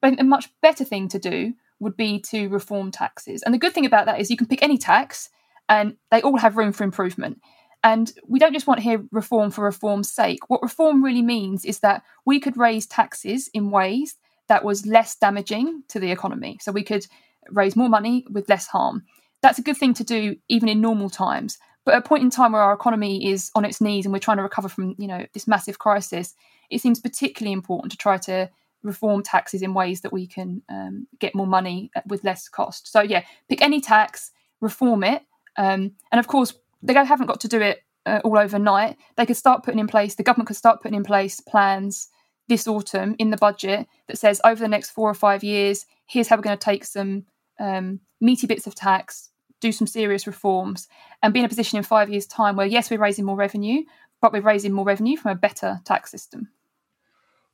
But 0.00 0.08
I 0.08 0.10
think 0.10 0.20
a 0.20 0.24
much 0.24 0.50
better 0.60 0.84
thing 0.84 1.08
to 1.08 1.18
do 1.18 1.54
would 1.80 1.96
be 1.96 2.20
to 2.20 2.48
reform 2.48 2.90
taxes. 2.90 3.42
And 3.42 3.54
the 3.54 3.58
good 3.58 3.72
thing 3.72 3.86
about 3.86 4.06
that 4.06 4.20
is 4.20 4.30
you 4.30 4.36
can 4.36 4.46
pick 4.46 4.62
any 4.62 4.78
tax, 4.78 5.30
and 5.68 5.96
they 6.10 6.20
all 6.20 6.36
have 6.36 6.56
room 6.56 6.72
for 6.72 6.84
improvement. 6.84 7.40
And 7.84 8.12
we 8.28 8.38
don't 8.38 8.52
just 8.52 8.66
want 8.66 8.78
to 8.78 8.84
hear 8.84 9.04
reform 9.10 9.50
for 9.50 9.64
reform's 9.64 10.10
sake. 10.10 10.48
What 10.48 10.62
reform 10.62 11.02
really 11.02 11.22
means 11.22 11.64
is 11.64 11.80
that 11.80 12.02
we 12.24 12.38
could 12.38 12.56
raise 12.56 12.86
taxes 12.86 13.48
in 13.52 13.70
ways 13.70 14.16
that 14.48 14.64
was 14.64 14.86
less 14.86 15.16
damaging 15.16 15.82
to 15.88 15.98
the 15.98 16.12
economy. 16.12 16.58
So 16.60 16.70
we 16.70 16.84
could 16.84 17.06
raise 17.50 17.74
more 17.74 17.88
money 17.88 18.24
with 18.30 18.48
less 18.48 18.66
harm. 18.66 19.02
That's 19.40 19.58
a 19.58 19.62
good 19.62 19.76
thing 19.76 19.94
to 19.94 20.04
do 20.04 20.36
even 20.48 20.68
in 20.68 20.80
normal 20.80 21.10
times. 21.10 21.58
But 21.84 21.94
at 21.94 22.04
a 22.04 22.08
point 22.08 22.22
in 22.22 22.30
time 22.30 22.52
where 22.52 22.62
our 22.62 22.72
economy 22.72 23.28
is 23.28 23.50
on 23.56 23.64
its 23.64 23.80
knees 23.80 24.06
and 24.06 24.12
we're 24.12 24.20
trying 24.20 24.36
to 24.36 24.44
recover 24.44 24.68
from, 24.68 24.94
you 24.98 25.08
know, 25.08 25.26
this 25.32 25.48
massive 25.48 25.80
crisis, 25.80 26.34
it 26.70 26.80
seems 26.80 27.00
particularly 27.00 27.52
important 27.52 27.90
to 27.90 27.98
try 27.98 28.18
to 28.18 28.48
reform 28.84 29.22
taxes 29.22 29.62
in 29.62 29.74
ways 29.74 30.02
that 30.02 30.12
we 30.12 30.26
can 30.26 30.62
um, 30.68 31.06
get 31.18 31.34
more 31.34 31.46
money 31.46 31.90
with 32.06 32.22
less 32.22 32.48
cost. 32.48 32.90
So 32.90 33.00
yeah, 33.00 33.24
pick 33.48 33.62
any 33.62 33.80
tax, 33.80 34.30
reform 34.60 35.02
it, 35.02 35.22
um, 35.56 35.92
and 36.10 36.18
of 36.18 36.28
course 36.28 36.54
they 36.82 36.94
haven't 36.94 37.26
got 37.26 37.40
to 37.40 37.48
do 37.48 37.60
it 37.60 37.82
uh, 38.06 38.20
all 38.24 38.38
overnight. 38.38 38.96
They 39.16 39.26
could 39.26 39.36
start 39.36 39.64
putting 39.64 39.80
in 39.80 39.86
place, 39.86 40.14
the 40.14 40.22
government 40.22 40.48
could 40.48 40.56
start 40.56 40.82
putting 40.82 40.96
in 40.96 41.04
place 41.04 41.40
plans 41.40 42.08
this 42.48 42.66
autumn 42.66 43.14
in 43.18 43.30
the 43.30 43.36
budget 43.36 43.86
that 44.08 44.18
says 44.18 44.40
over 44.44 44.60
the 44.60 44.68
next 44.68 44.90
four 44.90 45.08
or 45.08 45.14
five 45.14 45.44
years, 45.44 45.86
here's 46.06 46.28
how 46.28 46.36
we're 46.36 46.42
going 46.42 46.58
to 46.58 46.64
take 46.64 46.84
some 46.84 47.24
um, 47.60 48.00
meaty 48.20 48.46
bits 48.46 48.66
of 48.66 48.74
tax, 48.74 49.30
do 49.60 49.72
some 49.72 49.86
serious 49.86 50.26
reforms, 50.26 50.88
and 51.22 51.32
be 51.32 51.40
in 51.40 51.46
a 51.46 51.48
position 51.48 51.78
in 51.78 51.84
five 51.84 52.10
years' 52.10 52.26
time 52.26 52.56
where, 52.56 52.66
yes, 52.66 52.90
we're 52.90 52.98
raising 52.98 53.24
more 53.24 53.36
revenue, 53.36 53.82
but 54.20 54.32
we're 54.32 54.42
raising 54.42 54.72
more 54.72 54.84
revenue 54.84 55.16
from 55.16 55.30
a 55.30 55.36
better 55.36 55.80
tax 55.84 56.10
system. 56.10 56.48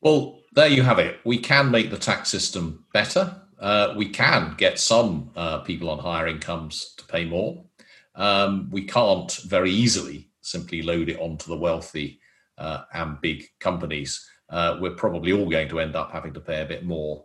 Well, 0.00 0.40
there 0.52 0.68
you 0.68 0.82
have 0.82 0.98
it. 0.98 1.20
We 1.24 1.38
can 1.38 1.70
make 1.70 1.90
the 1.90 1.98
tax 1.98 2.30
system 2.30 2.84
better. 2.92 3.42
Uh, 3.58 3.94
we 3.96 4.08
can 4.08 4.54
get 4.56 4.78
some 4.78 5.30
uh, 5.36 5.58
people 5.58 5.90
on 5.90 5.98
higher 5.98 6.28
incomes 6.28 6.94
to 6.96 7.04
pay 7.04 7.24
more 7.24 7.64
um, 8.18 8.68
we 8.70 8.82
can't 8.82 9.32
very 9.46 9.70
easily 9.70 10.28
simply 10.42 10.82
load 10.82 11.08
it 11.08 11.20
onto 11.20 11.48
the 11.48 11.56
wealthy 11.56 12.20
uh, 12.58 12.82
and 12.92 13.20
big 13.20 13.44
companies. 13.60 14.28
Uh, 14.50 14.76
we're 14.80 14.90
probably 14.90 15.32
all 15.32 15.48
going 15.48 15.68
to 15.68 15.80
end 15.80 15.94
up 15.94 16.10
having 16.10 16.34
to 16.34 16.40
pay 16.40 16.60
a 16.60 16.66
bit 16.66 16.84
more 16.84 17.24